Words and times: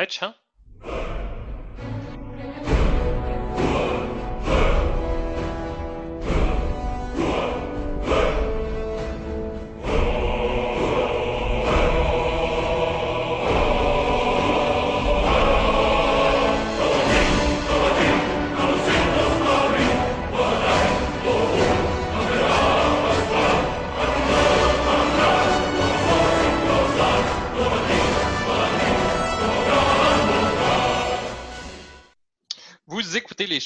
Hey, 0.00 0.06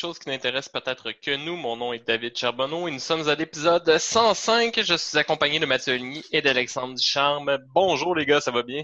choses 0.05 0.19
qui 0.19 0.29
n'intéressent 0.29 0.69
peut-être 0.71 1.13
que 1.13 1.35
nous. 1.47 1.57
Mon 1.57 1.77
nom 1.79 1.95
est 1.95 2.07
David 2.07 2.37
Charbonneau 2.37 2.87
et 2.89 2.91
nous 2.91 2.99
sommes 2.99 3.27
à 3.27 3.35
l'épisode 3.35 3.97
105. 3.97 4.79
Je 4.85 4.95
suis 4.99 5.17
accompagné 5.17 5.59
de 5.59 5.65
Mathieu 5.65 5.95
Ligny 5.95 6.23
et 6.31 6.43
d'Alexandre 6.43 6.95
Ducharme. 6.95 7.57
Bonjour 7.75 8.15
les 8.15 8.27
gars, 8.27 8.43
ça 8.43 8.51
va 8.51 8.63
bien? 8.63 8.83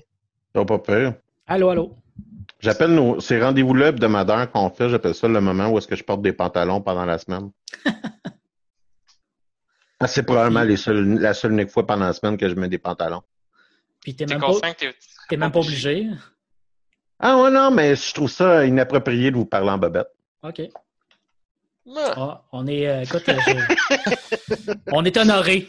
Ça 0.55 0.61
va 0.61 0.64
pas 0.64 0.78
pire. 0.78 1.12
Allô, 1.47 1.69
allô? 1.69 1.95
J'appelle 2.61 2.95
nos, 2.95 3.20
ces 3.20 3.38
rendez-vous-là 3.38 3.88
hebdomadaires 3.88 4.51
qu'on 4.51 4.70
fait, 4.70 4.88
j'appelle 4.88 5.14
ça 5.14 5.28
le 5.28 5.42
moment 5.42 5.69
où 5.69 5.77
est-ce 5.77 5.87
que 5.88 5.95
je 5.95 6.02
porte 6.02 6.23
des 6.23 6.33
pantalons 6.33 6.80
pendant 6.80 7.05
la 7.05 7.19
semaine. 7.19 7.50
Ah, 10.02 10.06
c'est 10.06 10.23
probablement 10.23 10.62
les 10.62 10.78
seuls- 10.78 11.19
la 11.20 11.34
seule 11.34 11.52
unique 11.52 11.69
fois 11.69 11.87
pendant 11.87 12.06
la 12.06 12.14
semaine 12.14 12.39
que 12.39 12.48
je 12.48 12.55
mets 12.55 12.70
des 12.70 12.78
pantalons. 12.78 13.20
Puis 14.00 14.16
t'es 14.16 14.25
T'es 14.25 14.33
même, 14.33 14.41
pas, 14.41 14.47
conscient 14.47 14.73
que 14.73 14.78
t'es 14.78 14.95
t'es 15.28 15.37
même 15.37 15.52
pas 15.52 15.59
obligé? 15.59 16.06
Ah 17.19 17.37
ouais, 17.37 17.50
non, 17.50 17.70
mais 17.70 17.95
je 17.97 18.14
trouve 18.14 18.30
ça 18.30 18.64
inapproprié 18.64 19.30
de 19.30 19.37
vous 19.37 19.45
parler 19.45 19.69
en 19.69 19.77
bobette. 19.77 20.08
OK. 20.42 20.62
Ah, 21.97 22.45
on 22.53 22.67
est. 22.67 22.86
euh, 22.89 23.03
écoute, 23.03 23.28
euh, 23.28 23.36
je- 23.47 24.73
on 24.92 25.05
est 25.05 25.17
honoré. 25.17 25.69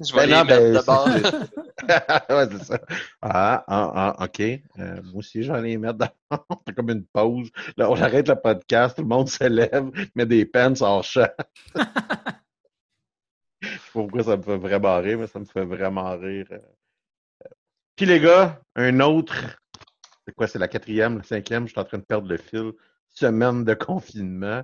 je 0.00 0.12
vais 0.14 0.26
Ben 0.26 0.26
les 0.26 0.32
non, 0.34 0.44
mettre 0.44 0.62
ben, 0.62 0.72
d'abord. 0.74 1.08
c'est- 1.08 2.32
ouais, 2.34 2.48
c'est 2.50 2.64
ça. 2.64 2.80
Ah, 3.22 3.64
ah, 3.66 4.14
ah, 4.18 4.24
OK. 4.24 4.40
Euh, 4.40 4.60
moi 5.04 5.16
aussi, 5.16 5.42
j'en 5.42 5.62
ai 5.64 5.76
mettre 5.76 5.98
dans... 5.98 6.10
C'est 6.66 6.74
comme 6.74 6.90
une 6.90 7.04
pause. 7.06 7.50
Là, 7.76 7.90
on 7.90 8.00
arrête 8.00 8.28
le 8.28 8.34
podcast, 8.36 8.96
tout 8.96 9.02
le 9.02 9.08
monde 9.08 9.28
se 9.28 9.44
lève, 9.44 9.90
met 10.14 10.26
des 10.26 10.44
pants 10.46 10.72
hors 10.80 11.04
champ. 11.04 11.28
Je 13.60 13.68
sais 13.68 13.76
pas 13.76 13.78
pourquoi 13.92 14.22
ça 14.22 14.36
me 14.36 14.42
fait 14.42 14.56
vraiment 14.58 14.98
rire, 15.00 15.18
mais 15.18 15.26
ça 15.26 15.38
me 15.38 15.44
fait 15.44 15.64
vraiment 15.64 16.16
rire. 16.18 16.46
Euh, 16.50 16.58
Puis 17.96 18.06
les 18.06 18.20
gars, 18.20 18.60
un 18.74 19.00
autre... 19.00 19.34
C'est 20.26 20.34
quoi, 20.34 20.46
c'est 20.48 20.58
la 20.58 20.68
quatrième, 20.68 21.18
la 21.18 21.22
cinquième? 21.24 21.66
Je 21.66 21.72
suis 21.72 21.80
en 21.80 21.84
train 21.84 21.98
de 21.98 22.02
perdre 22.04 22.28
le 22.28 22.36
fil. 22.36 22.72
Semaine 23.10 23.64
de 23.64 23.74
confinement. 23.74 24.62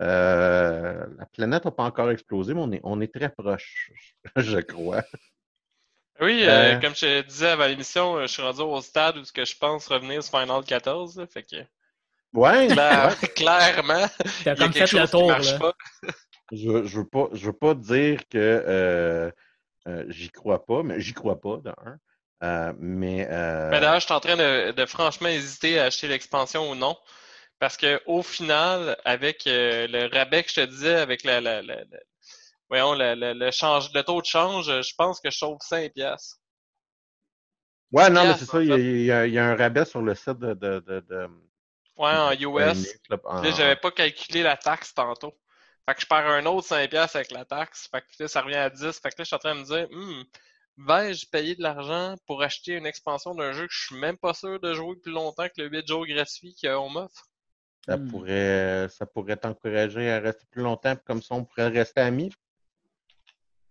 Euh, 0.00 1.06
la 1.18 1.26
planète 1.26 1.64
n'a 1.64 1.70
pas 1.70 1.84
encore 1.84 2.10
explosé, 2.10 2.54
mais 2.54 2.60
on 2.60 2.72
est, 2.72 2.80
on 2.82 3.00
est 3.00 3.12
très 3.14 3.28
proche, 3.28 3.90
je 4.36 4.58
crois. 4.58 5.02
Oui, 6.20 6.42
euh, 6.44 6.74
Euh. 6.76 6.80
comme 6.80 6.94
je 6.94 7.22
disais 7.22 7.48
avant 7.48 7.66
l'émission, 7.66 8.20
je 8.20 8.26
suis 8.26 8.42
rendu 8.42 8.62
au 8.62 8.80
stade 8.80 9.16
où 9.18 9.24
ce 9.24 9.32
que 9.32 9.44
je 9.44 9.56
pense 9.56 9.86
revenir 9.86 10.22
sur 10.22 10.38
Final 10.38 10.64
14. 10.64 11.18
là, 11.18 11.26
fait 11.26 11.42
que 11.42 11.56
Ouais, 12.34 12.66
clair- 12.68 13.14
ouais. 13.20 13.28
clairement, 13.36 14.06
il 14.40 14.46
y 14.46 14.48
a 14.48 14.54
quelque 14.56 14.86
chose 14.86 15.10
qui 15.10 15.26
marche 15.26 15.52
Là. 15.52 15.58
pas. 15.58 15.72
Je, 16.50 16.84
je 16.84 16.98
veux 16.98 17.06
pas, 17.06 17.28
je 17.32 17.46
veux 17.46 17.52
pas 17.52 17.74
dire 17.74 18.20
que 18.28 18.38
euh, 18.38 19.30
euh, 19.88 20.04
j'y 20.08 20.30
crois 20.30 20.64
pas, 20.64 20.82
mais 20.82 21.00
j'y 21.00 21.12
crois 21.12 21.40
pas, 21.40 21.58
de 21.58 21.70
un. 21.70 21.96
Euh, 22.42 22.72
mais 22.78 23.26
euh, 23.30 23.70
Mais 23.70 23.80
d'ailleurs, 23.80 24.00
je 24.00 24.04
suis 24.06 24.14
en 24.14 24.20
train 24.20 24.36
de, 24.36 24.72
de 24.72 24.86
franchement 24.86 25.28
hésiter 25.28 25.78
à 25.78 25.84
acheter 25.84 26.08
l'expansion 26.08 26.70
ou 26.70 26.74
non. 26.74 26.96
Parce 27.62 27.78
que 27.78 28.02
au 28.06 28.22
final, 28.22 28.98
avec 29.06 29.46
euh, 29.48 29.88
le 29.88 30.08
rabais 30.14 30.44
que 30.44 30.50
je 30.50 30.56
te 30.56 30.66
disais, 30.66 30.96
avec 30.96 31.24
la, 31.24 31.40
la, 31.40 31.62
la- 31.62 31.84
la- 31.84 32.00
voyons, 32.70 32.94
le, 32.96 33.50
change, 33.52 33.92
le 33.94 34.02
taux 34.04 34.20
de 34.22 34.26
change, 34.26 34.66
je 34.66 34.94
pense 34.96 35.20
que 35.20 35.30
je 35.30 35.38
sauve 35.38 35.58
5 35.62 35.92
piastres. 35.94 36.38
ouais, 37.92 38.10
non, 38.10 38.24
mais 38.26 38.34
c'est 38.34 38.46
ça, 38.46 38.62
il 38.62 38.68
y, 39.04 39.12
a, 39.12 39.26
il 39.26 39.34
y 39.34 39.38
un 39.38 39.54
rabais 39.56 39.84
sur 39.84 40.02
le 40.02 40.14
site 40.14 40.38
de, 40.38 40.54
de, 40.54 40.80
de, 40.80 41.00
de- 41.00 41.28
Ouais, 41.96 42.10
en 42.10 42.32
US. 42.32 42.98
Là, 43.40 43.50
en- 43.50 43.50
j'avais 43.50 43.76
pas 43.76 43.90
calculé 43.90 44.42
la 44.42 44.56
taxe 44.56 44.92
tantôt. 44.94 45.32
Fait 45.86 45.94
que 45.94 46.00
je 46.02 46.06
perds 46.06 46.26
un 46.28 46.44
autre 46.46 46.66
5 46.68 46.90
piastres 46.90 47.16
avec 47.16 47.30
la 47.32 47.44
taxe. 47.44 47.88
Fait 47.90 48.02
que 48.02 48.06
là, 48.22 48.28
ça 48.28 48.42
revient 48.42 48.56
à 48.56 48.70
10. 48.70 48.98
Fait 49.00 49.10
que 49.10 49.16
là, 49.18 49.24
je 49.24 49.24
suis 49.24 49.34
en 49.36 49.38
train 49.38 49.54
de 49.54 49.60
me 49.60 49.64
dire, 49.64 49.88
hmm, 49.90 50.22
vais-je 50.88 51.26
payer 51.28 51.54
de 51.56 51.62
l'argent 51.62 52.16
pour 52.26 52.42
acheter 52.42 52.72
une 52.74 52.86
expansion 52.86 53.34
d'un 53.34 53.52
jeu 53.52 53.66
que 53.66 53.72
je 53.72 53.86
suis 53.86 53.96
même 53.96 54.18
pas 54.18 54.34
sûr 54.34 54.60
de 54.60 54.74
jouer 54.74 54.96
plus 54.96 55.12
longtemps 55.12 55.48
que 55.48 55.60
le 55.62 55.68
8 55.68 55.86
jours 55.88 56.06
gratuit 56.06 56.54
qu'on 56.62 56.88
m'offre? 56.90 57.26
Ça 57.86 57.96
Hmm. 57.96 58.08
pourrait, 58.08 58.86
ça 58.90 59.06
pourrait 59.06 59.36
t'encourager 59.36 60.10
à 60.10 60.20
rester 60.20 60.44
plus 60.50 60.62
longtemps, 60.62 60.94
puis 60.94 61.04
comme 61.04 61.22
ça, 61.22 61.34
on 61.34 61.44
pourrait 61.44 61.68
rester 61.68 62.00
amis. 62.00 62.30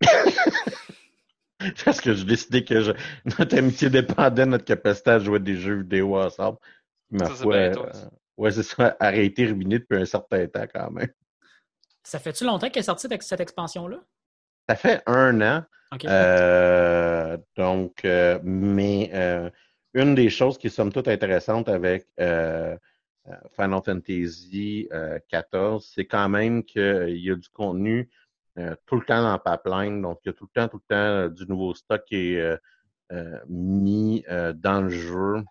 Parce 1.84 2.00
que 2.00 2.12
j'ai 2.12 2.24
décidé 2.24 2.64
que 2.64 2.80
je- 2.80 2.92
notre 3.38 3.56
amitié 3.56 3.88
dépendait 3.88 4.44
de 4.44 4.50
notre 4.50 4.64
capacité 4.64 5.10
à 5.10 5.18
jouer 5.18 5.38
des 5.38 5.56
jeux 5.56 5.78
vidéo 5.82 6.18
ensemble. 6.18 6.58
Ma 7.10 7.26
Ça, 7.26 7.34
foi, 7.36 7.68
bien 7.70 7.78
euh, 7.82 7.92
ouais, 8.36 8.50
c'est 8.50 8.62
ça, 8.64 8.96
arrêté, 8.98 9.46
ruiné 9.46 9.78
depuis 9.78 9.98
un 9.98 10.04
certain 10.04 10.46
temps 10.48 10.66
quand 10.72 10.90
même. 10.90 11.12
Ça 12.02 12.18
fait-tu 12.18 12.44
longtemps 12.44 12.68
qu'elle 12.68 12.80
est 12.80 12.86
sortie 12.86 13.06
avec 13.06 13.22
cette 13.22 13.40
expansion-là? 13.40 13.98
Ça 14.68 14.74
fait 14.76 15.02
un 15.06 15.40
an. 15.40 15.64
OK. 15.94 16.04
Euh, 16.06 17.36
donc, 17.56 18.04
euh, 18.04 18.40
mais 18.42 19.10
euh, 19.12 19.50
une 19.94 20.14
des 20.14 20.30
choses 20.30 20.58
qui 20.58 20.66
est 20.66 20.70
somme 20.70 20.92
toute 20.92 21.06
intéressante 21.06 21.68
avec 21.68 22.08
Final 23.54 23.80
Fantasy 23.84 24.88
euh, 24.92 25.18
XIV, 25.30 25.80
c'est 25.80 26.06
quand 26.06 26.28
même 26.28 26.64
qu'il 26.64 27.16
y 27.18 27.30
a 27.30 27.36
du 27.36 27.48
contenu 27.50 28.10
euh, 28.58 28.74
tout 28.86 28.96
le 28.96 29.04
temps 29.04 29.22
dans 29.22 29.32
le 29.32 29.38
pipeline. 29.38 30.02
Donc, 30.02 30.18
il 30.24 30.28
y 30.28 30.30
a 30.30 30.32
tout 30.32 30.48
le 30.54 30.60
temps, 30.60 30.68
tout 30.68 30.78
le 30.88 30.94
temps 30.94 30.96
euh, 30.96 31.28
du 31.28 31.46
nouveau 31.46 31.74
stock 31.74 32.04
qui 32.04 32.16
est 32.34 32.40
euh, 32.40 32.56
euh, 33.12 33.38
mis 33.48 34.24
euh, 34.28 34.52
dans 34.52 34.82
le 34.82 34.90
jeu. 34.90 35.42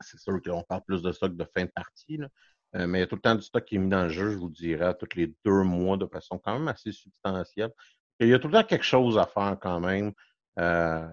C'est 0.00 0.18
sûr 0.18 0.40
qu'on 0.42 0.62
parle 0.62 0.82
plus 0.86 1.02
de 1.02 1.12
stock 1.12 1.34
de 1.36 1.44
fin 1.56 1.64
de 1.64 1.70
partie. 1.70 2.20
Euh, 2.76 2.86
mais 2.86 2.98
il 2.98 3.00
y 3.00 3.04
a 3.04 3.06
tout 3.06 3.16
le 3.16 3.20
temps 3.20 3.34
du 3.34 3.42
stock 3.42 3.64
qui 3.64 3.76
est 3.76 3.78
mis 3.78 3.88
dans 3.88 4.04
le 4.04 4.08
jeu, 4.08 4.30
je 4.30 4.36
vous 4.36 4.50
dirais, 4.50 4.94
tous 4.98 5.16
les 5.16 5.32
deux 5.44 5.62
mois 5.62 5.96
de 5.96 6.06
façon 6.06 6.38
quand 6.38 6.58
même 6.58 6.68
assez 6.68 6.92
substantielle. 6.92 7.70
Il 8.20 8.28
y 8.28 8.34
a 8.34 8.38
tout 8.38 8.48
le 8.48 8.54
temps 8.54 8.64
quelque 8.64 8.84
chose 8.84 9.18
à 9.18 9.26
faire 9.26 9.56
quand 9.60 9.80
même 9.80 10.12
euh, 10.58 11.06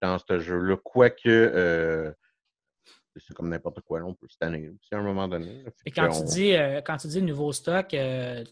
dans 0.00 0.18
ce 0.18 0.38
jeu-là. 0.38 0.76
Quoique, 0.82 1.28
euh, 1.28 2.12
c'est 3.26 3.34
comme 3.34 3.48
n'importe 3.48 3.80
quoi, 3.80 4.00
là, 4.00 4.06
on 4.06 4.14
peut 4.14 4.28
se 4.28 4.36
tanner 4.38 4.68
aussi 4.68 4.94
à 4.94 4.98
un 4.98 5.02
moment 5.02 5.28
donné. 5.28 5.62
là. 5.62 5.70
Et 5.86 5.90
quand 5.90 6.08
que 6.08 6.14
tu, 6.14 6.20
on- 6.20 6.24
dis, 6.24 6.52
euh, 6.54 6.80
quand 6.80 6.96
tu 6.96 7.08
dis 7.08 7.22
nouveau 7.22 7.52
stock, 7.52 7.94
euh, 7.94 8.44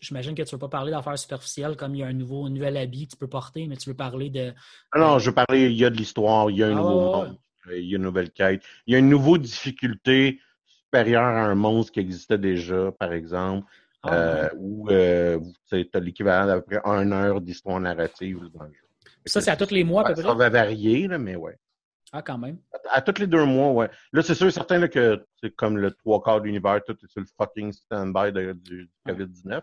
j'imagine 0.00 0.34
que 0.34 0.42
tu 0.42 0.48
ne 0.48 0.50
veux 0.52 0.58
pas 0.58 0.68
parler 0.68 0.90
d'affaires 0.92 1.18
superficielles 1.18 1.76
comme 1.76 1.94
il 1.94 1.98
y 1.98 2.02
a 2.02 2.06
un 2.06 2.12
nouveau 2.12 2.46
un 2.46 2.50
nouvel 2.50 2.76
habit 2.76 3.06
que 3.06 3.12
tu 3.12 3.16
peux 3.16 3.28
porter, 3.28 3.66
mais 3.66 3.76
tu 3.76 3.88
veux 3.90 3.96
parler 3.96 4.30
de. 4.30 4.52
Ah 4.92 4.98
non, 4.98 5.18
je 5.18 5.30
veux 5.30 5.34
parler, 5.34 5.66
il 5.66 5.76
y 5.76 5.84
a 5.84 5.90
de 5.90 5.96
l'histoire, 5.96 6.50
il 6.50 6.58
y 6.58 6.62
a 6.62 6.66
un 6.68 6.74
Ah, 6.74 6.76
nouveau 6.76 7.00
ouais, 7.00 7.10
monde, 7.12 7.38
euh, 7.68 7.78
il 7.78 7.86
y 7.88 7.94
a 7.94 7.96
une 7.96 8.02
nouvelle 8.04 8.30
quête, 8.30 8.62
il 8.86 8.92
y 8.92 8.96
a 8.96 8.98
une 8.98 9.08
nouvelle 9.08 9.40
difficulté 9.42 10.40
supérieure 10.66 11.22
à 11.24 11.44
un 11.46 11.54
monstre 11.54 11.92
qui 11.92 12.00
existait 12.00 12.38
déjà, 12.38 12.92
par 12.92 13.12
exemple, 13.12 13.66
Ah, 14.02 14.10
euh, 14.12 14.44
ouais. 14.44 14.50
où 14.58 14.88
euh, 14.90 15.40
tu 15.68 15.88
as 15.92 16.00
l'équivalent 16.00 16.46
d'à 16.46 16.60
peu 16.60 16.62
près 16.62 16.80
une 17.02 17.12
heure 17.12 17.40
d'histoire 17.40 17.80
narrative 17.80 18.38
dans 18.54 18.64
le 18.64 18.72
jeu. 18.72 18.84
Ça, 19.26 19.40
c'est 19.40 19.50
à 19.50 19.56
tous 19.56 19.70
les 19.70 19.84
mois 19.84 20.06
à 20.06 20.14
peu 20.14 20.22
Ça 20.22 20.28
près? 20.28 20.36
va 20.36 20.48
varier, 20.48 21.06
là, 21.08 21.18
mais 21.18 21.36
ouais. 21.36 21.58
Ah, 22.12 22.22
quand 22.22 22.38
même. 22.38 22.58
À 22.90 23.02
tous 23.02 23.20
les 23.20 23.26
deux 23.26 23.44
mois, 23.44 23.72
ouais. 23.72 23.90
Là, 24.12 24.22
c'est 24.22 24.34
sûr 24.34 24.46
et 24.46 24.50
certain 24.50 24.78
là, 24.78 24.88
que 24.88 25.26
c'est 25.42 25.54
comme 25.54 25.76
le 25.76 25.90
trois 25.90 26.22
quarts 26.22 26.40
de 26.40 26.46
l'univers, 26.46 26.82
tout 26.84 26.96
est 27.02 27.06
sur 27.08 27.20
le 27.20 27.26
fucking 27.36 27.72
stand-by 27.72 28.32
du, 28.32 28.54
du 28.54 28.90
COVID-19. 29.06 29.60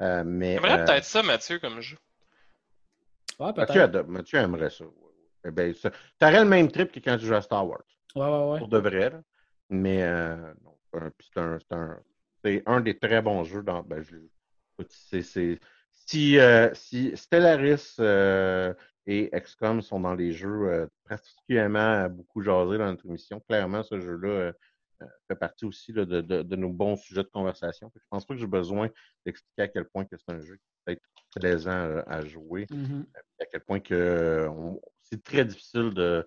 Euh, 0.00 0.22
mais 0.24 0.54
J'aimerais 0.54 0.80
euh, 0.80 0.84
peut-être 0.84 1.04
ça, 1.04 1.22
Mathieu, 1.22 1.58
comme 1.58 1.80
jeu. 1.80 1.96
Ouais, 3.38 3.52
Mathieu, 3.56 3.88
peut-être. 3.88 4.06
Mathieu 4.08 4.38
aimerait 4.38 4.70
ça. 4.70 4.84
Eh 5.44 5.50
ben, 5.50 5.74
ça- 5.74 5.90
T'aurais 6.18 6.44
le 6.44 6.48
même 6.48 6.70
trip 6.70 6.92
que 6.92 7.00
quand 7.00 7.16
tu 7.18 7.26
joues 7.26 7.34
à 7.34 7.42
Star 7.42 7.66
Wars, 7.66 7.82
Ouais, 8.14 8.22
ouais, 8.22 8.50
ouais. 8.52 8.58
pour 8.58 8.68
de 8.68 8.78
vrai. 8.78 9.10
là. 9.10 9.20
Mais 9.70 10.02
euh, 10.02 10.36
non, 10.62 10.76
c'est 10.92 11.00
un- 11.00 11.10
puis 11.10 11.28
c'est 11.32 11.40
un, 11.40 11.58
c'est 11.58 11.74
un, 11.74 12.00
c'est 12.44 12.62
un 12.66 12.80
des 12.80 12.96
très 12.98 13.22
bons 13.22 13.42
jeux 13.44 13.62
dans. 13.62 13.82
Ben, 13.82 14.02
je, 14.02 14.16
écoute, 14.74 14.90
c'est, 14.92 15.22
c'est- 15.22 15.58
si, 16.06 16.38
euh, 16.38 16.72
si 16.74 17.16
Stellaris 17.16 17.96
euh, 18.00 18.74
et 19.06 19.30
XCOM 19.32 19.82
sont 19.82 20.00
dans 20.00 20.14
les 20.14 20.32
jeux 20.32 20.68
euh, 20.68 20.86
particulièrement 21.08 22.08
beaucoup 22.08 22.40
jasés 22.42 22.78
dans 22.78 22.86
notre 22.86 23.06
émission, 23.06 23.40
clairement, 23.40 23.82
ce 23.82 23.98
jeu-là 24.00 24.28
euh, 24.28 24.52
euh, 25.02 25.06
fait 25.28 25.34
partie 25.36 25.64
aussi 25.64 25.92
là, 25.92 26.04
de, 26.04 26.20
de, 26.20 26.42
de 26.42 26.56
nos 26.56 26.68
bons 26.68 26.96
sujets 26.96 27.22
de 27.24 27.28
conversation. 27.28 27.90
Je 27.94 28.00
pense 28.10 28.24
pas 28.24 28.34
que 28.34 28.40
j'ai 28.40 28.46
besoin 28.46 28.88
d'expliquer 29.26 29.62
à 29.62 29.68
quel 29.68 29.84
point 29.86 30.04
que 30.04 30.16
c'est 30.16 30.32
un 30.32 30.40
jeu 30.40 30.54
qui 30.56 30.62
peut 30.84 30.92
être 30.92 31.02
plaisant 31.34 31.70
euh, 31.72 32.02
à 32.06 32.24
jouer 32.24 32.66
Mhm. 32.70 33.06
à 33.40 33.46
quel 33.46 33.60
point 33.62 33.80
que 33.80 33.94
euh, 33.94 34.50
c'est 35.02 35.22
très 35.24 35.44
difficile 35.44 35.90
de, 35.94 36.24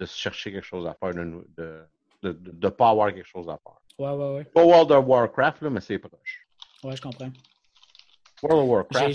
de 0.00 0.06
se 0.06 0.16
chercher 0.18 0.50
quelque 0.52 0.64
chose 0.64 0.86
à 0.86 0.94
faire, 0.94 1.12
de 1.12 1.86
ne 2.22 2.68
pas 2.70 2.88
avoir 2.88 3.12
quelque 3.12 3.26
chose 3.28 3.48
à 3.50 3.58
faire. 3.62 3.78
Ouais, 3.98 4.16
ouais, 4.16 4.34
ouais. 4.36 4.44
Pas 4.44 4.64
World 4.64 4.90
of 4.92 5.06
Warcraft, 5.06 5.62
là, 5.62 5.70
mais 5.70 5.80
c'est 5.80 5.98
proche. 5.98 6.48
Ouais, 6.82 6.96
je 6.96 7.02
comprends. 7.02 7.30
World 8.42 8.62
of 8.62 8.68
Warcraft, 8.70 9.14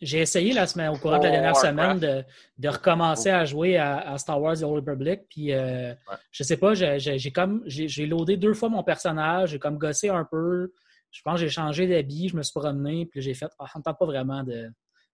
J'ai 0.00 0.18
essayé 0.18 0.52
la 0.52 0.66
semaine, 0.66 0.90
au 0.90 0.96
courant 0.96 1.18
de 1.18 1.24
la 1.24 1.30
dernière 1.30 1.56
semaine 1.56 1.98
de, 1.98 2.24
de 2.58 2.68
recommencer 2.68 3.30
à 3.30 3.44
jouer 3.44 3.78
à, 3.78 4.16
Star 4.18 4.40
Wars 4.40 4.56
The 4.56 4.62
Old 4.62 4.88
Republic. 4.88 5.22
Puis, 5.28 5.52
euh, 5.52 5.94
je 6.30 6.42
sais 6.42 6.56
pas, 6.56 6.74
j'ai 6.74 7.30
comme 7.32 7.62
j'ai 7.66 8.06
loadé 8.06 8.36
deux 8.36 8.54
fois 8.54 8.68
mon 8.68 8.82
personnage, 8.82 9.50
j'ai 9.50 9.58
comme 9.58 9.78
gossé 9.78 10.08
un 10.08 10.24
peu. 10.24 10.72
Je 11.10 11.22
pense 11.22 11.34
que 11.34 11.46
j'ai 11.46 11.48
changé 11.48 11.86
d'habit, 11.86 12.28
je 12.28 12.36
me 12.36 12.42
suis 12.42 12.58
promené, 12.58 13.06
puis 13.06 13.22
j'ai 13.22 13.34
fait, 13.34 13.46
ah, 13.58 13.66
on 13.74 13.78
ne 13.78 13.84
tente 13.84 13.98
pas 13.98 14.06
vraiment 14.06 14.42
de 14.42 14.68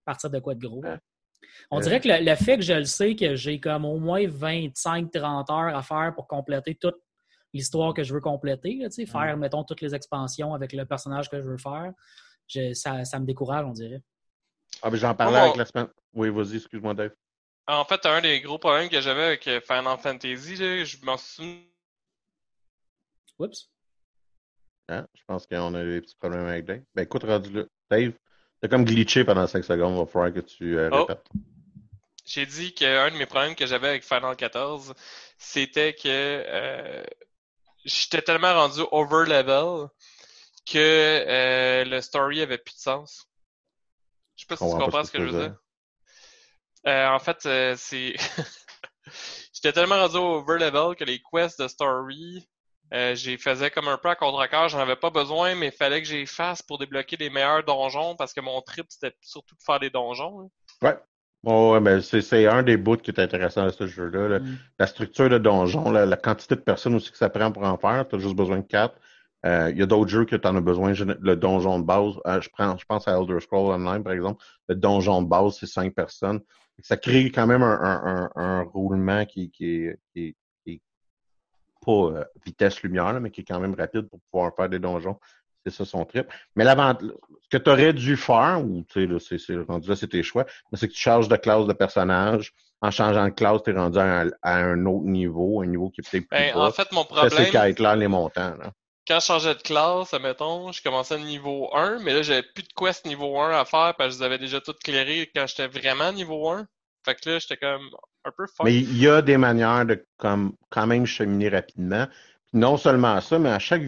partir 0.04 0.30
de 0.30 0.38
quoi 0.38 0.54
de 0.54 0.60
gros. 0.60 0.82
On 1.70 1.80
dirait 1.80 2.00
que 2.00 2.08
le, 2.08 2.34
fait 2.36 2.56
que 2.56 2.62
je 2.62 2.72
le 2.72 2.84
sais, 2.84 3.14
que 3.14 3.36
j'ai 3.36 3.60
comme 3.60 3.84
au 3.84 3.98
moins 3.98 4.24
25-30 4.24 5.52
heures 5.52 5.76
à 5.76 5.82
faire 5.82 6.12
pour 6.14 6.26
compléter 6.26 6.74
toute 6.74 6.96
l'histoire 7.52 7.94
que 7.94 8.02
je 8.02 8.14
veux 8.14 8.20
compléter, 8.20 8.76
là, 8.76 8.88
faire, 9.06 9.36
mettons, 9.36 9.64
toutes 9.64 9.80
les 9.80 9.94
expansions 9.94 10.54
avec 10.54 10.72
le 10.72 10.84
personnage 10.84 11.28
que 11.28 11.40
je 11.40 11.46
veux 11.46 11.58
faire, 11.58 11.92
ça, 12.74 13.04
ça 13.04 13.18
me 13.18 13.26
décourage, 13.26 13.66
on 13.66 13.72
dirait. 13.72 14.02
Ah, 14.82 14.90
mais 14.90 14.98
j'en 14.98 15.14
parlais 15.14 15.38
avec 15.38 15.56
la 15.56 15.66
semaine. 15.66 15.88
Oui, 16.14 16.30
vas-y, 16.30 16.56
excuse-moi, 16.56 16.94
Dave. 16.94 17.12
En 17.66 17.84
fait, 17.84 18.04
un 18.06 18.20
des 18.20 18.40
gros 18.40 18.58
problèmes 18.58 18.88
que 18.88 19.00
j'avais 19.00 19.22
avec 19.22 19.46
euh, 19.46 19.60
Final 19.60 19.98
Fantasy, 19.98 20.56
je 20.84 21.04
m'en 21.04 21.16
souviens. 21.16 21.62
Oups. 23.38 23.70
Hein? 24.88 25.06
Je 25.14 25.22
pense 25.26 25.46
qu'on 25.46 25.74
a 25.74 25.84
des 25.84 26.00
petits 26.00 26.16
problèmes 26.16 26.46
avec 26.46 26.64
Dave. 26.64 26.82
Ben 26.94 27.02
écoute, 27.02 27.22
rendu 27.22 27.50
là. 27.52 27.64
Dave, 27.90 28.12
t'as 28.60 28.68
comme 28.68 28.84
glitché 28.84 29.24
pendant 29.24 29.46
5 29.46 29.64
secondes, 29.64 29.94
il 29.94 30.00
va 30.00 30.06
falloir 30.06 30.32
que 30.32 30.40
tu 30.40 30.76
euh, 30.76 30.90
oh. 30.92 31.04
répètes. 31.04 31.26
J'ai 32.26 32.46
dit 32.46 32.74
qu'un 32.74 33.10
de 33.10 33.16
mes 33.16 33.26
problèmes 33.26 33.54
que 33.54 33.66
j'avais 33.66 33.88
avec 33.88 34.04
Final 34.04 34.36
14, 34.36 34.94
c'était 35.38 35.94
que 35.94 36.02
euh, 36.06 37.04
j'étais 37.84 38.22
tellement 38.22 38.54
rendu 38.54 38.80
over 38.90 39.28
level 39.28 39.88
que 40.66 41.84
le 41.86 42.00
story 42.00 42.42
avait 42.42 42.58
plus 42.58 42.74
de 42.74 42.80
sens. 42.80 43.29
Je 44.40 44.46
sais 44.46 44.46
pas 44.48 44.56
si 44.56 44.70
tu 44.70 44.78
comprends 44.78 45.04
ce 45.04 45.12
que 45.12 45.20
je 45.20 45.24
veux 45.24 45.40
dire. 45.48 45.56
Euh, 46.86 47.08
en 47.08 47.18
fait, 47.18 47.44
euh, 47.44 47.74
c'est. 47.76 48.14
J'étais 49.52 49.72
tellement 49.72 49.96
rendu 49.96 50.16
au 50.16 50.38
over 50.38 50.58
level 50.58 50.96
que 50.96 51.04
les 51.04 51.20
quests 51.20 51.60
de 51.60 51.68
story, 51.68 52.48
euh, 52.94 53.14
j'ai 53.14 53.36
faisais 53.36 53.70
comme 53.70 53.88
un 53.88 53.98
peu 53.98 54.08
à 54.08 54.16
contre-cœur. 54.16 54.70
J'en 54.70 54.78
avais 54.78 54.96
pas 54.96 55.10
besoin, 55.10 55.54
mais 55.54 55.66
il 55.66 55.72
fallait 55.72 56.00
que 56.00 56.08
j'y 56.08 56.24
fasse 56.24 56.62
pour 56.62 56.78
débloquer 56.78 57.16
les 57.18 57.28
meilleurs 57.28 57.64
donjons 57.64 58.16
parce 58.16 58.32
que 58.32 58.40
mon 58.40 58.62
trip, 58.62 58.86
c'était 58.88 59.14
surtout 59.20 59.54
de 59.56 59.60
faire 59.62 59.78
des 59.78 59.90
donjons. 59.90 60.50
Ouais. 60.80 60.96
ouais, 61.44 61.80
mais 61.80 62.00
c'est 62.00 62.46
un 62.46 62.62
des 62.62 62.78
bouts 62.78 62.96
qui 62.96 63.10
est 63.10 63.20
intéressant 63.20 63.66
de 63.66 63.70
ce 63.70 63.86
jeu-là. 63.86 64.38
Mm. 64.38 64.58
La 64.78 64.86
structure 64.86 65.28
de 65.28 65.36
donjons, 65.36 65.90
la, 65.90 66.16
quantité 66.16 66.54
de 66.54 66.60
personnes 66.60 66.94
aussi 66.94 67.10
que 67.10 67.18
ça 67.18 67.28
prend 67.28 67.52
pour 67.52 67.64
en 67.64 67.76
faire. 67.76 68.08
Tu 68.08 68.16
as 68.16 68.18
juste 68.20 68.36
besoin 68.36 68.60
de 68.60 68.66
quatre. 68.66 68.94
Euh, 69.46 69.70
il 69.70 69.78
y 69.78 69.82
a 69.82 69.86
d'autres 69.86 70.10
jeux 70.10 70.24
que 70.24 70.36
tu 70.36 70.46
en 70.46 70.56
as 70.56 70.60
besoin. 70.60 70.92
Le 70.92 71.34
donjon 71.34 71.78
de 71.78 71.84
base, 71.84 72.14
euh, 72.26 72.40
je, 72.40 72.48
prends, 72.50 72.76
je 72.76 72.84
pense 72.84 73.08
à 73.08 73.12
Elder 73.12 73.40
Scrolls 73.40 73.72
Online, 73.72 74.02
par 74.02 74.12
exemple. 74.12 74.42
Le 74.68 74.74
donjon 74.74 75.22
de 75.22 75.28
base, 75.28 75.56
c'est 75.58 75.66
cinq 75.66 75.94
personnes. 75.94 76.40
Ça 76.82 76.96
crée 76.96 77.30
quand 77.30 77.46
même 77.46 77.62
un, 77.62 78.30
un, 78.34 78.62
roulement 78.62 79.26
qui, 79.26 79.50
qui, 79.50 79.84
est, 79.84 79.98
qui, 80.14 80.36
est, 80.66 80.80
pas 81.84 81.92
euh, 81.92 82.24
vitesse 82.44 82.82
lumière, 82.82 83.18
mais 83.20 83.30
qui 83.30 83.42
est 83.42 83.44
quand 83.44 83.60
même 83.60 83.74
rapide 83.74 84.08
pour 84.08 84.20
pouvoir 84.30 84.54
faire 84.54 84.68
des 84.68 84.78
donjons. 84.78 85.18
C'est 85.64 85.72
ça 85.72 85.84
son 85.84 86.06
trip. 86.06 86.26
Mais 86.56 86.64
ce 86.64 87.48
que 87.50 87.58
tu 87.58 87.70
aurais 87.70 87.92
dû 87.92 88.16
faire, 88.16 88.62
ou 88.64 88.82
tu 88.88 89.18
sais, 89.18 89.38
c'est 89.38 89.56
rendu 89.56 89.88
là, 89.90 89.96
c'est 89.96 90.08
tes 90.08 90.22
choix, 90.22 90.46
c'est 90.72 90.88
que 90.88 90.92
tu 90.92 91.00
changes 91.00 91.28
de 91.28 91.36
classe 91.36 91.66
de 91.66 91.72
personnage. 91.74 92.54
En 92.82 92.90
changeant 92.90 93.26
de 93.26 93.30
classe, 93.30 93.62
tu 93.62 93.70
es 93.70 93.74
rendu 93.74 93.98
à 93.98 94.24
un, 94.42 94.86
autre 94.86 95.04
niveau, 95.04 95.60
un 95.60 95.66
niveau 95.66 95.90
qui 95.90 96.00
est 96.00 96.10
peut-être 96.10 96.28
plus 96.28 96.38
ben, 96.38 96.56
En 96.56 96.70
fait, 96.70 96.90
mon 96.92 97.04
problème... 97.04 97.30
C'est 97.30 97.78
là 97.78 97.94
les 97.94 98.08
montants. 98.08 98.56
Là 98.56 98.72
quand 99.06 99.20
je 99.20 99.26
changeais 99.26 99.54
de 99.54 99.62
classe, 99.62 100.14
admettons, 100.14 100.72
je 100.72 100.82
commençais 100.82 101.18
niveau 101.18 101.74
1, 101.74 102.00
mais 102.00 102.14
là, 102.14 102.22
j'avais 102.22 102.42
plus 102.42 102.62
de 102.62 102.72
quest 102.76 103.06
niveau 103.06 103.38
1 103.40 103.50
à 103.50 103.64
faire 103.64 103.94
parce 103.96 104.10
que 104.10 104.14
je 104.14 104.18
les 104.18 104.24
avais 104.24 104.38
déjà 104.38 104.60
toutes 104.60 104.80
clairées 104.80 105.30
quand 105.34 105.46
j'étais 105.46 105.66
vraiment 105.66 106.12
niveau 106.12 106.48
1. 106.48 106.66
Fait 107.04 107.14
que 107.14 107.30
là, 107.30 107.38
j'étais 107.38 107.56
comme 107.56 107.88
un 108.24 108.30
peu 108.36 108.46
fort. 108.46 108.66
Mais 108.66 108.76
il 108.76 108.98
y 108.98 109.08
a 109.08 109.22
des 109.22 109.36
manières 109.36 109.86
de 109.86 110.04
comme, 110.18 110.54
quand 110.68 110.86
même 110.86 111.06
cheminer 111.06 111.48
rapidement. 111.48 112.06
non 112.52 112.76
seulement 112.76 113.20
ça, 113.20 113.38
mais 113.38 113.50
à 113.50 113.58
chaque, 113.58 113.82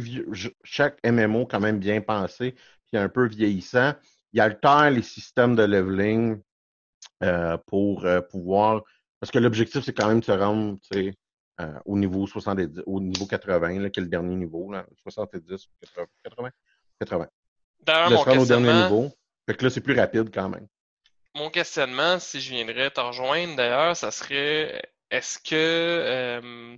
chaque 0.64 0.98
MMO 1.04 1.46
quand 1.46 1.60
même 1.60 1.78
bien 1.78 2.00
pensé, 2.00 2.54
puis 2.90 3.00
un 3.00 3.08
peu 3.08 3.26
vieillissant, 3.26 3.92
il 4.32 4.40
altère 4.40 4.90
les 4.90 5.02
systèmes 5.02 5.56
de 5.56 5.64
leveling 5.64 6.40
euh, 7.22 7.56
pour 7.66 8.04
euh, 8.06 8.20
pouvoir. 8.20 8.82
Parce 9.20 9.30
que 9.30 9.38
l'objectif, 9.38 9.84
c'est 9.84 9.92
quand 9.92 10.08
même 10.08 10.20
de 10.20 10.24
se 10.24 10.32
rendre, 10.32 10.78
euh, 11.62 11.78
au 11.84 11.96
niveau 11.96 12.26
70, 12.26 12.82
au 12.86 13.00
niveau 13.00 13.26
80, 13.26 13.80
là, 13.80 13.90
qui 13.90 14.00
est 14.00 14.02
le 14.02 14.08
dernier 14.08 14.34
niveau, 14.34 14.70
là, 14.70 14.86
70, 15.02 15.68
80, 16.24 16.50
80. 17.00 17.28
D'ailleurs, 17.80 18.10
mon 18.10 18.24
questionnement... 18.24 18.42
au 18.42 18.46
dernier 18.46 18.82
niveau. 18.82 19.14
Fait 19.46 19.56
que 19.56 19.64
là, 19.64 19.70
c'est 19.70 19.80
plus 19.80 19.98
rapide 19.98 20.30
quand 20.32 20.48
même. 20.48 20.66
Mon 21.34 21.50
questionnement, 21.50 22.18
si 22.18 22.40
je 22.40 22.50
viendrais 22.50 22.90
te 22.90 23.00
rejoindre 23.00 23.56
d'ailleurs, 23.56 23.96
ça 23.96 24.10
serait 24.10 24.82
est-ce 25.10 25.38
que 25.38 25.54
euh, 25.54 26.76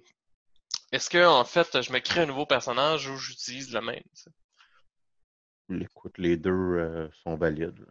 est-ce 0.92 1.10
que 1.10 1.24
en 1.26 1.44
fait 1.44 1.82
je 1.82 1.92
me 1.92 1.98
crée 1.98 2.20
un 2.20 2.26
nouveau 2.26 2.46
personnage 2.46 3.08
ou 3.08 3.16
j'utilise 3.16 3.72
le 3.72 3.80
même? 3.80 4.02
Écoute, 5.80 6.18
les 6.18 6.36
deux 6.36 6.50
euh, 6.50 7.08
sont 7.24 7.36
valides. 7.36 7.84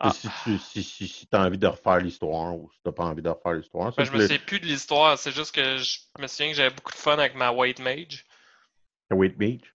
Ah. 0.00 0.12
Si 0.12 0.28
tu 0.42 0.58
si, 0.58 0.82
si, 0.82 1.28
as 1.32 1.40
envie 1.40 1.58
de 1.58 1.66
refaire 1.66 1.98
l'histoire 1.98 2.54
ou 2.54 2.70
si 2.72 2.78
tu 2.82 2.88
n'as 2.88 2.92
pas 2.92 3.04
envie 3.04 3.22
de 3.22 3.28
refaire 3.28 3.52
l'histoire. 3.52 3.92
Ben, 3.96 4.04
je 4.04 4.12
me 4.12 4.20
souviens 4.20 4.38
plus 4.44 4.60
de 4.60 4.66
l'histoire, 4.66 5.18
c'est 5.18 5.30
juste 5.30 5.54
que 5.54 5.76
je 5.78 5.98
me 6.18 6.26
souviens 6.26 6.50
que 6.50 6.56
j'avais 6.56 6.74
beaucoup 6.74 6.92
de 6.92 6.96
fun 6.96 7.14
avec 7.14 7.34
ma 7.34 7.52
White 7.52 7.78
Mage. 7.78 8.24
La 9.10 9.16
White 9.16 9.38
Mage? 9.38 9.74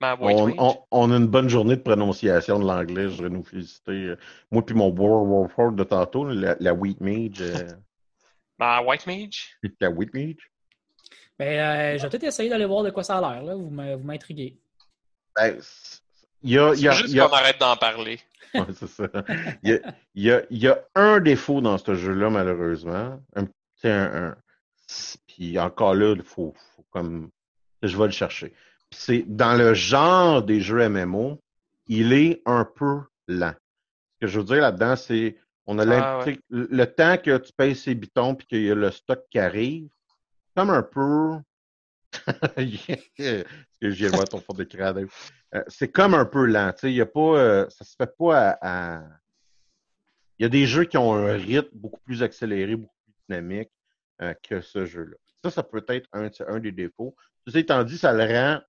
Ma 0.00 0.14
White 0.14 0.38
on, 0.38 0.46
Mage. 0.46 0.76
On, 0.90 1.12
a 1.12 1.16
une 1.16 1.26
bonne 1.26 1.48
journée 1.48 1.76
de 1.76 1.82
prononciation 1.82 2.58
de 2.58 2.66
l'anglais, 2.66 3.04
je 3.04 3.16
voudrais 3.16 3.30
nous 3.30 3.44
féliciter. 3.44 4.14
Moi 4.50 4.64
puis 4.64 4.74
mon 4.74 4.88
World 4.88 5.28
War 5.28 5.50
Four 5.50 5.72
de 5.72 5.84
tantôt, 5.84 6.24
la, 6.24 6.56
la 6.60 6.72
White 6.72 7.00
Mage. 7.00 7.40
Euh... 7.40 7.68
Ma 8.58 8.80
White 8.82 9.06
Mage? 9.06 9.58
La 9.80 9.90
White 9.90 10.14
Mage? 10.14 10.50
Ben, 11.38 11.58
euh, 11.58 11.98
je 11.98 12.02
vais 12.02 12.08
peut-être 12.08 12.24
essayer 12.24 12.48
d'aller 12.48 12.66
voir 12.66 12.84
de 12.84 12.90
quoi 12.90 13.02
ça 13.02 13.18
a 13.18 13.20
l'air, 13.20 13.42
là. 13.42 13.54
Vous 13.56 13.68
m'intriguez. 13.70 14.56
Ben, 15.36 15.58
il 16.42 16.50
y 16.52 16.58
a, 16.58 16.74
y 16.74 16.86
a, 16.86 16.92
juste 16.92 17.18
qu'on 17.18 17.32
arrête 17.32 17.58
d'en 17.58 17.76
parler. 17.76 18.20
c'est 18.74 18.86
ça. 18.86 19.08
Il 19.62 19.80
y, 20.14 20.30
a, 20.30 20.42
il, 20.50 20.58
y 20.58 20.68
a, 20.68 20.84
un 20.94 21.20
défaut 21.20 21.60
dans 21.60 21.78
ce 21.78 21.94
jeu-là, 21.94 22.30
malheureusement. 22.30 23.20
Un, 23.34 23.46
un, 23.84 24.36
puis 25.26 25.58
encore 25.58 25.94
là, 25.94 26.14
il 26.14 26.22
faut, 26.22 26.54
faut, 26.76 26.84
comme. 26.90 27.30
Je 27.82 27.96
vais 27.96 28.06
le 28.06 28.10
chercher. 28.10 28.54
C'est 28.90 29.24
dans 29.26 29.54
le 29.54 29.74
genre 29.74 30.42
des 30.42 30.60
jeux 30.60 30.88
MMO, 30.88 31.40
il 31.86 32.12
est 32.12 32.42
un 32.46 32.64
peu 32.64 33.00
lent. 33.28 33.54
Ce 34.14 34.20
que 34.20 34.26
je 34.26 34.38
veux 34.38 34.44
dire 34.44 34.62
là-dedans, 34.62 34.96
c'est 34.96 35.36
on 35.66 35.78
a 35.78 35.86
ah, 35.96 36.24
le 36.50 36.84
temps 36.84 37.16
que 37.16 37.38
tu 37.38 37.52
payes 37.52 37.74
ces 37.74 37.94
bitons 37.94 38.34
puis 38.34 38.46
qu'il 38.46 38.62
y 38.62 38.70
a 38.70 38.74
le 38.74 38.90
stock 38.90 39.24
qui 39.30 39.38
arrive, 39.38 39.88
comme 40.54 40.70
un 40.70 40.82
peu. 40.82 41.38
Que 43.80 43.90
j'ai 43.90 44.08
voir 44.08 44.24
ton 44.24 44.40
fond 44.40 44.54
d'écran, 44.54 44.94
euh, 45.54 45.62
c'est 45.68 45.90
comme 45.90 46.14
un 46.14 46.24
peu 46.24 46.46
lent. 46.46 46.72
Il 46.82 46.90
y 46.90 47.00
a 47.00 47.06
pas, 47.06 47.20
euh, 47.20 47.68
ça 47.68 47.84
se 47.84 47.94
fait 47.96 48.10
pas 48.16 48.58
à, 48.62 49.02
Il 50.38 50.44
y 50.44 50.46
a 50.46 50.48
des 50.48 50.66
jeux 50.66 50.84
qui 50.84 50.96
ont 50.96 51.14
un 51.14 51.34
rythme 51.34 51.68
beaucoup 51.74 52.00
plus 52.00 52.22
accéléré, 52.22 52.76
beaucoup 52.76 52.96
plus 53.04 53.12
dynamique 53.28 53.70
euh, 54.22 54.34
que 54.42 54.60
ce 54.60 54.86
jeu-là. 54.86 55.16
Ça, 55.44 55.50
ça 55.50 55.62
peut 55.62 55.84
être 55.88 56.08
un, 56.12 56.30
un 56.46 56.60
des 56.60 56.72
défauts. 56.72 57.14
Ceci 57.46 57.58
étant 57.58 57.84
dit, 57.84 57.98
ça 57.98 58.12
le 58.12 58.24
rend 58.24 58.60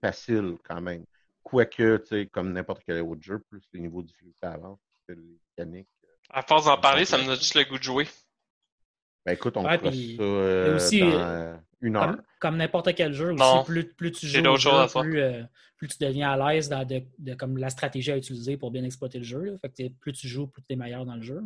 facile 0.00 0.56
quand 0.64 0.80
même. 0.80 1.04
Quoique, 1.42 2.26
comme 2.32 2.52
n'importe 2.52 2.82
quel 2.86 3.02
autre 3.02 3.22
jeu, 3.22 3.38
plus 3.50 3.62
les 3.72 3.80
niveaux 3.80 4.02
de 4.02 4.08
difficulté 4.08 4.46
avancent, 4.46 4.80
les 5.08 5.16
mécaniques. 5.56 5.88
À 6.30 6.42
force 6.42 6.64
d'en 6.64 6.78
parler, 6.78 7.04
ça 7.04 7.18
me 7.18 7.24
donne 7.24 7.36
juste 7.36 7.54
le 7.54 7.64
goût 7.64 7.78
de 7.78 7.82
jouer. 7.82 8.08
Ben 9.24 9.32
écoute, 9.32 9.56
on 9.56 9.62
fera 9.62 9.78
ça 9.78 10.74
aussi, 10.74 11.00
dans 11.00 11.60
une 11.80 11.96
heure. 11.96 12.16
Comme, 12.40 12.56
n'importe 12.56 12.94
quel 12.94 13.12
jeu 13.12 13.32
aussi, 13.32 13.64
plus, 13.64 13.84
plus 13.84 14.12
tu 14.12 14.26
joues, 14.26 14.42
plus, 15.00 15.20
euh, 15.20 15.42
plus 15.76 15.88
tu 15.88 15.96
deviens 16.00 16.30
à 16.30 16.52
l'aise 16.52 16.68
dans 16.68 16.84
de, 16.84 17.02
de, 17.18 17.34
comme 17.34 17.58
la 17.58 17.70
stratégie 17.70 18.12
à 18.12 18.16
utiliser 18.16 18.56
pour 18.56 18.70
bien 18.70 18.84
exploiter 18.84 19.18
le 19.18 19.24
jeu. 19.24 19.58
Fait 19.60 19.68
que 19.68 19.92
plus 20.00 20.12
tu 20.12 20.28
joues, 20.28 20.46
plus 20.46 20.62
tu 20.62 20.74
es 20.74 20.76
meilleur 20.76 21.04
dans 21.04 21.16
le 21.16 21.22
jeu. 21.22 21.42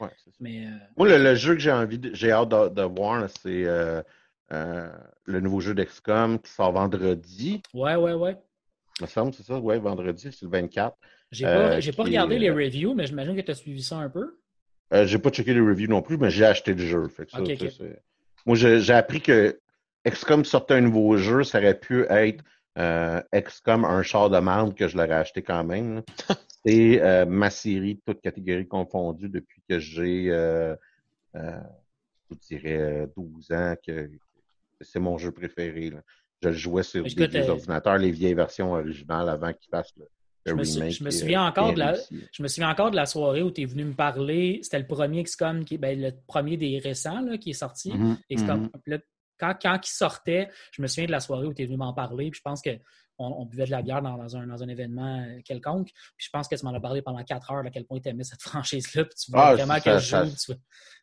Ouais, 0.00 0.08
ça. 0.24 0.30
Mais, 0.40 0.66
euh, 0.66 0.70
Moi, 0.96 1.18
le, 1.18 1.34
jeu 1.34 1.54
que 1.54 1.60
j'ai 1.60 1.72
envie, 1.72 2.00
j'ai 2.12 2.32
hâte 2.32 2.50
de, 2.50 2.82
voir, 2.82 3.28
c'est 3.42 3.64
euh, 3.66 4.02
le 5.24 5.40
nouveau 5.40 5.60
jeu 5.60 5.74
d'XCOM 5.74 6.38
qui 6.40 6.50
sort 6.50 6.72
vendredi. 6.72 7.62
Ouais, 7.74 7.96
ouais, 7.96 8.14
ouais. 8.14 8.36
me 9.00 9.06
semble, 9.06 9.34
c'est 9.34 9.44
ça? 9.44 9.58
Ouais, 9.58 9.78
vendredi, 9.78 10.30
c'est 10.32 10.42
le 10.42 10.50
24. 10.50 10.96
J'ai 11.32 11.44
pas, 11.44 11.78
pas 11.80 12.02
regardé 12.02 12.38
les 12.38 12.50
reviews, 12.50 12.94
mais 12.94 13.06
j'imagine 13.06 13.36
que 13.36 13.40
tu 13.40 13.50
as 13.52 13.54
suivi 13.54 13.82
ça 13.82 13.98
un 13.98 14.10
peu. 14.10 14.40
Euh, 14.92 15.06
j'ai 15.06 15.18
pas 15.18 15.30
checké 15.30 15.54
les 15.54 15.60
reviews 15.60 15.88
non 15.88 16.02
plus, 16.02 16.18
mais 16.18 16.30
j'ai 16.30 16.44
acheté 16.44 16.74
le 16.74 16.84
jeu. 16.84 17.08
Moi, 18.46 18.56
j'ai 18.56 18.92
appris 18.92 19.20
que 19.20 19.60
XCOM 20.08 20.44
sortait 20.44 20.74
un 20.74 20.80
nouveau 20.80 21.16
jeu, 21.16 21.44
ça 21.44 21.58
aurait 21.58 21.78
pu 21.78 22.04
être 22.08 22.42
euh, 22.78 23.20
XCOM 23.34 23.84
un 23.84 24.02
char 24.02 24.30
de 24.30 24.38
merde 24.38 24.74
que 24.74 24.88
je 24.88 24.96
l'aurais 24.96 25.12
acheté 25.12 25.42
quand 25.42 25.64
même. 25.64 26.02
C'est 26.64 27.00
euh, 27.00 27.24
ma 27.24 27.48
série, 27.48 28.00
toutes 28.04 28.20
catégories 28.20 28.68
confondues, 28.68 29.30
depuis 29.30 29.62
que 29.66 29.78
j'ai, 29.78 30.30
euh, 30.30 30.76
je 31.34 32.36
dirais, 32.48 33.06
12 33.16 33.52
ans, 33.52 33.74
que, 33.86 34.10
c'est 34.82 35.00
mon 35.00 35.16
jeu 35.16 35.30
préféré. 35.32 35.90
Je 36.42 36.48
le 36.48 36.54
jouais 36.54 36.82
sur 36.82 37.02
des, 37.04 37.48
ordinateurs, 37.48 37.96
les 37.96 38.10
vieilles 38.10 38.34
versions 38.34 38.72
originales 38.72 39.30
avant 39.30 39.54
qu'ils 39.54 39.70
fassent 39.70 39.94
Je 40.46 40.54
me, 40.54 40.64
je 40.64 41.04
me, 41.04 41.10
souviens 41.10 41.44
encore 41.44 41.74
de 41.74 41.78
la, 41.78 41.94
je 42.32 42.42
me 42.42 42.48
souviens 42.48 42.70
encore 42.70 42.90
de 42.90 42.96
la 42.96 43.04
soirée 43.04 43.42
où 43.42 43.50
tu 43.50 43.60
es 43.60 43.64
venu 43.66 43.84
me 43.84 43.92
parler. 43.92 44.60
C'était 44.62 44.78
le 44.78 44.86
premier 44.86 45.22
XCOM, 45.22 45.64
qui, 45.64 45.76
ben, 45.76 46.00
le 46.00 46.12
premier 46.26 46.56
des 46.56 46.78
récents 46.78 47.20
là, 47.20 47.36
qui 47.36 47.50
est 47.50 47.54
sorti. 47.54 47.92
Mm 47.92 48.16
quand, 49.40 49.54
quand 49.60 49.80
il 49.82 49.90
sortait, 49.90 50.50
je 50.70 50.82
me 50.82 50.86
souviens 50.86 51.06
de 51.06 51.12
la 51.12 51.20
soirée 51.20 51.46
où 51.46 51.54
tu 51.54 51.62
es 51.62 51.64
venu 51.64 51.78
m'en 51.78 51.94
parler. 51.94 52.30
Puis 52.30 52.38
je 52.38 52.42
pense 52.42 52.62
qu'on 52.62 52.78
on 53.18 53.44
buvait 53.46 53.64
de 53.64 53.70
la 53.70 53.82
bière 53.82 54.02
dans, 54.02 54.36
un, 54.36 54.46
dans, 54.46 54.62
un, 54.62 54.68
événement 54.68 55.20
euh, 55.20 55.40
quelconque. 55.44 55.88
Puis 55.88 56.26
je 56.26 56.28
pense 56.30 56.46
que 56.46 56.54
tu 56.54 56.64
m'en 56.64 56.74
as 56.74 56.80
parlé 56.80 57.02
pendant 57.02 57.24
quatre 57.24 57.50
heures 57.50 57.64
à 57.64 57.70
quel 57.70 57.86
point 57.86 57.98
tu 58.00 58.08
aimais 58.10 58.24
cette 58.24 58.42
franchise-là. 58.42 59.04
Puis 59.04 59.14
tu 59.14 59.30
ah, 59.34 59.54
vraiment 59.54 59.80
qu'elle 59.80 59.98
joue. 59.98 60.16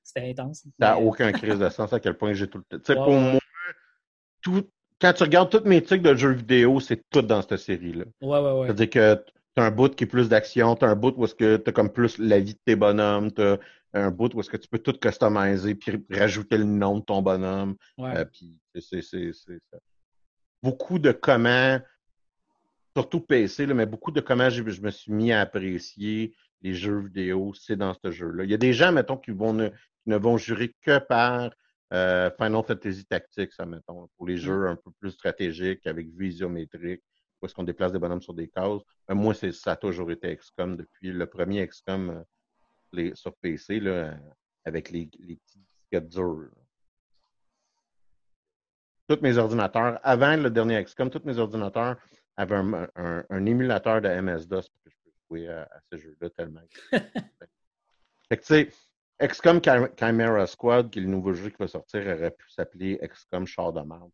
C'était 0.03 0.29
intense. 0.29 0.59
Ça 0.59 0.69
n'a 0.79 0.99
aucun 0.99 1.31
crise 1.31 1.59
de 1.59 1.69
sens 1.69 1.91
à 1.91 1.99
quel 1.99 2.15
point 2.15 2.33
j'ai 2.33 2.47
tout 2.47 2.59
le 2.59 2.63
temps. 2.63 2.83
Tu 2.83 2.93
sais, 2.93 2.95
pour 2.95 3.11
moi, 3.11 3.39
tout, 4.41 4.69
quand 4.99 5.13
tu 5.13 5.23
regardes 5.23 5.49
tous 5.49 5.67
mes 5.67 5.83
trucs 5.83 6.01
de 6.01 6.15
jeux 6.15 6.33
vidéo, 6.33 6.79
c'est 6.79 7.03
tout 7.09 7.21
dans 7.21 7.41
cette 7.41 7.57
série-là. 7.57 8.05
Ouais, 8.21 8.39
ouais, 8.39 8.51
ouais. 8.51 8.67
C'est-à-dire 8.67 8.89
que 8.89 9.25
tu 9.55 9.61
as 9.61 9.65
un 9.65 9.71
bout 9.71 9.93
qui 9.95 10.05
est 10.05 10.07
plus 10.07 10.29
d'action, 10.29 10.75
tu 10.75 10.85
as 10.85 10.89
un 10.89 10.95
bout 10.95 11.13
où 11.17 11.25
est-ce 11.25 11.35
que 11.35 11.57
tu 11.57 11.69
as 11.69 11.73
comme 11.73 11.91
plus 11.91 12.17
la 12.17 12.39
vie 12.39 12.53
de 12.53 12.59
tes 12.65 12.75
bonhommes, 12.75 13.31
tu 13.31 13.41
as 13.41 13.59
un 13.93 14.11
bout 14.11 14.33
où 14.33 14.39
est-ce 14.39 14.49
que 14.49 14.57
tu 14.57 14.67
peux 14.67 14.79
tout 14.79 14.93
customiser 14.93 15.75
puis 15.75 16.03
rajouter 16.11 16.57
le 16.57 16.63
nom 16.63 16.99
de 16.99 17.03
ton 17.03 17.21
bonhomme. 17.21 17.75
Ouais. 17.97 18.17
Euh, 18.17 18.25
puis 18.25 18.57
c'est, 18.79 19.01
c'est, 19.01 19.31
beaucoup 20.63 20.99
de 20.99 21.11
comment, 21.11 21.79
surtout 22.95 23.21
PC, 23.21 23.65
là, 23.65 23.73
mais 23.73 23.85
beaucoup 23.85 24.11
de 24.11 24.21
comment 24.21 24.49
je, 24.49 24.63
me 24.63 24.91
suis 24.91 25.11
mis 25.11 25.31
à 25.31 25.41
apprécier 25.41 26.33
les 26.61 26.73
jeux 26.73 26.99
vidéo, 26.99 27.53
c'est 27.53 27.75
dans 27.75 27.93
ce 27.93 28.11
jeu-là. 28.11 28.43
Il 28.43 28.49
y 28.49 28.55
a 28.55 28.57
des 28.57 28.73
gens, 28.73 28.91
mettons, 28.91 29.17
qui, 29.17 29.31
vont 29.31 29.53
ne, 29.53 29.69
qui 29.69 30.07
ne 30.07 30.17
vont 30.17 30.37
jurer 30.37 30.73
que 30.81 30.97
par 30.97 31.51
euh, 31.93 32.29
Final 32.37 32.63
Fantasy 32.63 33.05
Tactics, 33.05 33.53
ça, 33.53 33.65
mettons, 33.65 34.09
pour 34.17 34.27
les 34.27 34.35
mm. 34.35 34.39
jeux 34.39 34.67
un 34.67 34.75
peu 34.75 34.91
plus 34.99 35.11
stratégiques, 35.11 35.85
avec 35.87 36.07
visiométrique, 36.09 37.03
où 37.41 37.45
est-ce 37.45 37.53
qu'on 37.53 37.63
déplace 37.63 37.91
des 37.91 37.99
bonhommes 37.99 38.21
sur 38.21 38.33
des 38.33 38.47
cases. 38.47 38.81
Euh, 39.09 39.15
moi, 39.15 39.33
c'est, 39.33 39.51
ça 39.51 39.73
a 39.73 39.75
toujours 39.75 40.11
été 40.11 40.35
XCOM 40.35 40.75
depuis 40.75 41.11
le 41.11 41.25
premier 41.27 41.65
XCOM 41.67 42.09
euh, 42.09 42.23
les, 42.93 43.15
sur 43.15 43.35
PC, 43.35 43.79
là, 43.79 44.17
avec 44.65 44.89
les, 44.89 45.09
les 45.19 45.35
petits 45.37 45.59
disquettes 45.59 46.09
durs. 46.09 46.49
Tous 49.07 49.19
mes 49.21 49.37
ordinateurs, 49.37 49.99
avant 50.03 50.35
le 50.35 50.49
dernier 50.49 50.83
XCOM, 50.83 51.09
tous 51.09 51.23
mes 51.23 51.37
ordinateurs 51.37 51.95
avaient 52.35 52.55
un, 52.55 52.87
un, 52.95 53.23
un 53.29 53.45
émulateur 53.45 54.01
de 54.01 54.09
MS-DOS 54.09 54.69
pour 54.69 54.83
que 54.83 54.89
je 54.89 54.95
puisse 55.01 55.15
jouer 55.29 55.47
à, 55.47 55.63
à 55.63 55.79
ce 55.89 55.97
jeu-là 55.97 56.29
tellement. 56.31 56.61
fait 56.91 58.37
que, 58.37 58.41
tu 58.41 58.45
sais, 58.45 58.69
XCOM 59.19 59.59
Chimera 59.97 60.45
Squad, 60.45 60.91
qui 60.91 60.99
est 60.99 61.01
le 61.01 61.07
nouveau 61.07 61.33
jeu 61.33 61.49
qui 61.49 61.57
va 61.59 61.67
sortir, 61.67 62.01
aurait 62.01 62.31
pu 62.31 62.49
s'appeler 62.49 62.99
XCOM 63.01 63.47
Char 63.47 63.73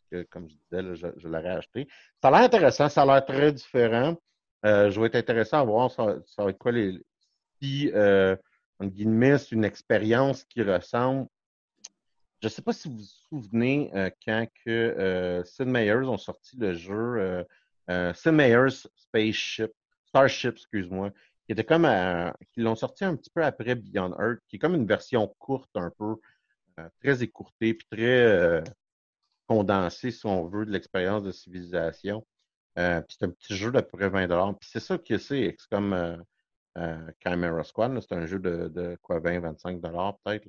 que, 0.10 0.24
comme 0.24 0.48
je 0.50 0.56
disais, 0.56 1.14
je, 1.18 1.28
l'aurais 1.28 1.50
acheté. 1.50 1.88
Ça 2.22 2.30
a 2.30 2.32
l'air 2.32 2.42
intéressant, 2.42 2.88
ça 2.88 3.02
a 3.02 3.06
l'air 3.06 3.26
très 3.26 3.52
différent. 3.52 4.16
Euh, 4.66 4.90
je 4.92 5.00
vais 5.02 5.08
être 5.08 5.16
intéressant 5.16 5.60
à 5.60 5.64
voir 5.64 5.92
ça, 5.92 6.16
va 6.38 6.54
quoi 6.54 6.72
les. 6.72 7.02
Si, 7.62 7.92
euh, 7.94 8.36
en 8.80 8.86
guillemets, 8.86 9.38
c'est 9.38 9.52
une 9.52 9.66
expérience 9.66 10.46
qui 10.46 10.62
ressemble. 10.62 11.28
Je 12.42 12.48
ne 12.48 12.50
sais 12.50 12.62
pas 12.62 12.74
si 12.74 12.88
vous 12.88 12.98
vous 12.98 13.04
souvenez 13.30 13.92
euh, 13.96 14.10
quand 14.26 14.48
que 14.66 15.44
Sid 15.46 15.68
Meier's 15.68 16.08
ont 16.08 16.18
sorti 16.18 16.58
le 16.58 16.74
jeu 16.74 17.46
Sid 17.90 18.32
Meier's 18.32 18.88
Spaceship, 18.96 19.72
Starship, 20.06 20.56
excuse-moi, 20.56 21.12
qui 21.46 21.52
était 21.52 21.64
comme 21.64 21.88
qui 22.52 22.62
l'ont 22.62 22.76
sorti 22.76 23.04
un 23.04 23.16
petit 23.16 23.30
peu 23.30 23.44
après 23.44 23.76
Beyond 23.76 24.16
Earth, 24.20 24.40
qui 24.48 24.56
est 24.58 24.60
comme 24.60 24.76
une 24.76 24.88
version 24.88 25.28
courte 25.40 25.76
un 25.76 25.92
peu, 25.98 26.16
euh, 26.80 26.90
très 27.02 27.22
écourtée, 27.22 27.76
puis 27.76 27.86
très 27.92 28.26
euh, 28.26 28.62
condensée, 29.48 30.10
si 30.12 30.26
on 30.26 30.48
veut, 30.48 30.66
de 30.66 30.72
l'expérience 30.72 31.24
de 31.24 31.32
civilisation. 31.32 32.26
Euh, 32.80 33.02
puis 33.02 33.18
c'est 33.20 33.26
un 33.26 33.30
petit 33.30 33.56
jeu 33.56 33.72
d'à 33.72 33.84
peu 33.84 33.98
près 33.98 34.10
20 34.10 34.54
Puis 34.54 34.70
c'est 34.72 34.80
ça 34.80 34.98
que 34.98 35.18
c'est, 35.20 35.56
c'est 35.60 35.70
comme 35.70 36.24
Chimera 37.24 37.64
Squad, 37.64 38.00
c'est 38.02 38.16
un 38.16 38.26
jeu 38.26 38.40
de, 38.40 38.98
quoi, 39.04 39.20
20-25 39.20 39.80
peut-être. 40.24 40.48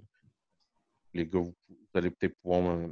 Les 1.12 1.26
gars, 1.26 1.40
vous, 1.40 1.54
allez 1.92 2.10
peut-être 2.10 2.36
pouvoir 2.40 2.62
me, 2.62 2.88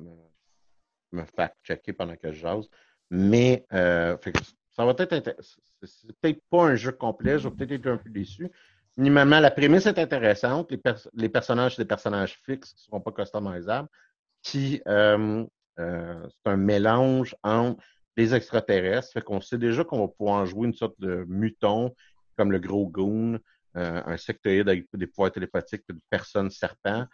me 1.12 1.24
fact-checker 1.24 1.94
pendant 1.94 2.16
que 2.16 2.32
je 2.32 2.40
jase. 2.40 2.68
Mais 3.10 3.64
fait 3.70 4.32
ça 4.74 4.84
va 4.84 4.94
être 4.98 5.36
c'est 5.82 6.16
peut-être 6.20 6.40
pas 6.50 6.64
un 6.64 6.74
jeu 6.76 6.92
complet, 6.92 7.38
je 7.38 7.48
vais 7.48 7.54
peut-être 7.54 7.72
être 7.72 7.86
un 7.86 7.96
peu 7.96 8.10
déçu. 8.10 8.50
Minimalement, 8.96 9.40
la 9.40 9.50
prémisse 9.50 9.86
est 9.86 9.98
intéressante. 9.98 10.70
Les, 10.70 10.80
les 11.14 11.28
personnages, 11.28 11.76
c'est 11.76 11.82
des 11.82 11.88
personnages 11.88 12.38
fixes 12.44 12.72
qui 12.74 12.82
ne 12.82 12.86
seront 12.86 13.00
pas 13.00 13.12
customisables. 13.12 13.88
Qui, 14.42 14.82
euh, 14.86 15.44
euh, 15.78 16.28
c'est 16.28 16.50
un 16.50 16.56
mélange 16.56 17.34
entre 17.42 17.82
les 18.16 18.34
extraterrestres. 18.34 19.12
Fait 19.12 19.22
qu'on 19.22 19.40
sait 19.40 19.58
déjà 19.58 19.84
qu'on 19.84 20.00
va 20.00 20.08
pouvoir 20.08 20.46
jouer 20.46 20.66
une 20.66 20.74
sorte 20.74 20.98
de 21.00 21.24
muton, 21.28 21.94
comme 22.36 22.52
le 22.52 22.58
gros 22.58 22.86
goon, 22.86 23.38
euh, 23.76 24.02
un 24.04 24.16
sectoïde 24.16 24.68
avec 24.68 24.86
des 24.92 25.06
pouvoirs 25.06 25.32
télépathiques, 25.32 25.84
de 25.88 25.98
personnes 26.10 26.50
serpents, 26.50 27.06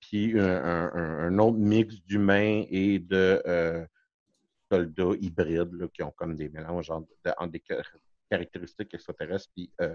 puis 0.00 0.38
un, 0.38 0.90
un, 0.94 1.38
autre 1.38 1.58
mix 1.58 1.96
d'humains 2.06 2.64
et 2.70 3.00
de 3.00 3.86
soldats 4.74 5.16
hybrides 5.20 5.88
qui 5.92 6.02
ont 6.02 6.10
comme 6.12 6.36
des 6.36 6.48
mélanges 6.48 6.90
entre, 6.90 7.08
des 7.48 7.62
caractéristiques 8.30 8.94
extraterrestres 8.94 9.50
et 9.56 9.70
euh, 9.80 9.94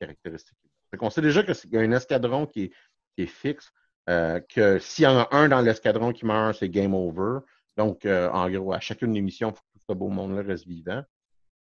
caractéristiques. 0.00 0.58
Fait 0.90 0.98
on 1.00 1.10
sait 1.10 1.22
déjà 1.22 1.42
qu'il 1.42 1.72
y 1.72 1.76
a 1.76 1.80
un 1.80 1.92
escadron 1.92 2.46
qui 2.46 2.72
est, 3.16 3.26
fixe, 3.26 3.72
euh, 4.08 4.40
que 4.40 4.78
s'il 4.78 5.04
y 5.04 5.06
en 5.06 5.18
a 5.18 5.28
un 5.32 5.48
dans 5.48 5.60
l'escadron 5.60 6.12
qui 6.12 6.24
meurt, 6.24 6.56
c'est 6.58 6.68
game 6.68 6.94
over. 6.94 7.40
Donc, 7.76 8.04
euh, 8.06 8.30
en 8.30 8.48
gros, 8.48 8.72
à 8.72 8.80
chacune 8.80 9.12
des 9.12 9.20
missions, 9.20 9.50
il 9.50 9.54
faut 9.54 9.60
que 9.60 9.78
tout 9.78 9.84
ce 9.88 9.94
beau 9.94 10.08
monde-là 10.08 10.42
reste 10.42 10.66
vivant. 10.66 11.02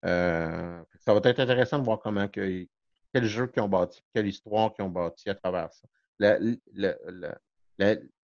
ça 0.04 1.14
va 1.14 1.22
être 1.24 1.40
intéressant 1.40 1.80
de 1.80 1.84
voir 1.84 2.00
comment 2.00 2.28
que, 2.28 2.68
quel 3.14 3.26
jeu 3.26 3.48
qu'ils 3.48 3.64
ont 3.64 3.70
bâti, 3.70 4.02
quelle 4.14 4.28
histoire 4.28 4.74
qu'ils 4.74 4.86
ont 4.86 4.90
bâti 4.90 5.30
à 5.30 5.36
travers 5.36 5.70
ça. 5.74 5.88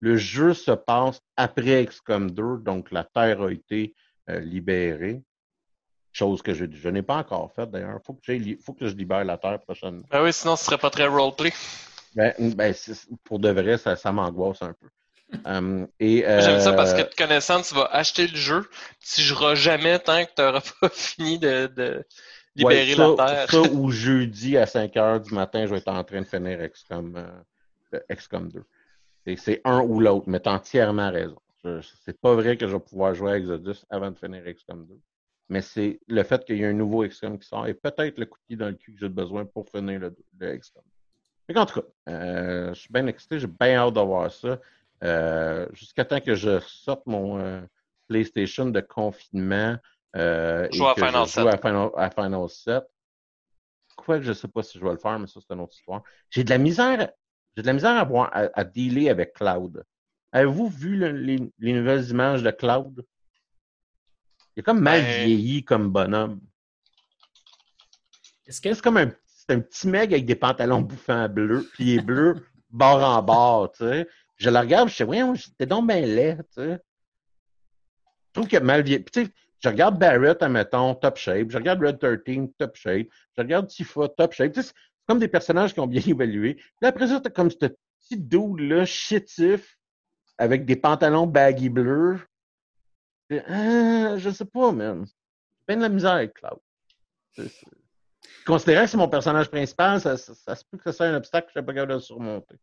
Le, 0.01 0.17
jeu 0.17 0.55
se 0.55 0.73
passe 0.73 1.21
après 1.37 1.85
XCOM 1.87 2.31
2, 2.31 2.59
donc 2.59 2.91
la 2.91 3.05
Terre 3.05 3.43
a 3.43 3.53
été 3.53 3.95
euh, 4.31 4.41
libéré. 4.41 5.23
Chose 6.13 6.43
que 6.43 6.53
je, 6.53 6.67
je 6.71 6.89
n'ai 6.89 7.03
pas 7.03 7.17
encore 7.17 7.53
faite 7.55 7.71
d'ailleurs. 7.71 7.99
Il 7.99 8.05
faut, 8.05 8.13
que 8.13 8.63
faut 8.63 8.75
que 8.75 8.87
je 8.87 8.95
libère 8.95 9.25
la 9.25 9.39
Terre 9.39 9.59
prochainement. 9.61 10.05
Ben 10.11 10.23
oui, 10.23 10.33
sinon 10.33 10.57
ce 10.57 10.65
serait 10.67 10.79
pas 10.79 10.91
très 10.91 11.07
roleplay. 11.07 11.53
Ben, 12.15 12.35
ben 12.55 12.75
pour 13.25 13.39
de 13.39 13.49
vrai, 13.49 13.79
ça, 13.79 13.97
ça 13.97 14.13
m'angoisse 14.13 14.61
un 14.61 14.75
peu. 14.75 14.89
Um, 15.47 15.89
J'aime 15.99 16.61
ça 16.61 16.75
parce 16.75 16.93
que 16.93 17.01
euh, 17.01 17.05
te 17.05 17.17
connaissant, 17.17 17.63
tu 17.63 17.75
vas 17.75 17.87
acheter 17.87 18.27
le 18.27 18.37
jeu, 18.37 18.69
tu 19.01 19.23
joueras 19.23 19.55
jamais 19.55 19.99
tant 19.99 20.25
que 20.25 20.31
tu 20.37 20.43
n'auras 20.43 20.61
pas 20.81 20.89
fini 20.91 21.39
de, 21.39 21.69
de 21.69 22.07
libérer 22.55 22.95
la 22.95 23.15
Terre. 23.17 23.51
Ça 23.51 23.61
ou 23.73 23.91
jeudi 23.91 24.57
à 24.59 24.67
5 24.67 24.97
heures 24.97 25.21
du 25.21 25.35
matin, 25.35 25.65
je 25.65 25.71
vais 25.71 25.79
être 25.79 25.89
en 25.89 26.05
train 26.05 26.21
de 26.21 26.27
finir 26.27 26.59
XCOM, 26.71 27.17
euh, 27.95 27.99
XCOM 28.15 28.51
2. 28.51 29.37
C'est 29.37 29.61
un 29.65 29.81
ou 29.81 30.01
l'autre, 30.01 30.25
mais 30.29 30.41
tu 30.41 30.49
as 30.49 30.53
entièrement 30.53 31.11
raison. 31.11 31.39
C'est 32.05 32.21
pas 32.21 32.35
vrai 32.35 32.57
que 32.57 32.67
je 32.67 32.73
vais 32.73 32.81
pouvoir 32.81 33.15
jouer 33.15 33.33
à 33.33 33.37
Exodus 33.37 33.85
avant 33.89 34.11
de 34.11 34.19
finir 34.19 34.43
XCOM 34.45 34.87
2. 34.87 34.99
Mais 35.49 35.61
c'est 35.61 36.01
le 36.09 36.23
fait 36.23 36.45
qu'il 36.45 36.57
y 36.57 36.63
ait 36.63 36.67
un 36.67 36.73
nouveau 36.73 37.07
XCOM 37.07 37.39
qui 37.39 37.47
sort 37.47 37.67
et 37.67 37.75
peut-être 37.75 38.19
le 38.19 38.27
coup 38.27 38.39
de 38.39 38.45
pied 38.47 38.57
dans 38.57 38.69
le 38.69 38.75
cul 38.75 38.95
que 38.95 39.01
j'ai 39.01 39.09
besoin 39.09 39.45
pour 39.45 39.69
finir 39.69 40.01
le, 40.01 40.17
le 40.39 40.57
XCOM. 40.57 40.83
en 41.55 41.67
tout 41.67 41.81
cas, 41.81 41.87
euh, 42.09 42.75
je 42.75 42.81
suis 42.81 42.93
bien 42.93 43.07
excité, 43.07 43.39
j'ai 43.39 43.47
bien 43.47 43.77
hâte 43.77 43.95
d'avoir 43.95 44.31
ça. 44.33 44.59
Euh, 45.05 45.67
jusqu'à 45.73 46.05
temps 46.05 46.21
que 46.21 46.35
je 46.35 46.61
sorte 46.61 47.07
mon 47.07 47.39
euh, 47.39 47.61
PlayStation 48.09 48.67
de 48.67 48.81
confinement 48.81 49.77
euh, 50.15 50.69
et 50.71 50.79
que 50.79 50.85
à 50.85 50.95
Final 50.95 51.27
je 51.27 51.41
joue 51.41 51.49
à 51.49 51.57
Final, 51.57 51.91
à 51.97 52.11
Final 52.11 52.49
7. 52.49 52.85
Quoi 53.97 54.19
que 54.19 54.25
je 54.25 54.33
sais 54.33 54.49
pas 54.49 54.63
si 54.63 54.79
je 54.79 54.85
vais 54.85 54.93
le 54.93 54.99
faire, 54.99 55.19
mais 55.19 55.27
ça, 55.27 55.41
c'est 55.41 55.53
une 55.53 55.61
autre 55.61 55.75
histoire. 55.75 56.03
J'ai 56.31 56.45
de 56.45 56.51
la 56.51 56.59
misère, 56.59 57.11
j'ai 57.57 57.63
de 57.63 57.67
la 57.67 57.73
misère 57.73 57.97
à, 57.97 58.05
voir, 58.05 58.31
à 58.33 58.65
dealer 58.65 59.11
avec 59.11 59.35
Cloud. 59.35 59.85
Avez-vous 60.33 60.69
vu 60.69 60.97
les, 60.97 61.73
nouvelles 61.73 62.09
images 62.09 62.43
de 62.43 62.51
Cloud? 62.51 63.05
Il 64.57 64.61
est 64.61 64.63
comme 64.63 64.81
mal 64.81 65.03
ben, 65.03 65.25
vieilli 65.25 65.65
comme 65.65 65.91
bonhomme. 65.91 66.41
Est-ce 68.47 68.61
que 68.61 68.73
c'est 68.73 68.83
comme 68.83 68.97
un, 68.97 69.13
un, 69.49 69.61
petit 69.61 69.89
mec 69.89 70.13
avec 70.13 70.25
des 70.25 70.35
pantalons 70.35 70.81
bouffants 70.81 71.29
bleus, 71.29 71.69
pieds 71.75 72.01
bleus, 72.01 72.47
bord 72.71 73.03
en 73.03 73.23
bord, 73.23 73.73
tu 73.73 73.85
sais. 73.85 74.09
Je 74.37 74.51
le 74.51 74.59
regarde, 74.59 74.89
je 74.89 74.97
sais, 74.97 75.05
voyons, 75.05 75.35
t'es 75.59 75.67
donc 75.67 75.87
bien 75.87 76.01
laid, 76.01 76.39
tu 76.55 76.63
sais. 76.63 76.81
Je 78.29 78.33
trouve 78.33 78.49
qu'il 78.49 78.59
a 78.59 78.63
mal 78.63 78.83
vieilli. 78.83 79.05
Tu 79.05 79.25
sais, 79.25 79.31
je 79.63 79.69
regarde 79.69 79.99
Barrett, 79.99 80.43
admettons, 80.43 80.95
top 80.95 81.17
shape. 81.17 81.51
Je 81.51 81.57
regarde 81.57 81.81
Red 81.81 81.99
13, 81.99 82.49
top 82.59 82.75
shape. 82.75 83.07
Je 83.37 83.43
regarde 83.43 83.69
Tifa, 83.69 84.09
top 84.09 84.33
shape. 84.33 84.53
Tu 84.53 84.63
sais, 84.63 84.69
c'est 84.69 85.07
comme 85.07 85.21
des 85.21 85.29
personnages 85.29 85.73
qui 85.73 85.81
ont 85.81 85.87
bien 85.87 86.03
évalué. 86.07 86.55
Puis 86.55 86.89
après 86.89 87.07
ça, 87.07 87.21
t'as 87.21 87.31
comme 87.31 87.51
ce 87.51 87.57
petit 87.57 88.17
dude-là, 88.17 88.85
chétif, 88.87 89.79
avec 90.43 90.65
des 90.65 90.75
pantalons 90.75 91.29
baggy 91.29 91.69
bleus. 91.69 92.19
Euh, 93.31 94.19
je 94.19 94.31
sais 94.31 94.45
pas, 94.45 94.73
man. 94.73 95.07
Peine 95.67 95.79
de 95.79 95.85
la 95.85 95.89
misère 95.89 96.13
avec 96.13 96.35
Cloud. 96.35 96.59
Considérant 98.45 98.85
que 98.85 98.91
c'est 98.91 98.97
mon 98.97 99.09
personnage 99.09 99.49
principal, 99.49 100.01
ça, 100.01 100.17
se 100.17 100.33
peut 100.69 100.79
que 100.79 100.85
ça 100.85 100.93
soit 100.93 101.07
un 101.07 101.15
obstacle 101.15 101.47
que 101.47 101.53
je 101.55 101.61
suis 101.61 101.65
pas 101.65 101.73
capable 101.73 101.93
de 101.93 101.99
surmonter. 102.01 102.57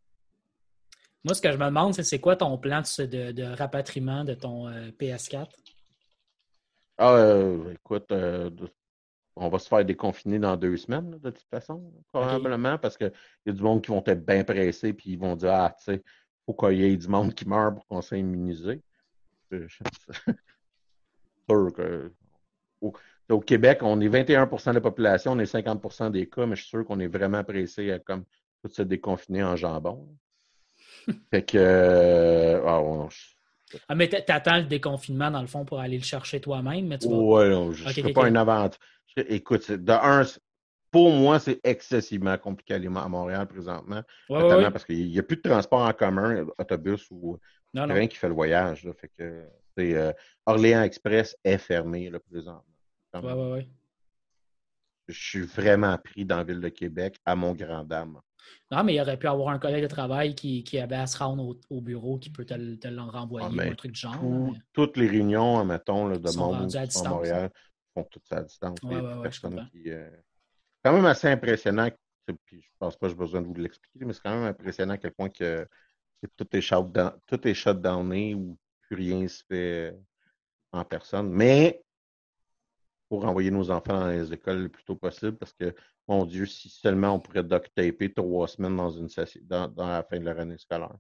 Moi, 1.24 1.34
ce 1.34 1.42
que 1.42 1.52
je 1.52 1.58
me 1.58 1.66
demande, 1.66 1.94
c'est 1.94 2.04
c'est 2.04 2.20
quoi 2.20 2.36
ton 2.36 2.58
plan 2.58 2.82
de, 2.82 3.32
de, 3.32 3.44
rapatriement 3.44 4.26
de 4.26 4.34
ton 4.34 4.68
euh, 4.68 4.90
PS4? 5.00 5.48
Ah, 6.98 7.14
euh, 7.14 7.72
écoute, 7.72 8.12
euh, 8.12 8.50
on 9.38 9.48
va 9.48 9.58
se 9.58 9.70
faire 9.70 9.86
déconfiner 9.86 10.38
dans 10.38 10.58
deux 10.58 10.76
semaines, 10.76 11.12
de 11.12 11.30
toute 11.30 11.48
façon, 11.50 11.94
probablement, 12.12 12.78
parce 12.78 12.98
qu'il 12.98 13.12
y 13.46 13.50
a 13.50 13.54
du 13.54 13.64
monde 13.64 13.82
qui 13.82 13.92
vont 13.92 14.04
être 14.06 14.26
bien 14.26 14.44
pressés, 14.44 14.92
puis 14.92 15.12
ils 15.12 15.20
vont 15.20 15.38
dire 15.38 15.54
Ah, 15.54 15.74
tu 15.78 15.86
sais, 15.86 16.04
faut 16.50 16.68
qu'il 16.68 16.80
y 16.80 16.84
ait 16.84 16.98
du 16.98 17.08
monde 17.08 17.34
qui 17.34 17.48
meurt 17.48 17.76
pour 17.76 17.86
qu'on 17.86 18.02
soit 18.02 18.18
immunisé. 18.18 18.82
sûr 19.52 19.68
que. 21.76 22.12
Au, 22.82 23.40
Québec, 23.42 23.80
on 23.82 24.02
est 24.02 24.10
21% 24.10 24.70
de 24.70 24.76
la 24.76 24.82
population, 24.82 25.34
on 25.34 25.40
est 25.40 25.54
50% 25.54 26.12
des 26.12 26.28
cas, 26.28 26.48
mais 26.48 26.56
je 26.56 26.62
suis 26.62 26.70
sûr 26.70 26.86
qu'on 26.86 27.00
est 27.00 27.08
vraiment 27.08 27.44
pressé 27.44 27.92
à 27.92 28.00
comme 28.00 28.24
tout 28.64 28.72
se 28.72 28.82
déconfiner 28.82 29.44
en 29.44 29.56
jambon. 29.56 30.08
fait 31.32 31.44
que. 31.44 31.58
Euh, 31.58 32.62
ah, 32.66 32.82
ah, 33.88 33.94
mais 33.94 34.08
t'attends 34.08 34.58
le 34.58 34.64
déconfinement, 34.64 35.30
dans 35.30 35.42
le 35.42 35.48
fond, 35.48 35.66
pour 35.66 35.80
aller 35.80 35.98
le 35.98 36.04
chercher 36.04 36.42
toi-même, 36.42 36.88
mais 36.88 36.98
tu 36.98 37.08
vas... 37.08 37.16
Ouais, 37.16 37.50
non, 37.50 37.72
je 37.72 37.86
ne 37.86 37.92
fais 37.92 38.14
pas 38.14 38.28
une 38.28 38.38
aventure. 38.38 38.80
Écoute, 39.16 39.72
de 39.72 39.92
un, 39.92 40.24
pour 40.92 41.12
moi, 41.12 41.40
c'est 41.40 41.60
excessivement 41.64 42.38
compliqué 42.38 42.74
à 42.74 42.80
Montréal 42.80 43.48
présentement. 43.48 44.02
notamment 44.30 44.72
parce 44.72 44.86
qu'il 44.86 45.08
n'y 45.08 45.20
a 45.20 45.24
plus 45.24 45.38
de 45.38 45.42
transport 45.42 45.82
en 45.82 45.94
commun, 45.94 46.46
autobus 46.58 47.08
ou 47.12 47.38
rien 47.74 48.08
qui 48.08 48.18
fait 48.18 48.28
le 48.28 48.34
voyage. 48.34 48.88
fait 49.00 49.12
que, 49.18 49.46
euh, 49.80 50.14
Orléans 50.46 50.84
Express 50.84 51.38
est 51.44 51.58
fermé 51.58 52.10
là, 52.10 52.20
présentement. 52.20 52.64
Oui, 53.14 53.32
oui, 53.34 53.52
oui. 53.54 53.70
Je 55.08 55.18
suis 55.18 55.42
vraiment 55.42 55.98
pris 55.98 56.26
dans 56.26 56.38
la 56.38 56.44
ville 56.44 56.60
de 56.60 56.70
Québec 56.70 57.18
à 57.26 57.36
mon 57.36 57.54
grand 57.54 57.84
dame. 57.84 58.20
Non, 58.72 58.84
mais 58.84 58.96
il 58.96 59.02
aurait 59.02 59.18
pu 59.18 59.28
avoir 59.28 59.50
un 59.50 59.60
collègue 59.60 59.84
de 59.84 59.88
travail 59.88 60.36
qui, 60.36 60.64
qui 60.64 60.80
avait 60.80 60.96
à 60.96 61.08
se 61.08 61.18
rendre 61.18 61.56
au, 61.70 61.82
bureau 61.82 62.18
qui 62.20 62.30
peut 62.30 62.46
te, 62.46 62.76
te 62.76 62.88
le 62.88 63.02
renvoyer 63.02 63.48
ah, 63.50 63.68
ou 63.68 63.72
un 63.72 63.76
truc 63.76 63.94
du 63.94 64.00
genre. 64.00 64.54
Toutes 64.74 64.98
les 64.98 65.08
réunions, 65.08 65.64
mettons, 65.66 66.08
là, 66.08 66.18
de 66.18 66.38
monde 66.38 66.76
à 66.76 67.10
Montréal 67.10 67.52
font 67.94 68.04
toutes 68.12 68.28
ça 68.28 68.38
à 68.38 68.44
distance. 68.44 68.78
Ouais, 68.84 68.96
ouais, 68.96 69.30
qui, 69.72 69.90
euh, 69.90 70.10
quand 70.90 70.96
même 70.96 71.06
assez 71.06 71.28
impressionnant. 71.28 71.90
Puis 72.46 72.62
je 72.62 72.70
pense 72.80 72.98
pas 72.98 73.08
que 73.08 73.12
j'ai 73.12 73.18
besoin 73.18 73.42
de 73.42 73.48
vous 73.48 73.54
l'expliquer, 73.54 74.06
mais 74.06 74.14
c'est 74.14 74.22
quand 74.22 74.36
même 74.36 74.50
impressionnant 74.50 74.94
à 74.94 74.98
quel 74.98 75.12
point 75.12 75.30
que, 75.30 75.68
tout 76.36 76.48
est 76.56 76.62
shutdown, 76.62 77.14
tout 77.28 77.48
est 77.48 77.54
shutdowné 77.54 78.34
ou 78.34 78.58
plus 78.82 78.96
rien 78.96 79.28
se 79.28 79.44
fait 79.48 79.96
en 80.72 80.84
personne. 80.84 81.30
Mais 81.30 81.84
pour 83.08 83.26
envoyer 83.26 83.52
nos 83.52 83.70
enfants 83.70 84.00
dans 84.00 84.10
les 84.10 84.34
écoles 84.34 84.64
le 84.64 84.70
plus 84.70 84.84
tôt 84.84 84.96
possible, 84.96 85.38
parce 85.38 85.54
que, 85.54 85.76
mon 86.08 86.26
Dieu, 86.26 86.48
si 86.48 86.70
seulement 86.70 87.14
on 87.16 87.20
pourrait 87.20 87.44
duct 87.44 87.72
taper 87.76 88.12
trois 88.12 88.48
semaines 88.48 88.76
dans, 88.76 88.90
une 88.90 89.10
dans, 89.42 89.68
dans 89.68 89.88
la 89.88 90.04
fin 90.04 90.20
de 90.20 90.26
leur 90.26 90.40
année 90.40 90.58
scolaire. 90.58 90.98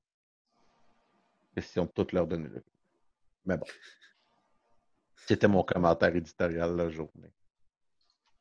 Question 1.55 1.85
de 1.85 1.89
toute 1.89 2.11
leur 2.11 2.27
donner 2.27 2.47
le 2.47 2.63
Mais 3.45 3.57
bon. 3.57 3.65
C'était 5.15 5.47
mon 5.47 5.63
commentaire 5.63 6.15
éditorial 6.15 6.71
de 6.71 6.77
la 6.77 6.89
journée. 6.89 7.33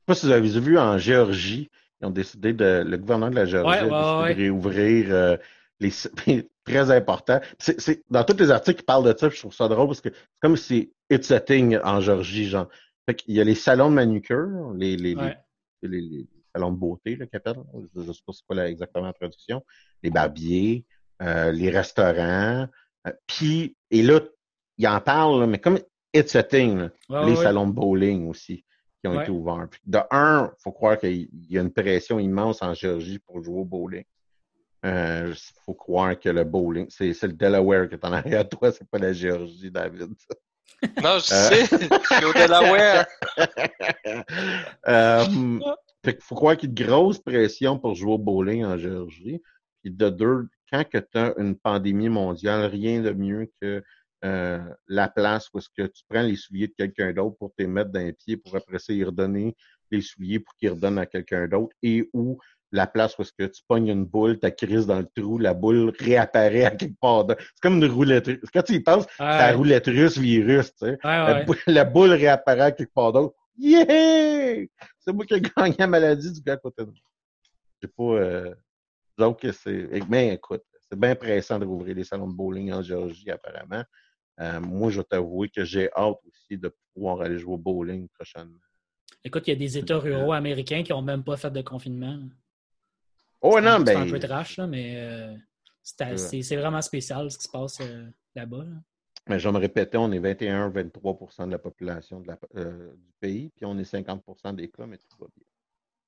Je 0.08 0.12
ne 0.12 0.16
sais 0.16 0.26
pas 0.28 0.36
si 0.38 0.48
vous 0.48 0.56
avez 0.56 0.66
vu 0.66 0.78
en 0.78 0.96
Géorgie, 0.96 1.70
ils 2.00 2.06
ont 2.06 2.10
décidé 2.10 2.54
de. 2.54 2.82
Le 2.86 2.96
gouvernement 2.96 3.30
de 3.30 3.34
la 3.34 3.44
Géorgie 3.44 3.78
a 3.78 3.82
décidé 3.82 4.34
de 4.34 4.40
réouvrir 4.40 5.06
euh, 5.10 5.36
les 5.80 5.90
très 6.64 6.90
important. 6.90 7.40
C'est, 7.58 8.02
dans 8.08 8.24
tous 8.24 8.38
les 8.38 8.50
articles 8.50 8.78
qui 8.78 8.84
parlent 8.84 9.04
de 9.04 9.16
ça, 9.16 9.28
je 9.28 9.38
trouve 9.38 9.52
ça 9.52 9.68
drôle 9.68 9.88
parce 9.88 10.00
que 10.00 10.08
c'est 10.08 10.40
comme 10.40 10.56
si 10.56 10.94
it's 11.10 11.30
a 11.30 11.40
thing 11.40 11.78
en 11.84 12.00
Georgie, 12.00 12.46
genre. 12.46 12.68
Fait 13.06 13.22
il 13.26 13.36
y 13.36 13.40
a 13.40 13.44
les 13.44 13.54
salons 13.54 13.90
de 13.90 13.96
manucure, 13.96 14.72
les, 14.74 14.96
les, 14.96 15.14
les, 15.82 16.26
salons 16.54 16.72
de 16.72 16.78
beauté, 16.78 17.16
là, 17.16 17.26
Je 17.32 18.00
ne 18.00 18.12
sais 18.12 18.20
pas 18.26 18.32
c'est 18.32 18.46
quoi 18.46 18.66
exactement 18.66 19.06
la 19.06 19.12
traduction. 19.12 19.62
Les 20.02 20.10
barbiers, 20.10 20.86
euh, 21.20 21.52
les 21.52 21.68
restaurants. 21.68 22.66
Euh, 23.06 23.12
puis, 23.26 23.76
et 23.90 24.02
là, 24.02 24.20
ils 24.78 24.88
en 24.88 25.00
parlent, 25.00 25.46
mais 25.46 25.58
comme 25.58 25.78
it's 26.14 26.34
a 26.34 26.42
thing, 26.42 26.88
les 27.10 27.36
salons 27.36 27.66
de 27.66 27.72
bowling 27.72 28.28
aussi 28.28 28.64
qui 29.00 29.08
ont 29.08 29.20
été 29.20 29.30
ouverts. 29.30 29.68
de 29.86 29.98
un, 30.10 30.52
il 30.52 30.62
faut 30.62 30.72
croire 30.72 30.98
qu'il 30.98 31.28
y 31.48 31.58
a 31.58 31.60
une 31.60 31.72
pression 31.72 32.18
immense 32.18 32.62
en 32.62 32.74
Géorgie 32.74 33.18
pour 33.18 33.42
jouer 33.42 33.60
au 33.60 33.64
bowling. 33.64 34.04
Il 34.84 34.90
euh, 34.90 35.34
faut 35.64 35.74
croire 35.74 36.18
que 36.18 36.28
le 36.28 36.44
bowling, 36.44 36.86
c'est 36.88 37.20
le 37.22 37.32
Delaware 37.32 37.88
qui 37.88 37.94
est 37.94 38.04
en 38.04 38.12
arrière 38.12 38.44
de 38.44 38.48
toi, 38.48 38.70
c'est 38.70 38.88
pas 38.88 38.98
la 38.98 39.12
Géorgie, 39.12 39.70
David. 39.70 40.08
Non, 41.02 41.18
je 41.18 41.34
euh. 41.34 41.48
sais, 41.48 41.64
c'est 41.64 42.24
au 42.24 42.32
Delaware. 42.32 43.04
euh, 44.86 45.24
fait 46.04 46.22
faut 46.22 46.36
croire 46.36 46.56
qu'il 46.56 46.68
y 46.68 46.72
a 46.72 46.84
une 46.84 46.88
grosse 46.88 47.18
pression 47.18 47.80
pour 47.80 47.96
jouer 47.96 48.12
au 48.12 48.18
bowling 48.18 48.64
en 48.64 48.78
Géorgie. 48.78 49.42
Puis 49.82 49.90
de 49.90 50.08
deux, 50.08 50.48
quand 50.70 50.84
tu 50.88 51.18
as 51.18 51.34
une 51.36 51.56
pandémie 51.56 52.08
mondiale, 52.08 52.66
rien 52.66 53.00
de 53.00 53.10
mieux 53.10 53.50
que 53.60 53.82
euh, 54.24 54.58
la 54.88 55.08
place 55.08 55.48
où 55.52 55.58
est-ce 55.58 55.68
que 55.76 55.86
tu 55.86 56.02
prends 56.08 56.22
les 56.22 56.36
souliers 56.36 56.66
de 56.66 56.74
quelqu'un 56.76 57.12
d'autre 57.12 57.36
pour 57.38 57.54
te 57.54 57.62
mettre 57.62 57.90
d'un 57.90 58.10
pied 58.12 58.36
pour 58.36 58.56
après 58.56 58.78
ça 58.80 58.92
y 58.92 59.04
redonner 59.04 59.54
les 59.92 60.00
souliers 60.00 60.40
pour 60.40 60.56
qu'il 60.56 60.70
redonne 60.70 60.98
à 60.98 61.06
quelqu'un 61.06 61.46
d'autre 61.46 61.74
et 61.82 62.10
où 62.12 62.38
la 62.72 62.86
place 62.86 63.16
où 63.16 63.22
est-ce 63.22 63.32
que 63.32 63.44
tu 63.44 63.62
pognes 63.66 63.88
une 63.88 64.04
boule, 64.04 64.38
ta 64.38 64.50
crise 64.50 64.86
dans 64.86 64.98
le 64.98 65.08
trou, 65.16 65.38
la 65.38 65.54
boule 65.54 65.92
réapparaît 65.98 66.64
à 66.64 66.70
quelque 66.72 66.98
part. 67.00 67.26
C'est 67.28 67.60
comme 67.62 67.76
une 67.76 67.86
roulette 67.86 68.26
russe. 68.26 68.40
Quand 68.52 68.62
tu 68.62 68.74
y 68.74 68.80
penses, 68.80 69.06
c'est 69.16 69.24
la 69.24 69.56
roulette 69.56 69.86
russe 69.86 70.18
virus, 70.18 70.74
tu 70.74 70.86
sais. 70.86 70.98
la, 71.66 71.84
boule, 71.84 72.12
réapparaît 72.12 72.60
à 72.60 72.72
quelque 72.72 72.92
part 72.92 73.12
d'autre. 73.12 73.34
Yeah! 73.56 74.66
C'est 74.98 75.12
moi 75.12 75.24
qui 75.24 75.34
ai 75.34 75.40
gagné 75.40 75.76
la 75.78 75.86
maladie 75.86 76.32
du 76.32 76.40
gars 76.40 76.54
à 76.54 76.56
côté 76.58 76.82
de 76.82 76.90
moi. 76.90 76.94
J'ai 77.80 77.88
pas... 77.88 78.02
Euh... 78.02 78.54
Donc, 79.16 79.46
c'est... 79.52 79.88
Mais 80.08 80.34
écoute, 80.34 80.62
c'est 80.88 80.98
bien 80.98 81.14
pressant 81.14 81.58
de 81.58 81.64
rouvrir 81.64 81.94
les 81.94 82.04
salons 82.04 82.28
de 82.28 82.34
bowling 82.34 82.72
en 82.72 82.82
Géorgie, 82.82 83.30
apparemment. 83.30 83.82
Euh, 84.40 84.60
moi, 84.60 84.90
je 84.90 85.00
vais 85.00 85.04
t'avouer 85.04 85.48
que 85.48 85.64
j'ai 85.64 85.90
hâte 85.92 86.18
aussi 86.26 86.58
de 86.58 86.74
pouvoir 86.94 87.20
aller 87.20 87.38
jouer 87.38 87.54
au 87.54 87.58
bowling 87.58 88.08
prochainement. 88.08 88.58
Écoute, 89.24 89.46
il 89.48 89.50
y 89.50 89.52
a 89.52 89.56
des 89.56 89.78
États 89.78 89.98
ruraux 89.98 90.32
américains 90.32 90.82
qui 90.82 90.92
n'ont 90.92 91.02
même 91.02 91.24
pas 91.24 91.36
fait 91.36 91.50
de 91.50 91.60
confinement. 91.60 92.20
Oh 93.40 93.60
non, 93.60 93.80
ben. 93.80 93.86
C'est 93.86 93.96
un 93.96 94.10
peu 94.10 94.18
trash, 94.18 94.56
là, 94.56 94.66
mais 94.66 94.94
euh, 94.96 95.34
c'est 95.82 96.56
vraiment 96.56 96.82
spécial 96.82 97.30
ce 97.30 97.38
qui 97.38 97.44
se 97.44 97.50
passe 97.50 97.80
euh, 97.80 98.06
là-bas. 98.34 98.64
Mais 99.28 99.38
je 99.38 99.48
vais 99.48 99.52
me 99.52 99.58
répéter, 99.58 99.98
on 99.98 100.10
est 100.10 100.20
21-23% 100.20 101.46
de 101.46 101.50
la 101.50 101.58
population 101.58 102.20
de 102.20 102.28
la, 102.28 102.38
euh, 102.56 102.92
du 102.94 103.12
pays, 103.20 103.50
puis 103.54 103.66
on 103.66 103.76
est 103.78 103.90
50% 103.90 104.54
des 104.54 104.68
cas, 104.68 104.86
mais 104.86 104.96
tout 104.96 105.18
va 105.20 105.26
bien. 105.36 105.44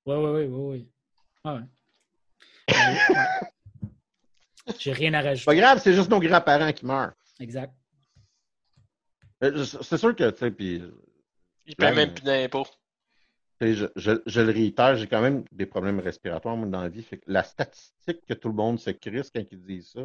Oui, 0.06 0.16
oui, 0.16 0.30
oui, 0.30 0.46
oui. 0.46 0.88
oui. 0.88 0.88
Ah 1.44 1.60
J'ai 4.78 4.92
rien 4.92 5.12
à 5.14 5.22
rajouter. 5.22 5.44
Pas 5.44 5.54
grave, 5.54 5.80
c'est 5.82 5.92
juste 5.92 6.10
nos 6.10 6.20
grands-parents 6.20 6.72
qui 6.72 6.86
meurent. 6.86 7.12
Exact. 7.40 7.74
C'est 9.40 9.96
sûr 9.96 10.14
que, 10.14 10.30
tu 10.30 10.38
sais, 10.38 10.50
puis. 10.50 10.82
Ils 11.66 11.76
paient 11.76 11.94
même 11.94 12.12
plus 12.12 12.24
d'impôts. 12.24 12.66
Je, 13.60 13.86
je, 13.94 14.40
le 14.40 14.52
réitère, 14.52 14.96
j'ai 14.96 15.06
quand 15.06 15.20
même 15.20 15.44
des 15.52 15.66
problèmes 15.66 16.00
respiratoires 16.00 16.56
dans 16.56 16.80
la 16.80 16.88
vie. 16.88 17.02
Fait 17.02 17.18
que 17.18 17.24
la 17.26 17.42
statistique 17.42 18.24
que 18.26 18.34
tout 18.34 18.48
le 18.48 18.54
monde 18.54 18.80
se 18.80 18.90
crisse 18.90 19.30
quand 19.30 19.44
ils 19.50 19.62
disent 19.62 19.90
ça, 19.92 20.00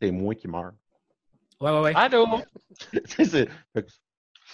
c'est 0.00 0.12
moi 0.12 0.34
qui 0.34 0.46
meurs. 0.46 0.72
Ouais, 1.60 1.70
ouais, 1.72 1.80
ouais. 1.80 1.92
Allô? 1.96 2.26
c'est 3.18 3.48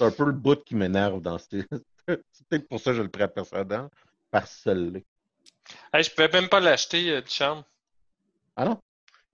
un 0.00 0.10
peu 0.10 0.24
le 0.24 0.32
bout 0.32 0.62
qui 0.64 0.74
m'énerve 0.74 1.20
dans 1.20 1.38
ce. 1.38 1.46
c'est 2.08 2.48
peut-être 2.48 2.68
pour 2.68 2.80
ça 2.80 2.92
que 2.92 2.98
je 2.98 3.02
le 3.02 3.10
prends 3.10 3.28
précédent, 3.28 3.90
par 4.30 4.46
seul. 4.46 5.02
Hey, 5.92 6.02
je 6.02 6.10
pouvais 6.10 6.28
même 6.28 6.48
pas 6.48 6.60
l'acheter, 6.60 7.10
euh, 7.10 7.22
charme. 7.26 7.64
Ah 8.56 8.64
non? 8.64 8.80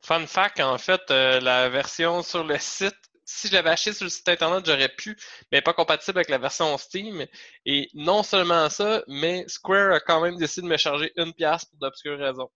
Fun 0.03 0.27
fact, 0.27 0.61
en 0.61 0.77
fait, 0.79 1.03
euh, 1.11 1.41
la 1.41 1.69
version 1.69 2.23
sur 2.23 2.45
le 2.45 2.59
site 2.59 2.95
si 3.25 3.49
je 3.49 3.53
l'avais 3.55 3.71
acheté 3.71 3.93
sur 3.93 4.05
le 4.05 4.11
site 4.11 4.29
internet, 4.29 4.65
j'aurais 4.67 4.89
pu, 4.89 5.17
mais 5.51 5.63
pas 5.63 5.73
compatible 5.73 6.19
avec 6.19 6.29
la 6.29 6.39
version 6.39 6.77
Steam. 6.79 7.27
Et 7.67 7.89
non 7.95 8.23
seulement 8.23 8.69
ça, 8.69 9.03
mais 9.09 9.45
Square 9.49 9.93
a 9.93 10.01
quand 10.01 10.21
même 10.21 10.37
décidé 10.37 10.67
de 10.67 10.73
me 10.73 10.77
charger 10.77 11.13
une 11.17 11.33
pièce 11.33 11.65
pour 11.65 11.79
d'obscures 11.79 12.19
raisons. 12.19 12.51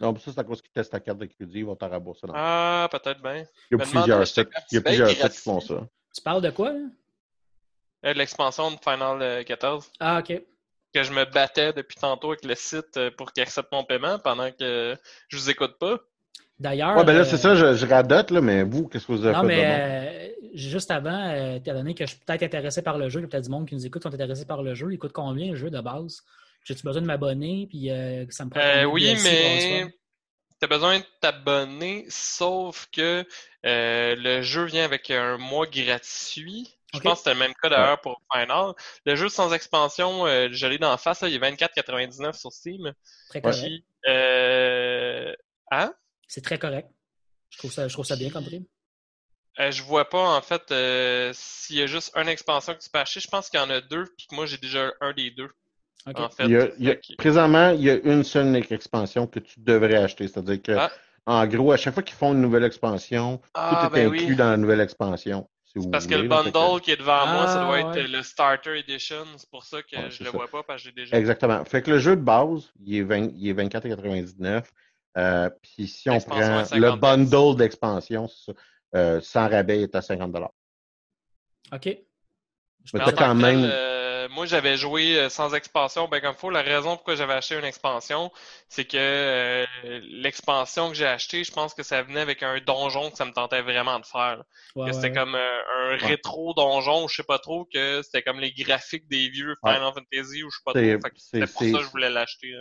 Non, 0.00 0.16
ça, 0.18 0.32
c'est 0.32 0.40
à 0.40 0.44
cause 0.44 0.60
qu'ils 0.60 0.72
testent 0.72 0.92
ta 0.92 1.00
carte 1.00 1.18
de 1.18 1.26
crédit, 1.26 1.58
ils 1.60 1.64
vont 1.64 1.76
t'en 1.76 1.88
rembourser. 1.88 2.26
ah, 2.34 2.88
peut-être 2.90 3.22
bien. 3.22 3.44
Il 3.70 3.78
y 3.78 3.80
a 3.80 3.84
plusieurs 3.84 4.26
sites, 4.26 4.48
il 4.70 4.74
y 4.74 4.78
a 4.78 4.80
plusieurs 4.80 5.10
sites 5.10 5.32
qui 5.32 5.38
font 5.38 5.60
ça. 5.60 5.86
Tu 6.14 6.22
parles 6.22 6.42
de 6.42 6.50
quoi, 6.50 6.72
là? 6.72 6.80
Euh, 8.04 8.12
l'expansion 8.14 8.72
de 8.72 8.78
Final 8.82 9.44
14. 9.44 9.84
Euh, 9.84 9.88
ah, 10.00 10.18
OK. 10.18 10.42
Que 10.92 11.02
je 11.02 11.12
me 11.12 11.24
battais 11.24 11.72
depuis 11.72 11.96
tantôt 11.96 12.28
avec 12.32 12.44
le 12.44 12.54
site 12.54 12.96
euh, 12.96 13.10
pour 13.16 13.32
qu'il 13.32 13.42
accepte 13.42 13.72
mon 13.72 13.84
paiement 13.84 14.18
pendant 14.18 14.50
que 14.50 14.96
je 15.28 15.36
vous 15.36 15.50
écoute 15.50 15.78
pas. 15.78 15.98
D'ailleurs. 16.58 16.96
Ouais, 16.96 17.04
ben 17.04 17.14
là, 17.14 17.24
c'est 17.24 17.36
ça, 17.36 17.54
je, 17.54 17.74
je, 17.74 17.86
radote, 17.86 18.30
là, 18.30 18.40
mais 18.40 18.62
vous, 18.62 18.86
qu'est-ce 18.86 19.06
que 19.06 19.12
vous 19.12 19.26
avez 19.26 19.36
non, 19.36 19.42
mais 19.42 19.64
euh, 19.64 20.28
juste 20.54 20.90
avant, 20.90 21.30
euh, 21.30 21.56
étant 21.56 21.74
donné 21.74 21.94
que 21.94 22.04
je 22.04 22.10
suis 22.10 22.20
peut-être 22.24 22.42
intéressé 22.42 22.82
par 22.82 22.98
le 22.98 23.08
jeu, 23.08 23.20
il 23.20 23.22
y 23.22 23.26
a 23.26 23.28
peut-être 23.28 23.44
du 23.44 23.50
monde 23.50 23.66
qui 23.66 23.74
nous 23.74 23.84
écoute 23.84 24.02
qui 24.02 24.08
sont 24.08 24.14
intéressés 24.14 24.46
par 24.46 24.62
le 24.62 24.74
jeu. 24.74 24.92
Il 24.92 24.98
coûte 24.98 25.12
combien 25.12 25.50
le 25.50 25.56
jeu 25.56 25.70
de 25.70 25.80
base? 25.80 26.22
J'ai-tu 26.64 26.84
besoin 26.84 27.02
de 27.02 27.06
m'abonner? 27.06 27.66
Puis 27.68 27.90
euh, 27.90 28.24
ça 28.30 28.44
me 28.44 28.50
prend. 28.50 28.60
Euh, 28.60 28.84
oui, 28.84 29.16
mais 29.24 29.92
tu 30.60 30.64
as 30.64 30.68
besoin 30.68 31.00
de 31.00 31.04
t'abonner, 31.20 32.06
sauf 32.08 32.86
que 32.92 33.26
euh, 33.66 34.14
le 34.16 34.42
jeu 34.42 34.64
vient 34.64 34.84
avec 34.84 35.10
un 35.10 35.36
mois 35.38 35.66
gratuit. 35.66 36.76
Je 36.94 37.00
pense 37.00 37.12
que 37.14 37.18
c'était 37.18 37.32
le 37.32 37.40
même 37.40 37.54
cas 37.60 37.70
d'ailleurs 37.70 38.00
pour 38.00 38.20
Final. 38.32 38.74
Le 39.06 39.16
jeu 39.16 39.28
sans 39.30 39.52
expansion, 39.52 40.26
euh, 40.26 40.48
je 40.52 40.66
l'ai 40.66 40.78
d'en 40.78 40.96
face, 40.98 41.22
là, 41.22 41.28
il 41.28 41.34
est 41.34 41.38
24,99 41.38 42.34
sur 42.34 42.52
Steam. 42.52 42.92
Très 43.30 43.40
correct. 43.40 43.82
euh... 44.06 45.32
Hein? 45.70 45.94
C'est 46.32 46.40
très 46.40 46.58
correct. 46.58 46.88
Je 47.50 47.58
trouve 47.58 47.70
ça, 47.70 47.86
je 47.88 47.92
trouve 47.92 48.06
ça 48.06 48.16
bien 48.16 48.30
comme 48.30 48.46
prix. 48.46 48.66
Euh, 49.60 49.70
je 49.70 49.82
vois 49.82 50.08
pas, 50.08 50.34
en 50.34 50.40
fait, 50.40 50.62
euh, 50.70 51.30
s'il 51.34 51.76
y 51.76 51.82
a 51.82 51.86
juste 51.86 52.10
une 52.16 52.26
expansion 52.26 52.72
que 52.72 52.78
tu 52.78 52.88
peux 52.88 53.00
acheter. 53.00 53.20
Je 53.20 53.28
pense 53.28 53.50
qu'il 53.50 53.60
y 53.60 53.62
en 53.62 53.68
a 53.68 53.82
deux, 53.82 54.06
puis 54.16 54.26
que 54.28 54.34
moi, 54.34 54.46
j'ai 54.46 54.56
déjà 54.56 54.94
un 55.02 55.12
des 55.12 55.30
deux. 55.30 55.50
En 56.06 56.30
fait, 56.30 56.44
il 56.44 56.74
y 56.78 56.90
a, 56.90 56.96
Présentement, 57.18 57.68
il 57.72 57.82
y 57.82 57.90
a 57.90 57.96
une 57.96 58.24
seule 58.24 58.56
expansion 58.56 59.26
que 59.26 59.40
tu 59.40 59.60
devrais 59.60 59.96
acheter. 59.96 60.26
C'est-à-dire 60.26 60.62
que, 60.62 60.72
ah. 60.72 60.90
en 61.26 61.46
gros, 61.46 61.70
à 61.70 61.76
chaque 61.76 61.92
fois 61.92 62.02
qu'ils 62.02 62.16
font 62.16 62.32
une 62.32 62.40
nouvelle 62.40 62.64
expansion, 62.64 63.42
ah, 63.52 63.90
tout 63.90 63.94
est 63.98 64.08
ben 64.08 64.14
inclus 64.14 64.34
dans 64.34 64.52
la 64.52 64.56
nouvelle 64.56 64.80
expansion. 64.80 65.50
parce 65.92 66.06
que 66.06 66.14
le 66.14 66.28
bundle 66.28 66.80
qui 66.80 66.92
est 66.92 66.96
devant 66.96 67.26
moi, 67.26 67.46
ça 67.46 67.62
doit 67.62 67.76
ah, 67.76 67.98
être 67.98 68.10
le 68.10 68.22
Starter 68.22 68.78
Edition. 68.78 69.26
C'est 69.36 69.50
pour 69.50 69.64
ça 69.64 69.82
que 69.82 70.08
je 70.08 70.22
ne 70.22 70.30
le 70.30 70.30
vois 70.30 70.48
pas, 70.48 70.62
parce 70.62 70.82
que 70.82 70.88
j'ai 70.88 70.94
déjà. 70.94 71.14
Exactement. 71.14 71.62
Fait 71.66 71.82
que 71.82 71.90
le 71.90 71.98
jeu 71.98 72.16
de 72.16 72.22
base, 72.22 72.72
il 72.82 72.96
est, 72.96 73.02
20, 73.02 73.32
il 73.36 73.48
est 73.50 73.52
24,99. 73.52 74.64
Euh, 75.18 75.50
puis 75.62 75.88
si 75.88 76.08
on 76.08 76.20
prend 76.20 76.64
le 76.72 76.96
bundle 76.96 77.56
d'expansion, 77.56 78.28
euh, 78.94 79.20
sans 79.20 79.48
rabais, 79.48 79.78
il 79.78 79.82
est 79.82 79.94
à 79.94 80.02
50 80.02 80.34
OK. 81.72 81.98
Je 82.84 83.10
quand 83.12 83.34
même... 83.34 83.68
Euh, 83.70 84.28
moi, 84.30 84.46
j'avais 84.46 84.76
joué 84.76 85.28
sans 85.30 85.54
expansion, 85.54 86.08
ben 86.08 86.20
comme 86.20 86.34
faut. 86.34 86.50
La 86.50 86.62
raison 86.62 86.96
pourquoi 86.96 87.16
j'avais 87.16 87.32
acheté 87.34 87.56
une 87.56 87.64
expansion, 87.64 88.30
c'est 88.68 88.84
que 88.84 88.96
euh, 88.96 89.66
l'expansion 90.04 90.88
que 90.88 90.94
j'ai 90.94 91.06
achetée, 91.06 91.44
je 91.44 91.52
pense 91.52 91.74
que 91.74 91.82
ça 91.82 92.02
venait 92.02 92.20
avec 92.20 92.42
un 92.42 92.58
donjon 92.60 93.10
que 93.10 93.16
ça 93.16 93.24
me 93.24 93.32
tentait 93.32 93.62
vraiment 93.62 93.98
de 93.98 94.06
faire. 94.06 94.42
c'était 94.92 95.12
comme 95.12 95.34
un 95.34 95.96
rétro 95.96 96.54
donjon, 96.54 97.08
je 97.08 97.16
sais 97.16 97.22
pas 97.24 97.38
trop, 97.38 97.68
que 97.72 98.00
c'était 98.02 98.22
comme 98.22 98.40
les 98.40 98.52
graphiques 98.52 99.08
des 99.08 99.28
vieux 99.28 99.54
Final 99.64 99.92
Fantasy 99.92 100.42
ou 100.44 100.50
je 100.50 100.56
sais 100.56 100.62
pas 100.64 100.72
trop. 100.72 101.10
C'est 101.16 101.40
pour 101.40 101.62
ça 101.62 101.78
que 101.78 101.84
je 101.84 101.90
voulais 101.90 102.10
l'acheter. 102.10 102.54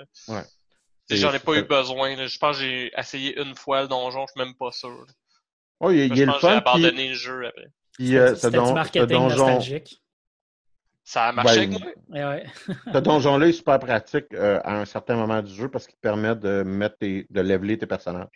J'en 1.10 1.34
ai 1.34 1.40
pas 1.40 1.56
eu 1.56 1.64
besoin. 1.64 2.16
Je 2.16 2.38
pense 2.38 2.58
que 2.58 2.64
j'ai 2.64 2.92
essayé 2.98 3.40
une 3.42 3.56
fois 3.56 3.82
le 3.82 3.88
donjon, 3.88 4.26
je 4.28 4.32
suis 4.32 4.46
même 4.46 4.56
pas 4.56 4.72
sûr. 4.72 5.06
Oh, 5.80 5.90
il 5.90 6.16
y 6.16 6.22
a, 6.22 6.26
le 6.26 6.32
fun. 6.34 6.40
J'ai 6.42 6.48
abandonné 6.58 7.10
le 7.10 7.16
jeu 7.16 7.48
après. 7.48 8.36
C'était 8.36 8.60
du 8.60 8.74
marketing 8.74 9.28
nostalgique. 9.28 10.02
Ça 11.04 11.26
a 11.26 11.32
marché 11.32 11.58
avec 11.58 11.72
moi? 11.72 11.82
Ouais, 12.10 12.46
ce 12.94 12.98
donjon-là 13.00 13.48
est 13.48 13.54
super 13.54 13.80
pratique 13.80 14.28
euh, 14.34 14.62
à 14.64 14.80
un 14.80 14.86
certain 14.86 15.16
moment 15.16 15.42
du 15.42 15.52
jeu 15.54 15.68
parce 15.68 15.88
qu'il 15.88 15.96
te 15.96 16.02
permet 16.02 16.36
de 16.36 16.64
mettre 16.64 16.98
de 17.02 17.42
leveler 17.42 17.78
tes 17.78 17.88
personnages. 17.88 18.30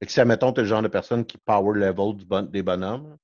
Et 0.00 0.06
que 0.06 0.12
si, 0.12 0.20
admettons, 0.20 0.52
tu 0.52 0.60
es 0.60 0.64
le 0.64 0.68
genre 0.68 0.82
de 0.82 0.88
personne 0.88 1.24
qui 1.24 1.38
power 1.38 1.78
level 1.78 2.16
du 2.16 2.24
bon, 2.26 2.42
des 2.42 2.62
bonhommes, 2.62 3.16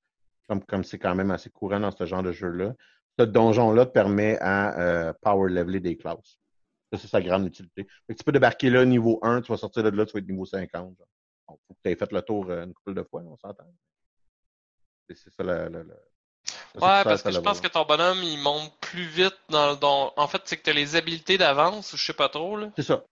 comme 0.49 0.65
comme 0.65 0.85
c'est 0.85 0.99
quand 0.99 1.15
même 1.15 1.33
assez 1.33 1.51
courant 1.51 1.81
dans 1.81 1.91
ce 1.91 2.07
genre 2.07 2.23
de 2.23 2.33
jeu-là, 2.33 2.73
ce 3.19 3.25
donjon-là 3.25 3.87
te 3.87 3.91
permet 3.91 4.39
à 4.41 4.79
euh, 4.79 5.13
power 5.21 5.51
leveler 5.51 5.81
des 5.81 5.97
classes. 5.97 6.39
Ça, 6.93 6.99
c'est 6.99 7.09
sa 7.09 7.21
grande 7.21 7.47
utilité. 7.47 7.87
tu 8.09 8.25
peux 8.25 8.33
débarquer 8.33 8.71
là 8.71 8.85
niveau 8.85 9.19
1, 9.23 9.43
tu 9.43 9.53
vas 9.53 9.59
sortir 9.59 9.83
de 9.83 9.91
là, 9.91 10.07
tu 10.07 10.13
vas 10.13 10.21
être 10.21 10.29
niveau 10.29 10.45
50. 10.45 10.97
Il 10.97 11.55
faut 11.67 11.75
que 11.75 11.81
tu 11.83 11.91
aies 11.91 11.97
fait 11.97 12.13
le 12.13 12.23
tour 12.23 12.51
euh, 12.51 12.65
une 12.65 12.75
couple 12.75 12.95
de 12.95 13.03
fois, 13.03 13.23
on 13.23 13.37
s'entend. 13.37 13.65
C'est 15.09 15.31
ça 15.31 15.43
le, 15.43 15.69
le, 15.69 15.87
Ouais, 16.75 17.05
parce 17.05 17.23
que 17.23 17.31
je 17.31 17.39
pense 17.39 17.61
que 17.61 17.69
ton 17.69 17.85
bonhomme, 17.85 18.19
il 18.23 18.39
monte 18.39 18.73
plus 18.81 19.07
vite 19.07 19.37
dans, 19.49 19.77
dans... 19.77 20.13
En 20.17 20.27
fait, 20.27 20.43
c'est 20.45 20.57
que 20.57 20.63
tu 20.63 20.71
as 20.71 20.75
les 20.75 20.97
habiletés 20.97 21.39
d'avance, 21.39 21.93
ou 21.93 21.97
je 21.97 22.05
sais 22.05 22.13
pas 22.13 22.29
trop, 22.29 22.57
là. 22.57 22.71
C'est 22.77 22.83
ça. 22.83 23.05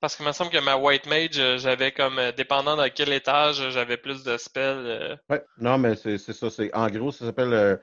Parce 0.00 0.14
qu'il 0.14 0.26
me 0.26 0.32
semble 0.32 0.50
que 0.50 0.58
ma 0.58 0.76
White 0.76 1.06
Mage, 1.06 1.38
euh, 1.38 1.58
j'avais 1.58 1.90
comme, 1.90 2.18
euh, 2.18 2.30
dépendant 2.30 2.76
dans 2.76 2.88
quel 2.90 3.12
étage, 3.12 3.70
j'avais 3.70 3.96
plus 3.96 4.22
de 4.22 4.36
spells. 4.36 4.84
Euh. 4.86 5.16
Ouais, 5.28 5.44
non, 5.58 5.78
mais 5.78 5.96
c'est 5.96 6.18
ça. 6.18 6.48
En 6.74 6.88
gros, 6.88 7.10
ça 7.10 7.24
s'appelle... 7.24 7.80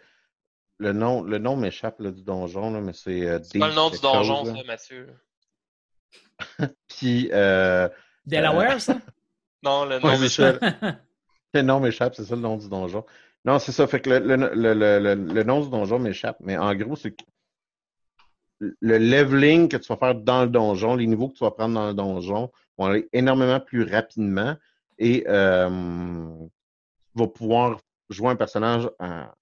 le 0.79 0.93
nom, 0.93 1.21
le 1.21 1.37
nom 1.37 1.55
m'échappe 1.55 2.01
du 2.01 2.23
donjon, 2.23 2.71
là, 2.71 2.81
mais 2.81 2.93
c'est... 2.93 3.43
c'est 3.43 3.59
pas 3.59 3.69
le 3.69 3.75
nom 3.75 3.89
du 3.89 3.99
donjon, 3.99 4.45
ça, 4.45 4.63
Mathieu. 4.65 5.07
Puis... 6.87 7.29
Euh, 7.31 7.87
Delaware, 8.25 8.81
ça? 8.81 8.97
non, 9.63 9.85
le 9.85 9.99
nom 9.99 10.17
m'échappe. 10.17 10.63
le 11.53 11.61
nom 11.61 11.79
m'échappe, 11.79 12.15
c'est 12.15 12.25
ça 12.25 12.35
le 12.35 12.41
nom 12.41 12.57
du 12.57 12.69
donjon. 12.69 13.05
Non, 13.45 13.59
c'est 13.59 13.71
ça. 13.71 13.87
Fait 13.87 13.99
que 13.99 14.09
le, 14.09 14.19
le, 14.19 14.73
le, 14.73 15.15
le, 15.15 15.43
nom 15.43 15.61
du 15.61 15.69
donjon 15.69 15.99
m'échappe, 15.99 16.37
mais 16.39 16.57
en 16.57 16.73
gros, 16.75 16.95
c'est 16.95 17.11
que 17.11 17.23
le 18.59 18.97
leveling 18.97 19.67
que 19.67 19.77
tu 19.77 19.87
vas 19.87 19.97
faire 19.97 20.15
dans 20.15 20.43
le 20.43 20.49
donjon, 20.49 20.95
les 20.95 21.07
niveaux 21.07 21.29
que 21.29 21.35
tu 21.37 21.43
vas 21.43 21.51
prendre 21.51 21.75
dans 21.75 21.87
le 21.87 21.93
donjon 21.93 22.51
vont 22.77 22.85
aller 22.85 23.07
énormément 23.11 23.59
plus 23.59 23.83
rapidement 23.83 24.55
et 24.97 25.25
euh, 25.27 25.69
tu 27.15 27.21
vas 27.21 27.27
pouvoir 27.27 27.79
jouer 28.13 28.29
un 28.29 28.35
personnage 28.35 28.89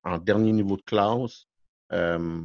en, 0.03 0.17
dernier 0.17 0.51
niveau 0.51 0.77
de 0.77 0.81
classe 0.81 1.45
euh, 1.93 2.41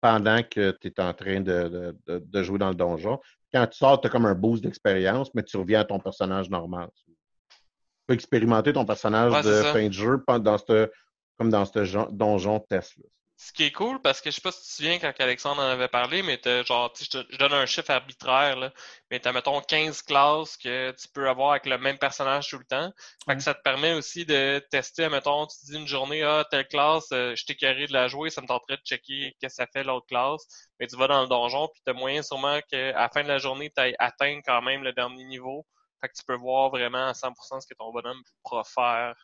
pendant 0.00 0.42
que 0.42 0.70
tu 0.80 0.88
es 0.88 1.00
en 1.00 1.12
train 1.14 1.40
de, 1.40 1.94
de, 2.06 2.18
de, 2.18 2.42
jouer 2.42 2.58
dans 2.58 2.68
le 2.68 2.74
donjon. 2.74 3.20
Quand 3.52 3.66
tu 3.66 3.78
sors, 3.78 4.00
tu 4.00 4.06
as 4.06 4.10
comme 4.10 4.26
un 4.26 4.34
boost 4.34 4.62
d'expérience, 4.62 5.32
mais 5.34 5.42
tu 5.42 5.56
reviens 5.56 5.80
à 5.80 5.84
ton 5.84 5.98
personnage 5.98 6.50
normal 6.50 6.88
peux 8.06 8.14
expérimenter 8.14 8.72
ton 8.72 8.84
personnage 8.84 9.44
de 9.44 9.62
fin 9.62 9.88
de 9.88 9.92
jeu 9.92 10.22
dans 10.40 10.58
ce, 10.58 10.90
comme 11.38 11.50
dans 11.50 11.64
ce 11.64 12.12
donjon 12.12 12.60
test. 12.60 12.96
Là. 12.98 13.04
Ce 13.38 13.52
qui 13.52 13.64
est 13.64 13.72
cool, 13.72 14.00
parce 14.00 14.22
que 14.22 14.30
je 14.30 14.36
sais 14.36 14.40
pas 14.40 14.50
si 14.50 14.60
tu 14.62 14.66
te 14.66 14.72
souviens 14.76 14.98
quand 14.98 15.12
Alexandre 15.18 15.60
en 15.60 15.66
avait 15.68 15.88
parlé, 15.88 16.22
mais 16.22 16.40
genre, 16.64 16.92
je, 16.98 17.18
je 17.28 17.36
donne 17.36 17.52
un 17.52 17.66
chiffre 17.66 17.90
arbitraire, 17.90 18.56
là, 18.56 18.72
mais 19.10 19.20
tu 19.20 19.28
as, 19.28 19.32
mettons, 19.32 19.60
15 19.60 20.02
classes 20.02 20.56
que 20.56 20.90
tu 20.92 21.08
peux 21.08 21.28
avoir 21.28 21.50
avec 21.50 21.66
le 21.66 21.76
même 21.76 21.98
personnage 21.98 22.48
tout 22.48 22.58
le 22.58 22.64
temps. 22.64 22.90
Fait 23.26 23.36
que 23.36 23.42
ça 23.42 23.54
te 23.54 23.60
permet 23.62 23.92
aussi 23.92 24.24
de 24.24 24.64
tester, 24.70 25.08
mettons, 25.10 25.46
tu 25.46 25.56
dis 25.66 25.76
une 25.76 25.86
journée, 25.86 26.22
ah, 26.22 26.46
telle 26.50 26.66
classe, 26.66 27.08
euh, 27.12 27.34
je 27.36 27.44
t'ai 27.44 27.56
carré 27.56 27.86
de 27.86 27.92
la 27.92 28.08
jouer, 28.08 28.30
ça 28.30 28.40
me 28.40 28.46
tenterait 28.46 28.78
de 28.78 28.82
checker 28.84 29.36
qu'est-ce 29.40 29.56
que 29.56 29.64
ça 29.64 29.66
fait 29.70 29.84
l'autre 29.84 30.06
classe. 30.06 30.46
Mais 30.80 30.86
tu 30.86 30.96
vas 30.96 31.08
dans 31.08 31.20
le 31.22 31.28
donjon, 31.28 31.68
puis 31.68 31.82
tu 31.84 31.90
as 31.90 31.94
moyen 31.94 32.22
sûrement 32.22 32.58
qu'à 32.70 32.92
la 32.92 33.08
fin 33.10 33.22
de 33.22 33.28
la 33.28 33.38
journée, 33.38 33.70
tu 33.76 33.94
atteint 33.98 34.40
quand 34.46 34.62
même 34.62 34.82
le 34.82 34.92
dernier 34.92 35.24
niveau 35.24 35.66
fait 36.00 36.08
que 36.08 36.14
tu 36.14 36.24
peux 36.24 36.36
voir 36.36 36.70
vraiment 36.70 37.08
à 37.08 37.12
100% 37.12 37.60
ce 37.60 37.66
que 37.66 37.74
ton 37.74 37.92
bonhomme 37.92 38.22
pourra 38.42 38.64
faire 38.64 39.14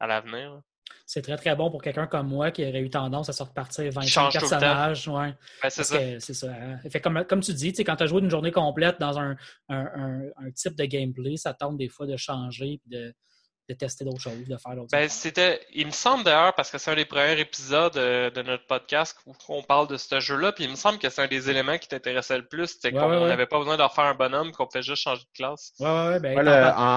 à 0.00 0.06
l'avenir. 0.06 0.60
C'est 1.06 1.22
très 1.22 1.36
très 1.36 1.54
bon 1.54 1.70
pour 1.70 1.82
quelqu'un 1.82 2.06
comme 2.06 2.28
moi 2.28 2.50
qui 2.50 2.66
aurait 2.66 2.80
eu 2.80 2.90
tendance 2.90 3.28
à 3.28 3.32
se 3.32 3.42
repartir 3.42 3.90
25 3.92 4.32
personnages. 4.32 5.08
Ouais. 5.08 5.34
c'est 5.68 5.84
ça. 5.84 5.98
C'est 6.18 6.34
ça. 6.34 6.48
Hein. 6.50 6.78
Fait 6.90 7.00
comme, 7.00 7.24
comme 7.28 7.40
tu 7.40 7.52
dis, 7.52 7.72
quand 7.84 7.96
tu 7.96 8.02
as 8.04 8.06
joué 8.06 8.20
une 8.20 8.30
journée 8.30 8.52
complète 8.52 8.98
dans 9.00 9.18
un, 9.18 9.36
un, 9.68 10.22
un, 10.36 10.50
type 10.54 10.76
de 10.76 10.84
gameplay, 10.84 11.36
ça 11.36 11.52
tente 11.52 11.76
des 11.76 11.88
fois 11.88 12.06
de 12.06 12.16
changer 12.16 12.72
et 12.74 12.80
de, 12.86 13.14
de 13.68 13.74
tester 13.74 14.04
d'autres 14.04 14.20
choses, 14.20 14.46
de 14.46 14.56
faire 14.56 14.76
d'autres 14.76 14.90
ben, 14.92 15.08
c'était, 15.08 15.60
il 15.72 15.86
me 15.86 15.90
semble 15.90 16.24
d'ailleurs, 16.24 16.54
parce 16.54 16.70
que 16.70 16.76
c'est 16.76 16.90
un 16.90 16.96
des 16.96 17.06
premiers 17.06 17.40
épisodes 17.40 17.96
euh, 17.96 18.30
de 18.30 18.42
notre 18.42 18.66
podcast 18.66 19.16
où 19.26 19.32
on 19.48 19.62
parle 19.62 19.88
de 19.88 19.96
ce 19.96 20.20
jeu-là, 20.20 20.52
puis 20.52 20.64
il 20.64 20.70
me 20.70 20.76
semble 20.76 20.98
que 20.98 21.08
c'est 21.08 21.22
un 21.22 21.26
des 21.26 21.48
éléments 21.48 21.78
qui 21.78 21.88
t'intéressait 21.88 22.36
le 22.36 22.44
plus, 22.44 22.76
c'est 22.80 22.92
qu'on 22.92 23.26
n'avait 23.26 23.46
pas 23.46 23.58
besoin 23.58 23.76
de 23.76 23.82
refaire 23.82 24.04
un 24.04 24.14
bonhomme, 24.14 24.52
qu'on 24.52 24.66
pouvait 24.66 24.82
juste 24.82 25.02
changer 25.02 25.22
de 25.22 25.32
classe. 25.34 25.72
Ouais, 25.80 25.86
ouais, 25.86 26.20
ben, 26.20 26.44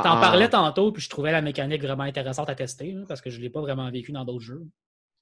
t'en, 0.03 0.19
parlais 0.19 0.49
tantôt, 0.49 0.91
puis 0.91 1.01
je 1.01 1.09
trouvais 1.09 1.31
la 1.31 1.41
mécanique 1.41 1.81
vraiment 1.81 2.03
intéressante 2.03 2.49
à 2.49 2.55
tester, 2.55 2.95
parce 3.07 3.21
que 3.21 3.29
je 3.29 3.37
ne 3.37 3.43
l'ai 3.43 3.49
pas 3.49 3.61
vraiment 3.61 3.89
vécu 3.89 4.11
dans 4.11 4.25
d'autres 4.25 4.43
jeux. 4.43 4.65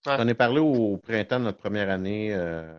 On 0.08 0.28
est 0.28 0.36
parlé 0.36 0.60
au 0.60 0.98
printemps 0.98 1.40
de 1.40 1.46
notre 1.46 1.58
première 1.58 1.90
année, 1.90 2.30
euh, 2.34 2.74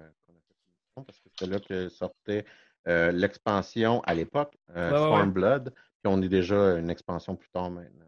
parce 0.94 1.18
que 1.18 1.28
c'était 1.30 1.50
là 1.50 1.60
que 1.60 1.88
sortait 1.88 2.44
euh, 2.88 3.12
l'expansion 3.12 4.00
à 4.02 4.14
l'époque, 4.14 4.56
Storm 4.70 5.30
Blood, 5.30 5.72
puis 5.72 6.12
on 6.12 6.20
est 6.20 6.28
déjà 6.28 6.78
une 6.78 6.90
expansion 6.90 7.36
plus 7.36 7.50
tard 7.50 7.70
maintenant. 7.70 8.06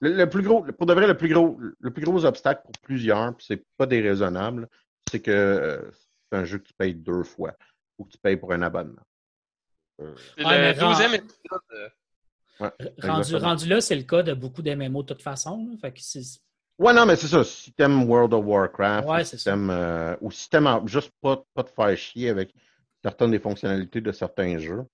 Le, 0.00 0.24
plus 0.26 0.42
gros, 0.42 0.64
pour 0.64 0.86
de 0.86 0.94
vrai, 0.94 1.06
le 1.06 1.16
plus 1.16 1.32
gros, 1.32 1.58
le 1.78 1.90
plus 1.92 2.04
gros 2.04 2.24
obstacle 2.24 2.62
pour 2.64 2.72
plusieurs, 2.82 3.36
puis 3.36 3.46
c'est 3.46 3.64
pas 3.76 3.86
déraisonnable, 3.86 4.68
c'est 5.10 5.20
que 5.20 5.30
euh, 5.30 5.90
c'est 5.92 6.38
un 6.38 6.44
jeu 6.44 6.58
que 6.58 6.64
tu 6.64 6.74
payes 6.74 6.94
deux 6.94 7.22
fois 7.22 7.54
ou 7.98 8.04
que 8.04 8.10
tu 8.10 8.18
payes 8.18 8.36
pour 8.36 8.52
un 8.52 8.62
abonnement. 8.62 9.02
Euh, 10.00 10.14
le 10.38 10.80
douzième 10.80 11.14
épisode. 11.14 11.60
Euh, 12.60 13.38
rendu, 13.40 13.68
là, 13.68 13.80
c'est 13.80 13.94
le 13.94 14.02
cas 14.02 14.22
de 14.22 14.34
beaucoup 14.34 14.62
d'MMO 14.62 15.02
de 15.02 15.08
toute 15.08 15.22
façon. 15.22 15.76
Fait 15.80 15.92
que 15.92 16.00
ouais, 16.78 16.92
non, 16.92 17.06
mais 17.06 17.16
c'est 17.16 17.28
ça. 17.28 17.44
Si 17.44 17.72
t'aimes 17.72 18.04
World 18.04 18.34
of 18.34 18.44
Warcraft, 18.44 19.08
ou 19.08 19.24
si 19.24 19.44
t'aimes 19.44 20.16
ou 20.20 20.30
si 20.30 20.50
t'aimes 20.50 20.80
juste 20.86 21.12
pas, 21.20 21.44
pas 21.54 21.62
te 21.62 21.70
faire 21.70 21.96
chier 21.96 22.28
avec 22.28 22.52
certaines 23.02 23.30
des 23.30 23.38
fonctionnalités 23.38 24.00
de 24.00 24.12
certains 24.12 24.58
jeux. 24.58 24.84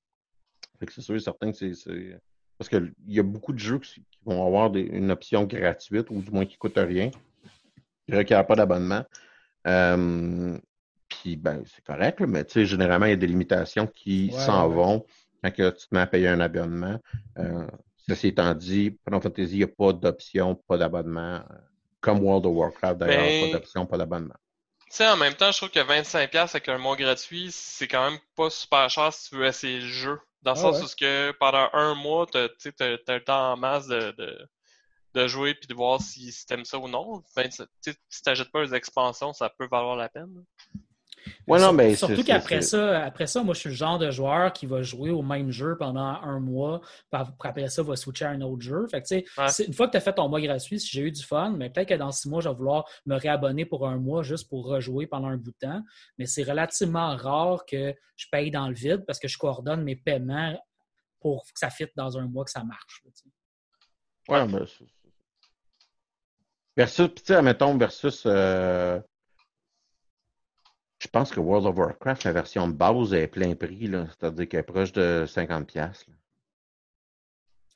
Fait 0.79 0.87
que 0.87 0.93
c'est 0.93 1.03
sûr 1.03 1.17
et 1.17 1.21
certain 1.21 1.51
que 1.51 1.57
c'est 1.57 2.19
parce 2.59 2.69
qu'il 2.69 2.93
y 3.07 3.21
a 3.21 3.23
beaucoup 3.23 3.53
de 3.53 3.59
jeux 3.59 3.79
qui, 3.79 4.03
vont 4.25 4.47
avoir 4.47 4.75
une 4.75 5.11
option 5.11 5.45
gratuite 5.45 6.11
ou 6.11 6.21
du 6.21 6.31
moins 6.31 6.45
qui 6.45 6.57
ne 6.57 6.59
coûte 6.59 6.77
rien, 6.77 7.09
qui 7.09 8.13
ne 8.13 8.19
requiert 8.19 8.47
pas 8.47 8.57
d'abonnement. 8.57 9.03
Euh, 9.67 10.59
puis, 11.09 11.37
ben, 11.37 11.63
c'est 11.65 11.83
correct, 11.85 12.21
mais 12.21 12.45
tu 12.45 12.53
sais, 12.53 12.67
généralement, 12.67 13.07
il 13.07 13.11
y 13.11 13.15
a 13.15 13.17
des 13.17 13.27
limitations 13.27 13.87
qui 13.87 14.31
s'en 14.33 14.69
vont 14.69 15.07
quand 15.43 15.51
tu 15.51 15.89
te 15.89 15.95
mets 15.95 16.01
à 16.01 16.07
payer 16.07 16.29
un 16.29 16.41
abonnement. 16.41 17.01
Euh, 17.39 17.67
ceci 18.07 18.29
étant 18.29 18.55
dit, 18.55 18.99
Final 19.05 19.23
Fantasy, 19.23 19.53
il 19.53 19.59
n'y 19.59 19.65
a 19.65 19.69
pas 19.69 19.93
d'option, 19.93 20.55
pas 20.55 20.77
d'abonnement. 20.77 21.43
Comme 22.01 22.21
World 22.21 22.47
of 22.47 22.55
Warcraft, 22.55 22.99
d'ailleurs, 22.99 23.23
pas 23.23 23.47
ben, 23.47 23.53
d'option, 23.53 23.87
pas 23.87 23.97
d'abonnement. 23.97 24.37
Tu 24.91 24.97
sais, 24.97 25.09
en 25.09 25.17
même 25.17 25.35
temps, 25.35 25.51
je 25.53 25.59
trouve 25.59 25.71
que 25.71 25.81
25$ 25.81 26.37
avec 26.37 26.69
un 26.69 26.79
mois 26.79 26.97
gratuit, 26.97 27.49
c'est 27.51 27.89
quand 27.89 28.11
même 28.11 28.19
pas 28.37 28.51
super 28.51 28.89
cher 28.89 29.13
si 29.13 29.31
tu 29.31 29.37
veux 29.37 29.47
essayer 29.47 29.81
le 29.81 29.87
jeu. 29.87 30.19
Dans 30.43 30.53
le 30.53 30.59
ah 30.59 30.61
sens 30.61 30.93
où 30.93 30.97
que 30.97 31.33
pendant 31.33 31.69
un 31.73 31.95
mois, 31.95 32.27
tu 32.27 32.39
as, 32.39 32.49
le 32.49 33.19
temps 33.19 33.53
en 33.53 33.57
masse 33.57 33.87
de, 33.87 34.15
de, 35.15 35.27
jouer 35.27 35.55
puis 35.55 35.67
de 35.67 35.75
voir 35.75 36.01
si, 36.01 36.31
si 36.31 36.47
t'aimes 36.47 36.65
ça 36.65 36.79
ou 36.79 36.89
non. 36.89 37.23
si 37.27 37.67
tu 37.83 37.95
n'achètes 38.27 38.51
pas 38.53 38.63
les 38.63 38.75
expansions, 38.75 39.33
ça 39.33 39.51
peut 39.51 39.67
valoir 39.69 39.97
la 39.97 40.09
peine. 40.09 40.45
Ouais, 41.47 41.59
non, 41.59 41.73
mais 41.73 41.95
Surtout 41.95 42.25
qu'après 42.25 42.63
ça, 42.63 43.05
après 43.05 43.27
ça, 43.27 43.43
moi, 43.43 43.55
je 43.55 43.61
suis 43.61 43.69
le 43.71 43.75
genre 43.75 43.99
de 43.99 44.11
joueur 44.11 44.53
qui 44.53 44.67
va 44.67 44.83
jouer 44.83 45.11
au 45.11 45.23
même 45.23 45.51
jeu 45.51 45.77
pendant 45.79 46.01
un 46.01 46.41
mois, 46.41 46.81
puis 47.11 47.21
après 47.45 47.69
ça, 47.69 47.83
va 47.83 47.97
switcher 47.97 48.27
à 48.27 48.31
un 48.31 48.41
autre 48.41 48.63
jeu. 48.63 48.87
Fait 48.89 49.03
que, 49.03 49.65
une 49.65 49.73
fois 49.73 49.87
que 49.87 49.93
tu 49.93 49.97
as 49.97 50.01
fait 50.01 50.13
ton 50.13 50.29
mois 50.29 50.41
gratuit, 50.41 50.81
si 50.81 50.89
j'ai 50.89 51.03
eu 51.03 51.13
du 51.13 51.23
fun, 51.23 51.55
mais 51.57 51.71
peut-être 51.71 51.89
que 51.89 51.95
dans 51.95 52.11
six 52.11 52.29
mois, 52.29 52.41
je 52.41 52.49
vais 52.49 52.55
vouloir 52.55 52.85
me 53.07 53.17
réabonner 53.17 53.65
pour 53.65 53.87
un 53.87 53.99
mois 53.99 54.23
juste 54.23 54.49
pour 54.49 54.67
rejouer 54.67 55.07
pendant 55.07 55.29
un 55.29 55.37
bout 55.37 55.53
de 55.53 55.67
temps. 55.67 55.83
Mais 56.19 56.27
c'est 56.27 56.43
relativement 56.43 57.17
rare 57.17 57.65
que 57.67 57.95
je 58.17 58.27
paye 58.31 58.51
dans 58.51 58.69
le 58.69 58.75
vide 58.75 59.05
parce 59.07 59.19
que 59.19 59.29
je 59.29 59.39
coordonne 59.39 59.83
mes 59.83 59.97
paiements 59.97 60.59
pour 61.21 61.45
que 61.45 61.59
ça 61.59 61.71
fitte 61.71 61.93
dans 61.97 62.19
un 62.19 62.27
mois, 62.27 62.45
que 62.45 62.51
ça 62.51 62.65
marche. 62.65 63.03
ouais, 64.29 64.47
mais 64.47 64.61
Versus, 66.77 67.13
tu 67.13 67.23
sais, 67.25 67.43
mettons, 67.43 67.77
versus. 67.77 68.23
Euh, 68.25 69.01
je 70.99 71.09
pense 71.09 71.31
que 71.31 71.41
World 71.41 71.67
of 71.67 71.77
Warcraft, 71.77 72.25
la 72.25 72.33
version 72.33 72.69
de 72.69 72.73
base 72.73 73.15
est 73.15 73.29
plein 73.29 73.55
prix, 73.55 73.89
c'est-à-dire 73.89 74.49
qu'elle 74.49 74.61
est 74.61 74.63
proche 74.65 74.93
de 74.93 75.25
50$. 75.27 76.07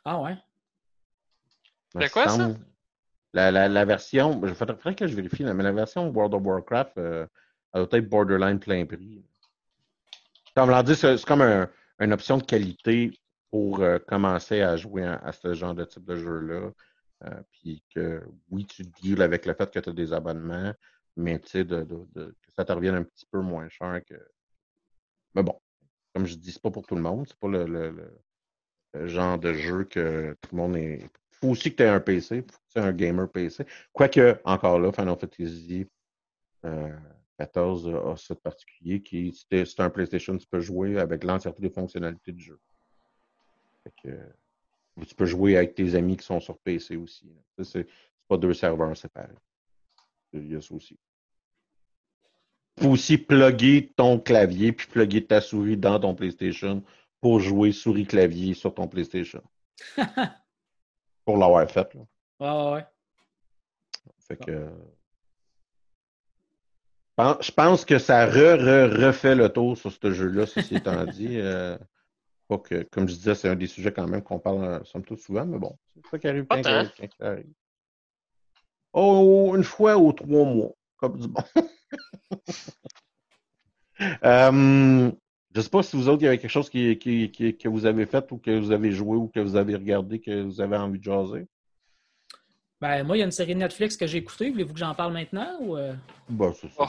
Ah 0.04 0.20
ouais? 0.20 0.36
C'est 1.92 2.10
quoi 2.10 2.28
ça? 2.28 2.50
La, 3.34 3.50
la, 3.50 3.68
la 3.68 3.84
version, 3.84 4.40
je 4.44 4.52
faudrait 4.52 4.94
que 4.94 5.06
je 5.06 5.14
vérifie, 5.14 5.44
mais 5.44 5.62
la 5.62 5.72
version 5.72 6.10
World 6.10 6.34
of 6.34 6.42
Warcraft, 6.42 6.98
euh, 6.98 7.26
elle 7.72 7.86
doit 7.86 7.98
être 7.98 8.08
borderline 8.08 8.58
plein 8.58 8.84
prix. 8.84 9.24
Comme 10.54 10.82
dit, 10.82 10.94
c'est 10.94 11.24
comme 11.24 11.40
un, 11.40 11.70
une 11.98 12.12
option 12.12 12.36
de 12.36 12.42
qualité 12.42 13.18
pour 13.50 13.80
euh, 13.80 13.98
commencer 13.98 14.60
à 14.60 14.76
jouer 14.76 15.04
à, 15.04 15.32
ce 15.32 15.54
genre 15.54 15.74
de 15.74 15.84
type 15.84 16.04
de 16.04 16.16
jeu-là. 16.16 16.70
Euh, 17.24 17.42
puis 17.52 17.82
que 17.94 18.22
oui, 18.50 18.66
tu 18.66 18.82
deals 18.82 19.22
avec 19.22 19.46
le 19.46 19.54
fait 19.54 19.70
que 19.70 19.78
tu 19.78 19.88
as 19.88 19.92
des 19.92 20.12
abonnements, 20.12 20.72
mais 21.16 21.38
tu 21.38 21.48
sais, 21.48 21.64
de, 21.64 21.84
que 21.84 22.52
ça 22.56 22.64
te 22.64 22.72
revienne 22.72 22.94
un 22.94 23.04
petit 23.04 23.26
peu 23.26 23.40
moins 23.40 23.68
cher 23.68 24.00
que. 24.06 24.14
Mais 25.34 25.42
bon, 25.42 25.58
comme 26.14 26.26
je 26.26 26.36
dis, 26.36 26.52
c'est 26.52 26.62
pas 26.62 26.70
pour 26.70 26.86
tout 26.86 26.94
le 26.94 27.02
monde. 27.02 27.26
C'est 27.26 27.38
pas 27.38 27.48
le, 27.48 28.12
genre 29.06 29.38
de 29.38 29.52
jeu 29.54 29.84
que 29.84 30.36
tout 30.40 30.54
le 30.54 30.56
monde 30.56 30.76
est. 30.76 31.08
Faut 31.30 31.48
aussi 31.48 31.72
que 31.72 31.76
tu 31.76 31.82
aies 31.82 31.88
un 31.88 32.00
PC, 32.00 32.42
faut 32.42 32.58
que 32.58 32.72
tu 32.72 32.78
aies 32.78 32.82
un 32.82 32.92
gamer 32.92 33.30
PC. 33.30 33.64
Quoique, 33.92 34.38
encore 34.44 34.78
là, 34.78 34.92
Final 34.92 35.18
Fantasy 35.18 35.86
euh, 36.64 36.96
14 37.38 37.88
a 37.88 38.16
ce 38.16 38.34
particulier 38.34 39.02
qui, 39.02 39.34
c'est 39.50 39.80
un 39.80 39.90
PlayStation, 39.90 40.36
tu 40.36 40.46
peux 40.46 40.60
jouer 40.60 40.98
avec 40.98 41.24
l'entièreté 41.24 41.62
des 41.62 41.70
fonctionnalités 41.70 42.32
du 42.32 42.44
jeu. 42.44 42.60
Tu 44.00 45.14
peux 45.16 45.26
jouer 45.26 45.56
avec 45.56 45.74
tes 45.74 45.94
amis 45.94 46.16
qui 46.16 46.24
sont 46.24 46.38
sur 46.38 46.58
PC 46.58 46.96
aussi. 46.96 47.32
C'est 47.62 47.86
pas 48.28 48.36
deux 48.36 48.54
serveurs 48.54 48.96
séparés. 48.96 49.34
Il 50.32 50.52
y 50.52 50.56
a 50.56 50.60
ça 50.60 50.74
aussi. 50.74 50.98
Tu 52.76 52.84
peux 52.84 52.88
aussi 52.88 53.18
plugger 53.18 53.92
ton 53.96 54.18
clavier 54.18 54.72
puis 54.72 54.86
plugger 54.86 55.26
ta 55.26 55.40
souris 55.40 55.76
dans 55.76 56.00
ton 56.00 56.14
PlayStation 56.14 56.82
pour 57.20 57.40
jouer 57.40 57.72
souris-clavier 57.72 58.54
sur 58.54 58.74
ton 58.74 58.88
PlayStation. 58.88 59.42
pour 61.24 61.36
l'avoir 61.36 61.70
fait. 61.70 61.94
Là. 61.94 62.00
Ouais, 62.40 62.74
ouais. 62.74 62.86
Fait 64.20 64.36
que. 64.36 64.70
Je 67.18 67.52
pense 67.52 67.84
que 67.84 67.98
ça 67.98 68.26
re, 68.26 68.56
re, 68.56 69.06
refait 69.06 69.34
le 69.34 69.48
tour 69.48 69.76
sur 69.76 69.92
ce 69.92 70.12
jeu-là, 70.12 70.46
ceci 70.46 70.76
étant 70.76 71.04
dit. 71.06 71.38
Euh, 71.38 71.76
que, 72.58 72.82
comme 72.84 73.08
je 73.08 73.14
disais, 73.14 73.34
c'est 73.34 73.48
un 73.48 73.56
des 73.56 73.66
sujets 73.66 73.92
quand 73.92 74.06
même 74.06 74.22
qu'on 74.22 74.38
parle 74.38 74.64
euh, 74.64 74.84
somme 74.84 75.04
toute 75.04 75.20
souvent, 75.20 75.46
mais 75.46 75.58
bon, 75.58 75.78
c'est 75.94 76.06
ça 76.06 76.18
qui 76.18 76.28
arrive 76.28 76.46
quand, 76.46 76.62
ça 76.62 76.90
arrive. 77.20 77.52
Oh, 78.92 79.54
une 79.56 79.64
fois 79.64 79.96
ou 79.96 80.12
trois 80.12 80.44
mois, 80.44 80.72
comme 80.96 81.18
du 81.18 81.28
bon. 81.28 81.42
euh, 84.24 85.10
je 85.54 85.58
ne 85.58 85.62
sais 85.62 85.70
pas 85.70 85.82
si 85.82 85.96
vous 85.96 86.08
autres, 86.08 86.22
il 86.22 86.24
y 86.24 86.28
avait 86.28 86.38
quelque 86.38 86.50
chose 86.50 86.70
qui, 86.70 86.98
qui, 86.98 87.30
que 87.30 87.68
vous 87.68 87.86
avez 87.86 88.06
fait 88.06 88.30
ou 88.32 88.38
que 88.38 88.58
vous 88.58 88.70
avez 88.70 88.90
joué 88.90 89.16
ou 89.16 89.28
que 89.28 89.40
vous 89.40 89.56
avez 89.56 89.74
regardé, 89.74 90.20
que 90.20 90.42
vous 90.42 90.60
avez 90.60 90.76
envie 90.76 90.98
de 90.98 91.04
jaser. 91.04 91.46
Ben, 92.80 93.04
moi, 93.04 93.16
il 93.16 93.20
y 93.20 93.22
a 93.22 93.26
une 93.26 93.32
série 93.32 93.54
Netflix 93.54 93.96
que 93.96 94.06
j'ai 94.06 94.18
écoutée. 94.18 94.50
Voulez-vous 94.50 94.72
que 94.72 94.80
j'en 94.80 94.94
parle 94.94 95.12
maintenant? 95.12 95.58
Ou... 95.60 95.76
Euh? 95.76 95.94
Ben, 96.28 96.52
c'est 96.52 96.72
ça, 96.72 96.80
oh. 96.80 96.86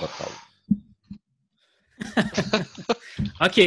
OK. 3.46 3.60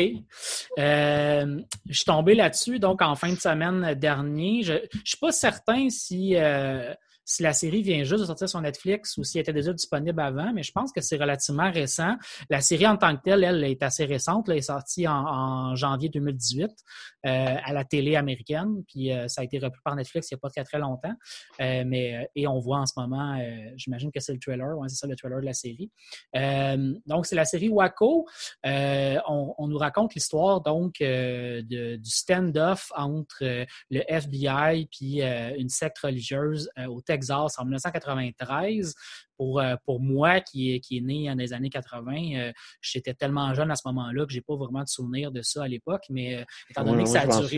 Euh, 0.79 1.61
je 1.89 1.95
suis 1.95 2.05
tombé 2.05 2.35
là-dessus, 2.35 2.79
donc 2.79 3.03
en 3.03 3.15
fin 3.15 3.33
de 3.33 3.39
semaine 3.39 3.95
dernier. 3.95 4.63
Je 4.63 4.73
ne 4.73 4.81
suis 5.05 5.19
pas 5.19 5.31
certain 5.31 5.89
si 5.89 6.37
euh, 6.37 6.93
si 7.27 7.43
la 7.43 7.53
série 7.53 7.83
vient 7.83 8.05
juste 8.05 8.21
de 8.21 8.27
sortir 8.27 8.49
sur 8.49 8.61
Netflix 8.61 9.17
ou 9.19 9.25
si 9.25 9.39
elle 9.39 9.43
était 9.43 9.53
déjà 9.53 9.73
disponible 9.73 10.21
avant, 10.21 10.53
mais 10.53 10.63
je 10.63 10.71
pense 10.71 10.93
que 10.93 11.01
c'est 11.01 11.17
relativement 11.17 11.73
récent. 11.73 12.17
La 12.49 12.61
série 12.61 12.87
en 12.87 12.97
tant 12.97 13.17
que 13.17 13.23
telle, 13.23 13.43
elle, 13.43 13.65
est 13.65 13.83
assez 13.83 14.05
récente. 14.05 14.49
Elle 14.49 14.59
est 14.59 14.63
sortie 14.63 15.09
en, 15.09 15.75
janvier 15.75 16.09
2018 16.09 16.71
euh, 17.27 17.57
à 17.65 17.73
la 17.73 17.85
télé 17.85 18.15
américaine, 18.15 18.85
puis 18.87 19.13
euh, 19.13 19.27
ça 19.27 19.41
a 19.41 19.45
été 19.45 19.59
repris 19.59 19.81
par 19.85 19.97
Netflix 19.97 20.31
il 20.31 20.35
n'y 20.35 20.37
a 20.37 20.41
pas 20.41 20.51
très, 20.51 20.63
très 20.63 20.79
longtemps. 20.79 21.15
Euh, 21.61 21.83
mais, 21.85 22.31
et 22.37 22.47
on 22.47 22.61
voit 22.61 22.79
en 22.79 22.87
ce 22.87 22.93
moment, 22.97 23.37
j'imagine 23.77 24.13
que 24.13 24.21
c'est 24.21 24.33
le 24.33 24.39
trailer, 24.39 24.79
ouais, 24.79 24.89
c'est 24.89 24.97
ça 24.97 25.09
le 25.09 25.17
trailer 25.17 25.41
de 25.41 25.47
la 25.47 25.53
série. 25.53 25.91
donc, 27.07 27.27
c'est 27.27 27.35
la 27.35 27.45
série 27.45 27.69
Waco. 27.69 28.27
On, 28.65 29.67
nous 29.67 29.79
raconte 29.79 30.15
l'histoire 30.15 30.61
donc 30.61 30.99
du 31.01 31.99
stand-off 32.05 32.93
entre 32.95 33.67
le 33.91 34.03
FBI 34.07 34.87
puis 34.87 35.23
une 35.23 35.69
secte 35.69 35.99
religieuse 35.99 36.71
au 36.89 37.01
Texas 37.01 37.16
Texas 37.17 37.59
en 37.59 37.65
1993. 37.65 38.95
Pour, 39.37 39.61
euh, 39.61 39.77
pour 39.85 40.01
moi, 40.01 40.41
qui 40.41 40.75
est, 40.75 40.81
qui 40.81 40.99
est 40.99 41.01
né 41.03 41.29
dans 41.29 41.35
les 41.35 41.53
années 41.53 41.69
80, 41.69 42.13
euh, 42.37 42.53
j'étais 42.81 43.13
tellement 43.13 43.53
jeune 43.53 43.71
à 43.71 43.77
ce 43.77 43.87
moment-là 43.87 44.25
que 44.25 44.33
j'ai 44.33 44.41
pas 44.41 44.57
vraiment 44.57 44.83
de 44.83 44.89
souvenir 44.89 45.31
de 45.31 45.43
ça 45.43 45.65
à 45.65 45.69
l'époque. 45.69 46.05
Mais 46.09 46.37
euh, 46.37 46.45
étant, 46.71 46.85
donné 46.85 47.05
que 47.05 47.11
ça 47.11 47.21
a 47.21 47.27
duré, 47.27 47.57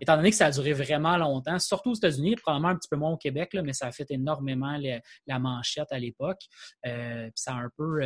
étant 0.00 0.16
donné 0.16 0.30
que 0.30 0.36
ça 0.36 0.46
a 0.46 0.50
duré 0.50 0.74
vraiment 0.74 1.16
longtemps, 1.16 1.58
surtout 1.58 1.92
aux 1.92 1.94
États-Unis, 1.94 2.36
probablement 2.36 2.68
un 2.68 2.76
petit 2.76 2.88
peu 2.88 2.96
moins 2.96 3.12
au 3.12 3.16
Québec, 3.16 3.54
là, 3.54 3.62
mais 3.62 3.72
ça 3.72 3.86
a 3.86 3.92
fait 3.92 4.10
énormément 4.10 4.78
la 5.26 5.38
manchette 5.38 5.90
à 5.90 5.98
l'époque. 5.98 6.40
ça 6.84 7.52
a 7.52 7.54
un 7.54 7.70
peu 7.76 8.02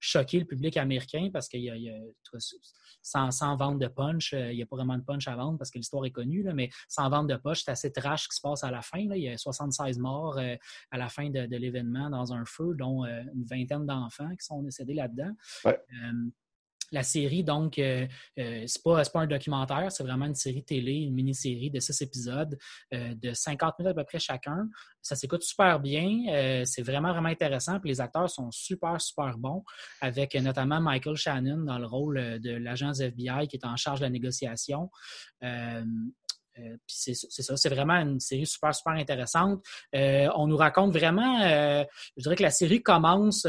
choqué 0.00 0.38
le 0.38 0.44
public 0.44 0.76
américain 0.76 1.30
parce 1.32 1.48
qu'il 1.48 1.62
y 1.62 1.90
a, 1.90 1.98
sans, 3.02 3.30
sans, 3.30 3.56
vente 3.56 3.78
de 3.78 3.86
punch, 3.86 4.34
euh, 4.34 4.52
il 4.52 4.56
n'y 4.56 4.62
a 4.62 4.66
pas 4.66 4.76
vraiment 4.76 4.98
de 4.98 5.02
punch 5.02 5.28
à 5.28 5.36
vendre 5.36 5.58
parce 5.58 5.70
que 5.70 5.78
l'histoire 5.78 6.04
est 6.04 6.10
connue, 6.10 6.42
là, 6.42 6.52
mais 6.54 6.70
sans 6.88 7.08
vente 7.08 7.28
de 7.28 7.36
punch, 7.36 7.62
c'est 7.64 7.70
assez 7.70 7.92
trash 7.92 8.28
qui 8.28 8.36
se 8.36 8.40
passe 8.40 8.64
à 8.64 8.70
la 8.70 8.82
fin. 8.82 9.06
Là. 9.08 9.16
Il 9.16 9.22
y 9.22 9.28
a 9.28 9.38
76 9.38 9.98
morts 9.98 10.38
euh, 10.38 10.56
à 10.90 10.98
la 10.98 11.08
fin 11.08 11.30
de, 11.30 11.56
l'événement 11.56 12.10
dans 12.10 12.32
un 12.32 12.44
feu, 12.44 12.74
dont 12.76 13.04
euh, 13.04 13.22
une 13.34 13.44
vingtaine 13.44 13.86
d'enfants 13.86 14.30
qui 14.30 14.44
sont 14.44 14.62
décédés 14.62 14.94
là-dedans 14.94 15.32
la 16.92 17.02
série, 17.02 17.42
donc, 17.42 17.78
euh, 17.78 18.06
euh 18.38 18.64
c'est 18.66 18.82
pas, 18.82 19.02
un 19.14 19.26
documentaire, 19.26 19.90
c'est 19.90 20.02
vraiment 20.02 20.26
une 20.26 20.34
série 20.34 20.64
télé, 20.64 20.92
une 20.92 21.14
mini-série 21.14 21.70
de 21.70 21.80
six 21.80 22.00
épisodes 22.02 22.56
euh, 22.94 23.14
de 23.14 23.32
50 23.32 23.78
minutes 23.78 23.92
à 23.92 23.94
peu 23.94 24.04
près 24.04 24.18
chacun. 24.18 24.68
Ça 25.02 25.16
s'écoute 25.16 25.42
super 25.42 25.80
bien, 25.80 26.26
euh, 26.28 26.62
c'est 26.64 26.82
vraiment, 26.82 27.12
vraiment 27.12 27.28
intéressant. 27.28 27.80
Puis 27.80 27.90
les 27.90 28.00
acteurs 28.00 28.30
sont 28.30 28.50
super, 28.50 29.00
super 29.00 29.36
bons, 29.38 29.64
avec 30.00 30.34
notamment 30.34 30.80
Michael 30.80 31.16
Shannon 31.16 31.64
dans 31.64 31.78
le 31.78 31.86
rôle 31.86 32.40
de 32.40 32.56
l'agence 32.56 33.00
FBI 33.00 33.48
qui 33.48 33.56
est 33.56 33.66
en 33.66 33.76
charge 33.76 34.00
de 34.00 34.04
la 34.04 34.10
négociation. 34.10 34.90
c'est 36.86 37.14
ça, 37.14 37.56
c'est 37.56 37.68
vraiment 37.68 37.94
une 37.94 38.20
série 38.20 38.46
super, 38.46 38.74
super 38.74 38.94
intéressante. 38.94 39.64
on 39.92 40.46
nous 40.46 40.56
raconte 40.56 40.92
vraiment, 40.92 41.40
je 42.16 42.22
dirais 42.22 42.36
que 42.36 42.42
la 42.42 42.50
série 42.50 42.82
commence 42.82 43.46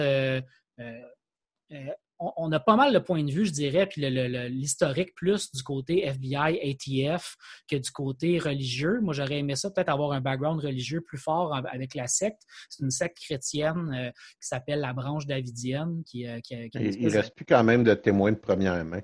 on, 2.20 2.52
a 2.52 2.60
pas 2.60 2.76
mal 2.76 2.94
de 2.94 3.00
points 3.00 3.24
de 3.24 3.32
vue, 3.32 3.46
je 3.46 3.52
dirais, 3.52 3.86
puis 3.86 4.02
l'historique 4.50 5.14
plus 5.16 5.52
du 5.52 5.64
côté 5.64 6.06
FBI, 6.06 6.60
ATF 7.08 7.38
que 7.70 7.76
du 7.76 7.92
côté 7.92 8.40
religieux. 8.40 9.00
Moi, 9.02 9.14
j'aurais 9.14 9.40
aimé 9.40 9.56
ça, 9.56 9.70
peut-être 9.70 9.90
avoir 9.90 10.12
un 10.14 10.22
background 10.22 10.62
religieux 10.62 11.02
plus 11.02 11.18
fort 11.18 11.56
avec 11.56 11.96
la 11.96 12.08
secte. 12.08 12.42
C'est 12.70 12.84
une 12.84 12.92
secte 12.92 13.18
chrétienne 13.20 13.94
euh, 13.94 14.12
qui 14.12 14.48
s'appelle 14.48 14.80
la 14.80 14.94
branche 14.94 15.26
davidienne. 15.26 16.04
Qui, 16.06 16.28
euh, 16.28 16.40
qui, 16.42 16.70
qui 16.70 16.80
il 16.80 17.10
reste 17.10 17.36
plus 17.36 17.46
quand 17.46 17.64
même 17.64 17.84
de 17.84 17.94
témoins 17.94 18.32
de 18.32 18.38
première 18.38 18.84
main. 18.84 19.02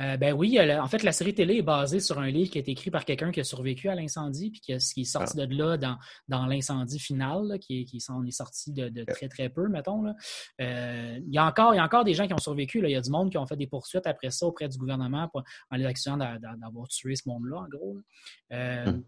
Euh, 0.00 0.16
ben 0.16 0.34
oui, 0.34 0.58
en 0.60 0.86
fait, 0.88 1.02
la 1.02 1.12
série 1.12 1.34
télé 1.34 1.56
est 1.56 1.62
basée 1.62 2.00
sur 2.00 2.18
un 2.18 2.28
livre 2.28 2.50
qui 2.50 2.58
a 2.58 2.60
été 2.60 2.72
écrit 2.72 2.90
par 2.90 3.04
quelqu'un 3.04 3.30
qui 3.30 3.40
a 3.40 3.44
survécu 3.44 3.88
à 3.88 3.94
l'incendie, 3.94 4.50
puis 4.50 4.60
qui, 4.60 4.72
est 4.72 5.04
sorti 5.04 5.40
ah. 5.40 5.46
de 5.46 5.56
là 5.56 5.76
dans, 5.76 5.96
dans 6.28 6.46
l'incendie 6.46 6.98
final, 6.98 7.58
qui, 7.60 7.84
qui 7.84 7.96
est 7.96 8.30
sorti 8.30 8.72
de, 8.72 9.04
très, 9.04 9.28
très 9.28 9.48
peu, 9.48 9.68
mettons. 9.68 10.04
Euh, 10.60 11.18
il, 11.26 11.34
y 11.34 11.38
a 11.38 11.46
encore, 11.46 11.74
il 11.74 11.78
y 11.78 11.80
a 11.80 11.84
encore 11.84 12.04
des 12.04 12.14
gens 12.14 12.26
qui 12.26 12.34
ont 12.34 12.38
survécu. 12.38 12.80
Là. 12.80 12.88
Il 12.88 12.92
y 12.92 12.96
a 12.96 13.00
du 13.00 13.10
monde 13.10 13.30
qui 13.30 13.38
ont 13.38 13.46
fait 13.46 13.56
des 13.56 13.66
poursuites 13.66 14.06
après 14.06 14.30
ça 14.30 14.46
auprès 14.46 14.68
du 14.68 14.76
gouvernement 14.76 15.28
pour, 15.28 15.42
en 15.70 15.76
les 15.76 15.86
accusant 15.86 16.16
d'avoir 16.16 16.88
tué 16.88 17.16
ce 17.16 17.28
monde-là, 17.28 17.58
en 17.58 17.68
gros. 17.68 17.98
Euh, 18.52 18.86
hum. 18.86 19.04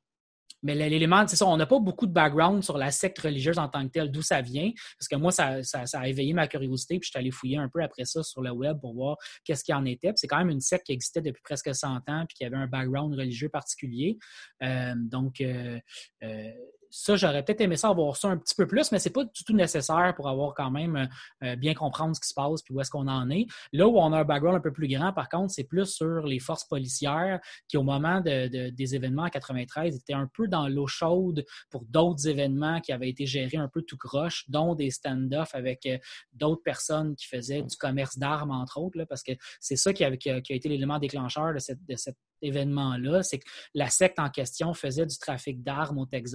Mais 0.62 0.74
l'élément, 0.74 1.26
c'est 1.26 1.36
ça, 1.36 1.46
on 1.46 1.56
n'a 1.56 1.66
pas 1.66 1.78
beaucoup 1.78 2.06
de 2.06 2.12
background 2.12 2.62
sur 2.62 2.78
la 2.78 2.90
secte 2.90 3.18
religieuse 3.20 3.58
en 3.58 3.68
tant 3.68 3.86
que 3.86 3.92
telle, 3.92 4.10
d'où 4.10 4.22
ça 4.22 4.40
vient. 4.40 4.70
Parce 4.98 5.08
que 5.08 5.16
moi, 5.16 5.30
ça, 5.30 5.60
a 5.92 6.08
éveillé 6.08 6.32
ma 6.32 6.48
curiosité, 6.48 6.98
puis 6.98 7.06
je 7.06 7.10
suis 7.10 7.18
allé 7.18 7.30
fouiller 7.30 7.58
un 7.58 7.68
peu 7.68 7.82
après 7.82 8.04
ça 8.04 8.22
sur 8.22 8.42
le 8.42 8.50
web 8.50 8.80
pour 8.80 8.94
voir 8.94 9.16
qu'est-ce 9.44 9.64
qu'il 9.64 9.74
en 9.74 9.84
était. 9.84 10.12
c'est 10.16 10.26
quand 10.26 10.38
même 10.38 10.50
une 10.50 10.60
secte 10.60 10.86
qui 10.86 10.92
existait 10.92 11.22
depuis 11.22 11.42
presque 11.42 11.74
100 11.74 12.08
ans, 12.08 12.24
puis 12.26 12.36
qui 12.36 12.44
avait 12.44 12.56
un 12.56 12.66
background 12.66 13.14
religieux 13.14 13.48
particulier. 13.48 14.18
Euh, 14.62 14.94
donc, 14.96 15.40
euh, 15.40 15.78
euh, 16.22 16.52
ça, 16.90 17.16
j'aurais 17.16 17.44
peut-être 17.44 17.60
aimé 17.60 17.76
ça 17.76 17.88
avoir 17.88 18.16
ça 18.16 18.28
un 18.28 18.36
petit 18.36 18.54
peu 18.54 18.66
plus, 18.66 18.92
mais 18.92 18.98
c'est 18.98 19.10
pas 19.10 19.24
du 19.24 19.44
tout 19.44 19.52
nécessaire 19.52 20.14
pour 20.16 20.28
avoir 20.28 20.54
quand 20.54 20.70
même 20.70 21.08
euh, 21.42 21.56
bien 21.56 21.74
comprendre 21.74 22.14
ce 22.14 22.20
qui 22.20 22.28
se 22.28 22.34
passe 22.34 22.62
puis 22.62 22.74
où 22.74 22.80
est-ce 22.80 22.90
qu'on 22.90 23.08
en 23.08 23.30
est. 23.30 23.46
Là 23.72 23.86
où 23.88 23.98
on 23.98 24.12
a 24.12 24.20
un 24.20 24.24
background 24.24 24.56
un 24.56 24.60
peu 24.60 24.72
plus 24.72 24.88
grand, 24.88 25.12
par 25.12 25.28
contre, 25.28 25.52
c'est 25.52 25.64
plus 25.64 25.86
sur 25.86 26.26
les 26.26 26.38
forces 26.38 26.64
policières 26.64 27.40
qui, 27.68 27.76
au 27.76 27.82
moment 27.82 28.20
des 28.20 28.94
événements 28.94 29.24
en 29.24 29.28
93, 29.28 29.96
étaient 29.96 30.12
un 30.12 30.28
peu 30.32 30.48
dans 30.48 30.68
l'eau 30.68 30.86
chaude 30.86 31.44
pour 31.70 31.84
d'autres 31.84 32.28
événements 32.28 32.80
qui 32.80 32.92
avaient 32.92 33.08
été 33.08 33.26
gérés 33.26 33.58
un 33.58 33.68
peu 33.68 33.82
tout 33.82 33.96
croche, 33.96 34.44
dont 34.48 34.74
des 34.74 34.90
stand-off 34.90 35.54
avec 35.54 35.86
euh, 35.86 35.98
d'autres 36.32 36.62
personnes 36.62 37.14
qui 37.16 37.26
faisaient 37.26 37.62
du 37.62 37.76
commerce 37.76 38.18
d'armes, 38.18 38.50
entre 38.50 38.78
autres, 38.78 39.04
parce 39.04 39.22
que 39.22 39.32
c'est 39.60 39.76
ça 39.76 39.92
qui 39.92 40.04
a, 40.04 40.10
été 40.10 40.68
l'élément 40.68 40.98
déclencheur 40.98 41.52
de, 41.52 41.58
de 41.88 41.96
cet 41.96 42.16
événement-là. 42.42 43.22
C'est 43.22 43.38
que 43.38 43.48
la 43.74 43.88
secte 43.90 44.18
en 44.18 44.30
question 44.30 44.74
faisait 44.74 45.06
du 45.06 45.18
trafic 45.18 45.62
d'armes 45.62 45.98
au 45.98 46.06
Texas 46.06 46.28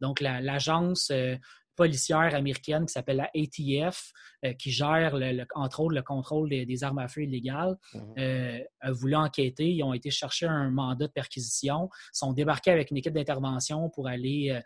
donc, 0.00 0.20
l'agence 0.20 1.10
euh, 1.10 1.36
policière 1.80 2.34
américaine 2.34 2.84
qui 2.84 2.92
s'appelle 2.92 3.16
la 3.16 3.30
ATF, 3.34 4.12
euh, 4.44 4.52
qui 4.52 4.70
gère, 4.70 5.16
le, 5.16 5.46
entre 5.54 5.80
autres, 5.80 5.94
le 5.94 6.02
contrôle 6.02 6.50
des, 6.50 6.84
armes 6.84 6.98
à 6.98 7.08
feu 7.08 7.22
illégales, 7.22 7.78
euh, 8.18 8.58
a 8.80 8.92
voulu 8.92 9.14
enquêter. 9.14 9.70
Ils 9.70 9.82
ont 9.82 9.94
été 9.94 10.10
chercher 10.10 10.44
un 10.44 10.70
mandat 10.70 11.06
de 11.06 11.12
perquisition, 11.12 11.88
sont 12.12 12.34
débarqués 12.34 12.70
avec 12.70 12.90
une 12.90 12.98
équipe 12.98 13.14
d'intervention 13.14 13.88
pour 13.88 14.08
aller 14.08 14.60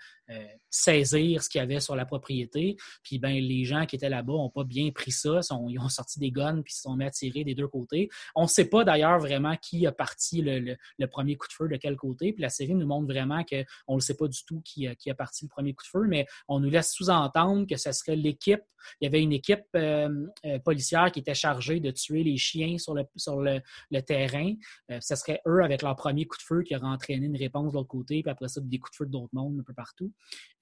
saisir 0.71 1.43
ce 1.43 1.49
qu'il 1.49 1.61
y 1.61 1.63
avait 1.63 1.81
sur 1.81 1.95
la 1.95 2.07
propriété. 2.07 2.77
Puis, 3.03 3.19
ben, 3.19 3.35
les 3.35 3.65
gens 3.65 3.87
qui 3.87 3.95
étaient 3.95 4.09
là-bas 4.09 4.33
n'ont 4.33 4.51
pas 4.51 4.65
bien 4.65 4.91
pris 4.91 5.13
ça. 5.13 5.41
ils 5.69 5.79
ont 5.79 5.89
sorti 5.89 6.19
des 6.19 6.31
guns 6.31 6.63
puis 6.63 6.73
se 6.73 6.83
sont 6.83 6.97
mis 6.97 7.05
à 7.05 7.11
tirer 7.11 7.45
des 7.45 7.55
deux 7.55 7.69
côtés. 7.69 8.09
On 8.35 8.43
ne 8.43 8.49
sait 8.49 8.69
pas 8.69 8.85
d'ailleurs 8.85 9.19
vraiment 9.19 9.57
qui 9.57 9.87
a 9.87 9.93
parti 9.93 10.43
le, 10.43 10.77
premier 11.07 11.37
coup 11.37 11.47
de 11.47 11.53
feu 11.53 11.69
de 11.69 11.77
quel 11.77 11.97
côté. 11.97 12.33
Puis 12.33 12.43
la 12.43 12.49
série 12.49 12.75
nous 12.75 12.87
montre 12.87 13.07
vraiment 13.07 13.45
qu'on 13.45 13.95
ne 13.95 14.01
sait 14.01 14.17
pas 14.17 14.27
du 14.27 14.45
tout 14.45 14.63
qui, 14.63 14.89
qui 14.97 15.11
a 15.11 15.15
parti 15.15 15.45
le 15.45 15.51
premier 15.51 15.75
coup 15.75 15.85
de 15.85 15.89
feu, 15.89 16.07
mais 16.09 16.27
on 16.49 16.59
nous 16.59 16.71
laisse 16.71 16.93
entendre 17.11 17.67
que 17.67 17.77
ce 17.77 17.93
serait 17.93 18.17
l'équipe. 18.17 18.63
Il 19.01 19.05
y 19.05 19.07
avait 19.07 19.23
une 19.23 19.33
équipe 19.33 19.65
euh, 19.77 20.27
euh, 20.45 20.59
policière 20.59 21.11
qui 21.11 21.21
était 21.21 21.35
chargée 21.35 21.81
de 21.81 21.91
tuer 21.91 22.23
les 22.23 22.37
chiens 22.37 22.77
sur 22.79 22.95
le, 22.95 24.01
terrain. 24.01 24.53
Euh, 24.91 24.99
ce 25.01 25.15
serait 25.15 25.41
eux, 25.47 25.63
avec 25.63 25.83
leur 25.83 25.97
premier 25.97 26.27
coup 26.27 26.37
de 26.37 26.43
feu, 26.43 26.63
qui 26.63 26.77
auraient 26.77 26.87
entraîné 26.87 27.27
une 27.27 27.37
réponse 27.37 27.73
de 27.73 27.79
l'autre 27.79 27.89
côté, 27.89 28.23
puis 28.23 28.31
après 28.31 28.49
ça, 28.49 28.61
des 28.61 28.79
coups 28.79 28.93
de 28.93 28.97
feu 28.97 29.07
d'autres 29.07 29.33
mondes 29.33 29.59
un 29.61 29.63
peu 29.63 29.75
partout. 29.75 30.13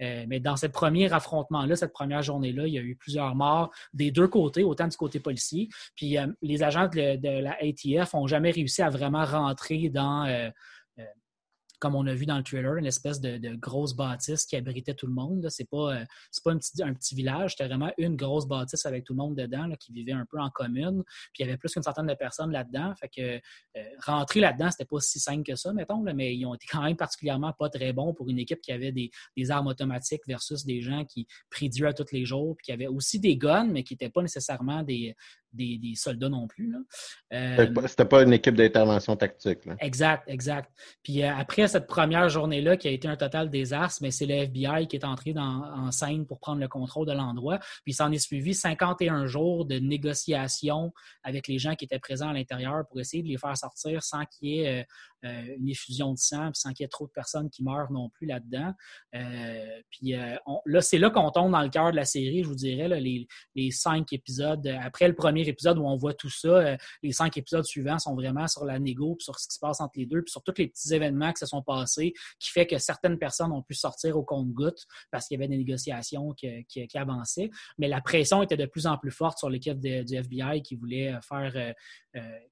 mais 0.01 0.41
dans 0.41 0.57
ce 0.57 0.67
premier 0.67 1.13
affrontement-là, 1.13 1.77
cette 1.77 1.93
première 1.93 2.23
journée-là, 2.23 2.67
il 2.67 2.75
y 2.75 2.79
a 2.79 2.83
eu 2.83 2.97
plusieurs 2.97 3.35
morts 3.35 3.71
des 3.93 4.11
deux 4.11 4.29
côtés, 4.29 4.63
autant 4.63 4.89
du 4.89 4.97
côté 4.97 5.21
policier. 5.21 5.69
Puis 5.97 6.17
les 6.43 6.63
agents 6.63 6.89
de, 6.89 7.17
de 7.17 7.43
la 7.43 7.57
ATF 7.61 8.15
n'ont 8.15 8.27
jamais 8.27 8.51
réussi 8.51 8.83
à 8.83 8.91
vraiment 8.91 9.25
rentrer 9.25 9.89
dans 9.89 10.53
comme 11.83 11.97
on 11.97 12.07
a 12.07 12.15
vu 12.15 12.27
dans 12.27 12.37
le 12.37 12.45
trailer, 12.45 12.77
une 12.77 12.87
espèce 12.87 13.21
de, 13.21 13.57
grosse 13.57 13.93
bâtisse 13.97 14.47
qui 14.47 14.55
abritait 14.55 14.95
tout 14.95 15.09
le 15.09 15.13
monde. 15.13 15.51
Ce 15.51 15.61
n'est 15.61 15.67
pas, 15.67 15.97
euh, 15.97 16.05
pas 16.45 16.53
un, 16.53 16.57
petit, 16.57 16.81
un 16.81 16.95
petit 16.95 17.17
village, 17.17 17.57
c'était 17.57 17.67
vraiment 17.67 17.91
une 17.99 18.15
grosse 18.15 18.47
bâtisse 18.47 18.87
avec 18.87 19.03
tout 19.03 19.15
le 19.15 19.17
monde 19.17 19.35
dedans 19.35 19.69
qui 19.81 19.93
vivait 19.93 20.13
un 20.13 20.25
peu 20.25 20.39
en 20.39 20.49
commune. 20.49 21.03
Puis 21.33 21.41
il 21.43 21.47
y 21.47 21.49
avait 21.49 21.57
plus 21.57 21.73
qu'une 21.73 21.83
centaine 21.83 22.07
de 22.07 22.15
personnes 22.15 22.53
là-dedans. 22.53 22.95
Fait 23.01 23.09
que 23.09 23.81
euh, 23.81 23.85
rentrer 23.99 24.39
là-dedans, 24.39 24.71
c'était 24.71 24.85
pas 24.85 25.01
si 25.01 25.19
simple 25.19 25.43
que 25.43 25.57
ça, 25.57 25.73
mettons, 25.73 25.99
mais 26.03 26.37
ils 26.37 26.47
ont 26.47 26.55
été 26.55 26.69
quand 26.71 26.83
même 26.83 26.97
particulièrement 26.97 27.53
pas 27.53 27.69
très 27.69 27.93
bons 27.93 28.15
pour 28.15 28.31
une 28.31 28.39
équipe 28.39 28.61
qui 28.61 28.71
avait 28.71 28.93
des, 28.93 29.11
armes 29.51 29.67
automatiques 29.67 30.23
versus 30.29 30.65
des 30.65 30.83
gens 30.83 31.05
qui 31.05 31.27
prient 31.51 31.69
Dieu 31.69 31.89
à 31.89 31.93
tous 31.93 32.13
les 32.13 32.25
jours, 32.25 32.55
puis 32.57 32.67
qui 32.67 32.73
avaient 32.73 32.87
aussi 32.87 33.19
des 33.19 33.37
guns, 33.37 33.65
mais 33.65 33.83
qui 33.83 33.95
n'étaient 33.95 34.09
pas 34.09 34.23
nécessairement 34.23 34.85
des, 34.85 35.17
des, 35.53 35.95
soldats 35.95 36.29
non 36.29 36.47
plus. 36.47 36.75
Euh, 37.33 37.67
C'était 37.87 38.05
pas 38.05 38.23
une 38.23 38.33
équipe 38.33 38.55
d'intervention 38.55 39.17
tactique. 39.17 39.61
Exact, 39.81 40.25
exact. 40.29 40.71
Puis 41.03 41.23
euh, 41.23 41.35
après 41.35 41.69
cette 41.69 41.87
première 41.87 42.29
journée-là, 42.29 42.77
qui 42.77 42.89
a 42.89 42.91
été 42.91 43.09
un 43.09 43.17
total 43.17 43.51
désastre, 43.51 44.01
mais 44.03 44.11
c'est 44.11 44.27
le 44.27 44.35
FBI 44.35 44.87
qui 44.87 44.97
est 44.97 45.05
entré 45.05 45.33
dans, 45.33 45.65
en 45.75 45.91
scène 45.91 46.27
pour 46.27 46.41
prendre 46.41 46.61
le 46.61 46.69
contrôle 46.69 47.07
de 47.07 47.13
l'endroit. 47.13 47.59
Puis 47.85 47.93
s'en 47.93 48.11
est 48.13 48.19
suivi 48.19 48.55
51 48.55 49.27
jours 49.27 49.65
de 49.65 49.79
négociations 49.79 50.93
avec 51.23 51.49
les 51.49 51.59
gens 51.59 51.75
qui 51.75 51.85
étaient 51.85 51.99
présents 51.99 52.29
à 52.29 52.33
l'intérieur 52.33 52.85
pour 52.89 53.01
essayer 53.01 53.23
de 53.23 53.29
les 53.29 53.39
faire 53.39 53.57
sortir 53.57 54.03
sans 54.03 54.25
qu'il 54.27 54.49
y 54.49 54.61
ait 54.61 54.81
euh, 54.81 54.85
euh, 55.25 55.57
une 55.57 55.69
effusion 55.69 56.13
de 56.13 56.19
sang, 56.19 56.51
puis 56.51 56.61
sans 56.61 56.73
qu'il 56.73 56.83
y 56.83 56.87
ait 56.87 56.89
trop 56.89 57.07
de 57.07 57.13
personnes 57.13 57.49
qui 57.49 57.63
meurent 57.63 57.93
non 57.93 58.09
plus 58.09 58.27
là-dedans. 58.27 58.73
Puis 59.91 60.15
là, 60.67 60.81
c'est 60.81 60.99
là 60.99 61.11
qu'on 61.11 61.31
tombe 61.31 61.53
dans 61.53 61.63
le 61.63 61.69
cœur 61.69 61.93
de 61.93 61.97
la 61.97 62.05
série, 62.05 62.43
je 62.43 62.49
vous 62.49 62.57
dirais, 62.57 62.89
les, 63.01 63.29
les, 63.55 63.71
cinq 63.71 64.13
épisodes. 64.13 64.67
Après 64.83 65.07
le 65.07 65.15
premier 65.15 65.42
épisode 65.49 65.79
où 65.79 65.87
on 65.87 65.97
voit 65.97 66.15
tout 66.15 66.31
ça, 66.31 66.77
les 67.03 67.13
cinq 67.13 67.37
épisodes 67.37 67.65
suivants 67.65 67.99
sont 67.99 68.15
vraiment 68.15 68.47
sur 68.49 68.65
la 68.65 68.79
négo, 68.79 69.17
puis 69.17 69.25
sur 69.25 69.39
ce 69.39 69.49
qui 69.49 69.55
se 69.55 69.61
passe 69.61 69.81
entre 69.81 69.99
les 69.99 70.07
deux, 70.07 70.23
puis 70.23 70.31
sur 70.31 70.43
tous 70.43 70.55
les 70.59 70.69
petits 70.69 70.95
événements 70.95 71.33
qui 71.33 71.41
se 71.41 71.47
sont 71.47 71.63
passés, 71.63 72.15
qui 72.39 72.51
fait 72.51 72.67
que 72.67 72.79
certaines 72.79 73.19
personnes 73.19 73.53
ont 73.53 73.63
pu 73.63 73.75
sortir 73.75 74.17
au 74.17 74.23
compte-gouttes 74.23 74.87
parce 75.11 75.27
qu'il 75.27 75.39
y 75.39 75.41
avait 75.41 75.49
des 75.49 75.59
négociations 75.59 76.33
qui, 76.35 76.89
avançaient. 76.95 77.51
Mais 77.79 77.89
la 77.89 78.01
pression 78.01 78.43
était 78.43 78.57
de 78.57 78.67
plus 78.67 78.87
en 78.87 78.99
plus 78.99 79.11
forte 79.11 79.39
sur 79.39 79.49
l'équipe 79.49 79.79
du 79.79 80.15
FBI 80.15 80.63
qui 80.63 80.77
voulait 80.77 81.15
faire, 81.23 81.75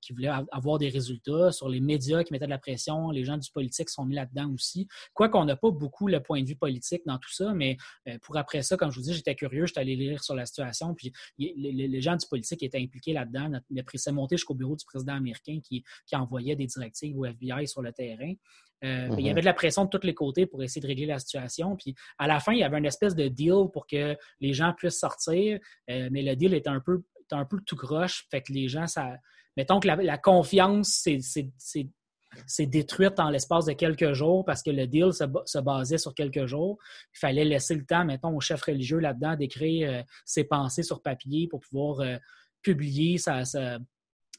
qui 0.01 0.13
voulait 0.13 0.31
avoir 0.51 0.79
des 0.79 0.89
résultats, 0.89 1.53
sur 1.53 1.69
les 1.69 1.81
médias 1.81 2.25
qui 2.25 2.33
mettaient 2.33 2.47
de 2.47 2.51
la 2.51 2.59
pression, 2.59 3.11
les 3.11 3.25
gens 3.25 3.37
du 3.37 3.51
politique 3.51 3.89
sont 3.89 4.05
mis 4.05 4.15
là-dedans 4.15 4.51
aussi. 4.53 4.89
Quoi 5.15 5.29
qu'on 5.29 5.45
n'a 5.45 5.57
pas 5.57 5.71
beaucoup 5.71 6.09
le 6.09 6.21
point 6.21 6.43
de 6.43 6.47
vue 6.47 6.57
politique 6.57 7.03
dans 7.07 7.19
tout 7.19 7.33
ça, 7.33 7.53
mais 7.55 7.77
euh, 8.09 8.19
pour 8.23 8.37
après 8.37 8.63
ça, 8.63 8.77
comme 8.77 8.91
je 8.91 8.97
vous 8.97 9.05
dis, 9.05 9.15
j'étais 9.15 9.35
curieux, 9.35 9.67
j'étais 9.67 9.81
allé 9.81 9.97
lire 9.97 10.23
sur 10.23 10.35
la 10.35 10.47
situation, 10.47 10.95
puis 10.95 11.13
les, 11.39 12.01
gens 12.01 12.17
du 12.17 12.27
politique 12.27 12.63
étaient 12.63 12.80
impliqués 12.83 13.13
là-dedans. 13.13 13.61
s'est 13.95 14.13
monté 14.13 14.37
jusqu'au 14.37 14.55
bureau 14.55 14.77
du 14.77 14.85
président 14.85 15.15
américain 15.15 15.59
qui, 15.63 15.85
envoyait 16.13 16.57
des 16.57 16.67
directives 16.67 17.19
au 17.19 17.25
FBI 17.25 17.67
sur 17.67 17.83
le 17.83 17.93
terrain. 17.93 18.33
Euh, 18.83 19.09
il 19.19 19.21
y 19.21 19.25
mhm. 19.25 19.31
avait 19.33 19.41
de 19.43 19.47
la 19.47 19.53
pression 19.53 19.85
de 19.85 19.91
tous 19.91 20.07
les 20.07 20.15
côtés 20.15 20.47
pour 20.47 20.63
essayer 20.63 20.81
de 20.81 20.87
régler 20.87 21.07
la 21.07 21.19
situation. 21.19 21.77
Puis 21.77 21.95
à 22.19 22.27
la 22.27 22.41
fin, 22.41 22.53
il 22.53 22.61
y 22.61 22.63
avait 22.63 22.79
une 22.79 22.87
espèce 22.87 23.15
de 23.15 23.29
deal 23.29 23.69
pour 23.73 23.87
que 23.87 24.17
les 24.41 24.53
gens 24.53 24.73
puissent 24.73 24.99
sortir, 24.99 25.61
euh, 25.91 26.09
mais 26.11 26.23
le 26.23 26.35
deal 26.35 26.55
était 26.55 26.71
un 26.71 26.81
peu, 26.81 27.03
un 27.31 27.45
peu 27.45 27.59
tout 27.65 27.77
croche. 27.77 28.27
Fait 28.31 28.43
que 28.43 28.53
les 28.53 28.69
gens, 28.69 28.87
ça. 28.87 29.17
Mettons 29.57 29.81
que 29.81 29.89
la, 29.89 29.97
la 29.97 30.17
confiance, 30.17 31.01
c'est 31.03 31.19
c'est 32.47 32.67
détruite 32.67 33.19
en 33.19 33.31
l'espace 33.31 33.67
de 33.67 33.73
quelques 33.73 34.13
jours 34.13 34.45
parce 34.45 34.63
que 34.63 34.71
le 34.71 34.87
deal 34.87 35.13
se, 35.13 35.59
basait 35.59 35.99
sur 35.99 36.15
quelques 36.15 36.47
jours. 36.47 36.79
Il 37.15 37.19
fallait 37.19 37.45
laisser 37.45 37.75
le 37.75 37.85
temps, 37.85 38.05
mettons, 38.05 38.37
au 38.37 38.41
chef 38.41 38.63
religieux 38.63 38.99
là-dedans 38.99 39.37
d'écrire 39.37 39.91
euh, 39.91 40.03
ses 40.25 40.45
pensées 40.45 40.83
sur 40.83 41.03
papier 41.03 41.49
pour 41.49 41.61
pouvoir 41.61 42.01
euh, 42.01 42.17
publier 42.63 43.19
sa, 43.19 43.45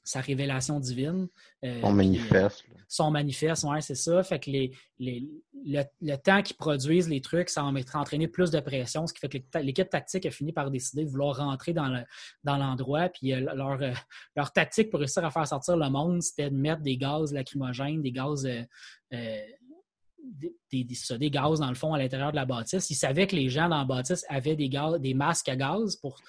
sa 0.04 0.22
révélation 0.22 0.80
divine. 0.80 1.28
Euh, 1.64 1.82
son 1.82 1.94
manifeste. 1.94 2.66
son 2.88 3.12
manifeste, 3.12 3.66
oui, 3.68 3.82
c'est 3.82 3.96
ça. 3.96 4.24
Fait 4.24 4.40
que 4.40 4.50
les, 4.50 4.72
le, 5.00 6.16
temps 6.18 6.42
qu'ils 6.42 6.58
produisent 6.58 7.08
les 7.08 7.22
trucs, 7.22 7.50
ça 7.50 7.64
en 7.64 7.72
mettra 7.72 8.00
entraîner 8.00 8.28
plus 8.28 8.52
de 8.52 8.60
pression, 8.60 9.06
ce 9.06 9.14
qui 9.14 9.20
fait 9.20 9.30
que 9.30 9.60
l'équipe 9.60 9.90
tactique 9.90 10.26
a 10.26 10.32
fini 10.32 10.52
par 10.52 10.72
décider 10.72 11.06
de 11.06 11.10
vouloir 11.10 11.38
rentrer 11.38 11.74
dans 11.74 12.04
l'endroit. 12.44 13.06
Le, 13.06 13.10
puis 13.10 13.34
euh, 13.34 13.40
leur, 13.54 13.82
euh, 13.82 13.94
leur 14.36 14.52
tactique 14.52 14.90
pour 14.90 15.00
réussir 15.00 15.24
à 15.24 15.32
faire 15.32 15.48
sortir 15.48 15.78
le 15.78 15.90
monde, 15.90 16.22
c'était 16.22 16.50
de 16.50 16.56
mettre 16.56 16.82
des 16.82 16.98
gaz 16.98 17.32
lacrymogènes, 17.34 18.02
des 18.02 18.12
gaz 18.12 18.48
des, 20.22 20.56
des, 20.72 21.30
gaz 21.30 21.60
dans 21.60 21.70
le 21.70 21.76
fond 21.76 21.94
à 21.94 21.98
l'intérieur 22.00 22.32
de 22.32 22.36
la 22.36 22.46
bâtisse. 22.46 22.90
Ils 22.90 22.96
savaient 22.96 23.28
que 23.28 23.36
les 23.36 23.50
gens 23.50 23.70
dans 23.70 23.78
la 23.78 23.86
bâtisse 23.86 24.26
avaient 24.30 24.56
des, 24.56 25.14
masques 25.14 25.50
à 25.50 25.56
gaz 25.56 25.98
pour, 25.98 26.20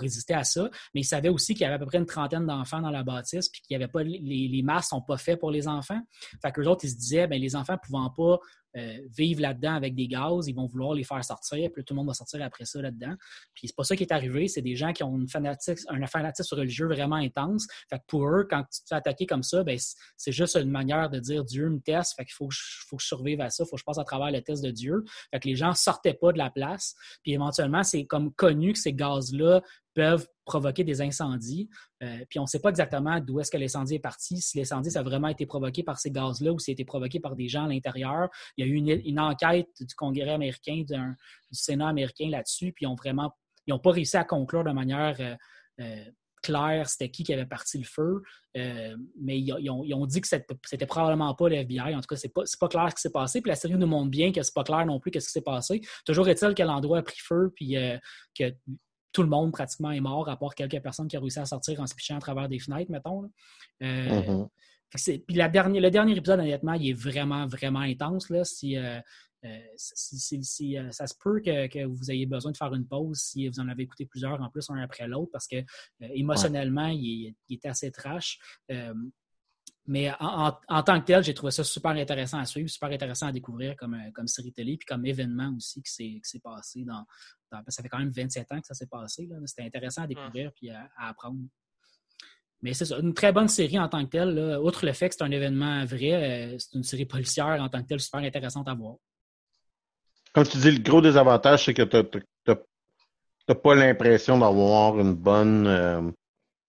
résister 0.00 0.32
à 0.32 0.42
ça, 0.42 0.70
mais 0.94 1.02
ils 1.02 1.04
savaient 1.04 1.28
aussi 1.28 1.52
qu'il 1.52 1.62
y 1.62 1.64
avait 1.66 1.74
à 1.74 1.78
peu 1.78 1.84
près 1.84 1.98
une 1.98 2.06
trentaine 2.06 2.46
d'enfants 2.46 2.80
dans 2.80 2.90
la 2.90 3.02
bâtisse, 3.02 3.50
puis 3.50 3.60
qu'il 3.60 3.74
y 3.74 3.76
avait 3.76 3.92
pas 3.92 4.02
les, 4.02 4.62
masques 4.64 4.88
sont 4.88 5.02
pas 5.02 5.18
faits 5.18 5.38
pour 5.38 5.50
les 5.50 5.68
enfants. 5.68 6.00
Fait 6.40 6.66
autres, 6.66 6.84
ils 6.84 6.90
se 6.90 6.96
disaient, 6.96 7.26
ben 7.26 7.38
les 7.38 7.54
enfants 7.56 7.76
pouvant 7.82 8.08
pas 8.08 8.38
euh, 8.74 8.98
vivent 9.14 9.40
là-dedans 9.40 9.74
avec 9.74 9.94
des 9.94 10.08
gaz, 10.08 10.48
ils 10.48 10.54
vont 10.54 10.64
vouloir 10.64 10.94
les 10.94 11.04
faire 11.04 11.22
sortir, 11.22 11.70
puis 11.70 11.84
tout 11.84 11.92
le 11.92 11.98
monde 11.98 12.06
va 12.06 12.14
sortir 12.14 12.42
après 12.42 12.64
ça 12.64 12.80
là-dedans. 12.80 13.14
Puis 13.54 13.68
c'est 13.68 13.76
pas 13.76 13.84
ça 13.84 13.94
qui 13.94 14.02
est 14.02 14.12
arrivé, 14.12 14.48
c'est 14.48 14.62
des 14.62 14.76
gens 14.76 14.94
qui 14.94 15.02
ont 15.02 15.14
une 15.18 15.28
fanatisme, 15.28 15.86
un 15.90 16.06
fanatisme 16.06 16.54
religieux 16.54 16.86
vraiment 16.86 17.16
intense. 17.16 17.66
Fait 17.90 17.98
que 17.98 18.04
pour 18.06 18.26
eux, 18.26 18.46
quand 18.48 18.62
tu 18.72 18.80
te 18.80 18.88
fais 18.88 18.94
attaquer 18.94 19.26
comme 19.26 19.42
ça, 19.42 19.62
ben, 19.62 19.78
c'est 20.16 20.32
juste 20.32 20.56
une 20.56 20.70
manière 20.70 21.10
de 21.10 21.18
dire 21.18 21.44
Dieu 21.44 21.68
me 21.68 21.80
teste, 21.80 22.14
fait 22.16 22.24
qu'il 22.24 22.32
faut 22.32 22.48
que, 22.48 22.54
je, 22.54 23.04
survive 23.04 23.42
à 23.42 23.50
ça, 23.50 23.64
il 23.64 23.68
faut 23.68 23.76
que 23.76 23.82
à 23.98 24.04
travers 24.04 24.30
le 24.30 24.40
test 24.42 24.62
de 24.64 24.70
Dieu. 24.70 25.04
Fait 25.30 25.40
que 25.40 25.48
les 25.48 25.56
gens 25.56 25.74
sortaient 25.74 26.14
pas 26.14 26.32
de 26.32 26.38
la 26.38 26.50
place. 26.50 26.94
Puis 27.22 27.32
éventuellement, 27.32 27.82
c'est 27.82 28.04
comme 28.04 28.32
connu 28.32 28.72
que 28.72 28.78
ces 28.78 28.92
gaz-là 28.92 29.62
peuvent 29.94 30.26
provoquer 30.44 30.84
des 30.84 31.02
incendies. 31.02 31.68
Euh, 32.02 32.24
puis 32.28 32.38
on 32.38 32.42
ne 32.42 32.46
sait 32.46 32.60
pas 32.60 32.70
exactement 32.70 33.20
d'où 33.20 33.40
est-ce 33.40 33.50
que 33.50 33.58
l'incendie 33.58 33.96
est 33.96 34.00
parti, 34.00 34.40
si 34.40 34.58
l'incendie 34.58 34.90
ça 34.90 35.00
a 35.00 35.02
vraiment 35.02 35.28
été 35.28 35.46
provoqué 35.46 35.82
par 35.82 35.98
ces 35.98 36.10
gaz-là 36.10 36.52
ou 36.52 36.58
si 36.58 36.70
a 36.70 36.72
été 36.72 36.84
provoqué 36.84 37.20
par 37.20 37.36
des 37.36 37.48
gens 37.48 37.64
à 37.64 37.68
l'intérieur. 37.68 38.28
Il 38.56 38.66
y 38.66 38.68
a 38.68 38.72
eu 38.72 38.76
une, 39.04 39.20
enquête 39.20 39.68
du 39.80 39.94
Congrès 39.94 40.30
américain, 40.30 40.82
du 40.88 40.96
Sénat 41.52 41.88
américain 41.88 42.28
là-dessus, 42.30 42.72
puis 42.72 42.86
ils 42.86 42.88
ont 42.88 42.94
vraiment 42.94 43.32
ils 43.66 43.70
n'ont 43.70 43.78
pas 43.78 43.92
réussi 43.92 44.16
à 44.16 44.24
conclure 44.24 44.64
de 44.64 44.72
manière 44.72 45.16
euh, 45.20 45.36
euh, 45.80 46.04
claire 46.42 46.88
c'était 46.88 47.10
qui 47.10 47.24
qui 47.24 47.32
avait 47.32 47.46
parti 47.46 47.78
le 47.78 47.84
feu, 47.84 48.22
mais 48.54 49.38
ils, 49.38 49.70
ont, 49.70 50.06
dit 50.06 50.20
que 50.20 50.28
c'était 50.28 50.86
probablement 50.86 51.34
pas 51.34 51.48
le 51.48 51.56
FBI. 51.56 51.94
En 51.94 52.00
tout 52.00 52.08
cas, 52.08 52.16
c'est 52.16 52.32
pas, 52.32 52.42
pas 52.60 52.68
clair 52.68 52.88
ce 52.90 52.96
qui 52.96 53.00
s'est 53.02 53.10
passé. 53.10 53.40
Puis 53.40 53.48
la 53.48 53.56
série 53.56 53.74
nous 53.74 53.86
montre 53.86 54.10
bien 54.10 54.32
que 54.32 54.42
c'est 54.42 54.54
pas 54.54 54.64
clair 54.64 54.84
non 54.84 55.00
plus 55.00 55.10
qu'est-ce 55.10 55.26
qui 55.26 55.32
s'est 55.32 55.40
passé. 55.40 55.80
Toujours 56.04 56.28
est-il 56.28 56.54
que 56.54 56.62
l'endroit 56.62 56.98
a 56.98 57.02
pris 57.02 57.20
feu, 57.20 57.52
puis 57.54 57.76
que 58.38 58.52
tout 59.12 59.22
le 59.22 59.28
monde 59.28 59.52
pratiquement 59.52 59.90
est 59.90 60.00
mort, 60.00 60.28
à 60.28 60.36
part 60.36 60.54
quelques 60.54 60.80
personnes 60.80 61.08
qui 61.08 61.16
ont 61.16 61.20
réussi 61.20 61.38
à 61.38 61.44
sortir 61.44 61.80
en 61.80 61.86
se 61.86 61.94
pichant 61.94 62.16
à 62.16 62.20
travers 62.20 62.48
des 62.48 62.58
fenêtres, 62.58 62.90
mettons. 62.90 63.30
Euh, 63.82 63.86
mm-hmm. 64.08 64.48
Puis 65.26 65.36
la 65.36 65.48
dernière, 65.48 65.82
le 65.82 65.90
dernier 65.90 66.16
épisode, 66.16 66.40
honnêtement, 66.40 66.74
il 66.74 66.90
est 66.90 66.94
vraiment, 66.94 67.46
vraiment 67.46 67.80
intense. 67.80 68.28
Là. 68.30 68.44
Si, 68.44 68.76
euh, 68.76 69.00
ça 69.76 71.06
se 71.06 71.14
peut 71.18 71.40
que, 71.40 71.84
vous 71.84 72.10
ayez 72.10 72.26
besoin 72.26 72.52
de 72.52 72.56
faire 72.56 72.74
une 72.74 72.86
pause 72.86 73.18
si 73.18 73.48
vous 73.48 73.60
en 73.60 73.68
avez 73.68 73.82
écouté 73.84 74.06
plusieurs 74.06 74.40
en 74.40 74.48
plus, 74.50 74.68
un 74.70 74.76
après 74.76 75.06
l'autre, 75.06 75.30
parce 75.32 75.46
que 75.46 75.56
émotionnellement, 76.00 76.88
il, 76.88 77.34
était 77.50 77.68
assez 77.68 77.90
trash. 77.90 78.38
Mais 79.86 80.12
en, 80.20 80.82
tant 80.84 81.00
que 81.00 81.06
tel, 81.06 81.24
j'ai 81.24 81.34
trouvé 81.34 81.50
ça 81.50 81.64
super 81.64 81.90
intéressant 81.90 82.38
à 82.38 82.44
suivre, 82.44 82.68
super 82.68 82.90
intéressant 82.90 83.26
à 83.26 83.32
découvrir 83.32 83.76
comme, 83.76 83.96
comme 84.14 84.28
série 84.28 84.52
télé, 84.52 84.76
puis 84.76 84.86
comme 84.86 85.04
événement 85.04 85.52
aussi 85.56 85.82
qui 85.82 86.20
s'est 86.22 86.40
passé 86.40 86.84
dans, 86.84 87.04
Ça 87.68 87.82
fait 87.82 87.88
quand 87.88 87.98
même 87.98 88.12
27 88.12 88.52
ans 88.52 88.60
que 88.60 88.66
ça 88.66 88.74
s'est 88.74 88.86
passé. 88.86 89.28
C'était 89.46 89.64
intéressant 89.64 90.02
à 90.02 90.06
découvrir 90.06 90.52
puis 90.52 90.70
à, 90.70 90.88
apprendre. 90.96 91.40
Mais 92.60 92.74
c'est 92.74 92.84
ça, 92.84 92.98
une 93.00 93.12
très 93.12 93.32
bonne 93.32 93.48
série 93.48 93.76
en 93.76 93.88
tant 93.88 94.04
que 94.04 94.10
telle. 94.10 94.38
Outre 94.62 94.86
le 94.86 94.92
fait 94.92 95.08
que 95.08 95.16
c'est 95.16 95.24
un 95.24 95.32
événement 95.32 95.84
vrai, 95.84 96.52
euh, 96.52 96.58
c'est 96.60 96.74
une 96.74 96.84
série 96.84 97.06
policière 97.06 97.60
en 97.60 97.68
tant 97.68 97.82
que 97.82 97.88
telle 97.88 97.98
super 97.98 98.20
intéressante 98.20 98.68
à 98.68 98.74
voir. 98.74 98.98
Comme 100.32 100.44
tu 100.44 100.58
dis, 100.58 100.70
le 100.70 100.82
gros 100.82 101.00
désavantage, 101.00 101.64
c'est 101.64 101.74
que 101.74 101.82
tu 101.82 102.18
n'as 102.48 103.54
pas 103.54 103.74
l'impression 103.74 104.38
d'avoir 104.38 104.98
une 104.98 105.14
bonne. 105.14 105.66
Euh, 105.66 106.10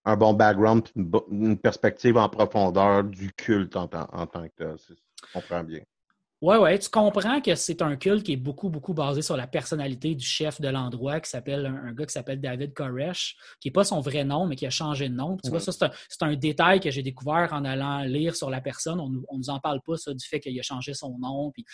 un 0.06 0.16
bon 0.16 0.34
background, 0.34 0.86
une, 1.30 1.56
perspective 1.56 2.18
en 2.18 2.28
profondeur 2.28 3.04
du 3.04 3.32
culte 3.32 3.74
en, 3.74 3.84
en 3.84 4.26
tant 4.26 4.46
que 4.46 4.52
tel. 4.54 4.76
Je 4.86 5.32
comprends 5.32 5.64
bien. 5.64 5.80
Oui, 6.42 6.56
oui, 6.60 6.78
tu 6.78 6.90
comprends 6.90 7.40
que 7.40 7.54
c'est 7.54 7.80
un 7.80 7.96
culte 7.96 8.22
qui 8.22 8.32
est 8.32 8.36
beaucoup, 8.36 8.68
beaucoup 8.68 8.92
basé 8.92 9.22
sur 9.22 9.34
la 9.34 9.46
personnalité 9.46 10.14
du 10.14 10.26
chef 10.26 10.60
de 10.60 10.68
l'endroit, 10.68 11.18
qui 11.20 11.30
s'appelle 11.30 11.64
un, 11.64 11.94
gars 11.94 12.04
qui 12.04 12.12
s'appelle 12.12 12.38
David 12.38 12.74
Koresh, 12.74 13.34
qui 13.60 13.68
n'est 13.68 13.72
pas 13.72 13.84
son 13.84 14.02
vrai 14.02 14.24
nom, 14.24 14.46
mais 14.46 14.54
qui 14.54 14.66
a 14.66 14.70
changé 14.70 15.08
de 15.08 15.14
nom. 15.14 15.38
Tu 15.42 15.48
vois, 15.48 15.60
ça, 15.60 15.72
c'est 15.72 16.22
un, 16.22 16.36
détail 16.36 16.80
que 16.80 16.90
j'ai 16.90 17.02
découvert 17.02 17.50
en 17.54 17.64
allant 17.64 18.00
lire 18.00 18.36
sur 18.36 18.50
la 18.50 18.60
personne. 18.60 19.00
On 19.00 19.08
ne 19.08 19.20
nous 19.32 19.48
en 19.48 19.58
parle 19.58 19.80
pas, 19.86 19.96
ça, 19.96 20.12
du 20.12 20.26
fait 20.26 20.38
qu'il 20.38 20.58
a 20.58 20.62
changé 20.62 20.92
son 20.92 21.16
nom. 21.18 21.50
Puis, 21.50 21.64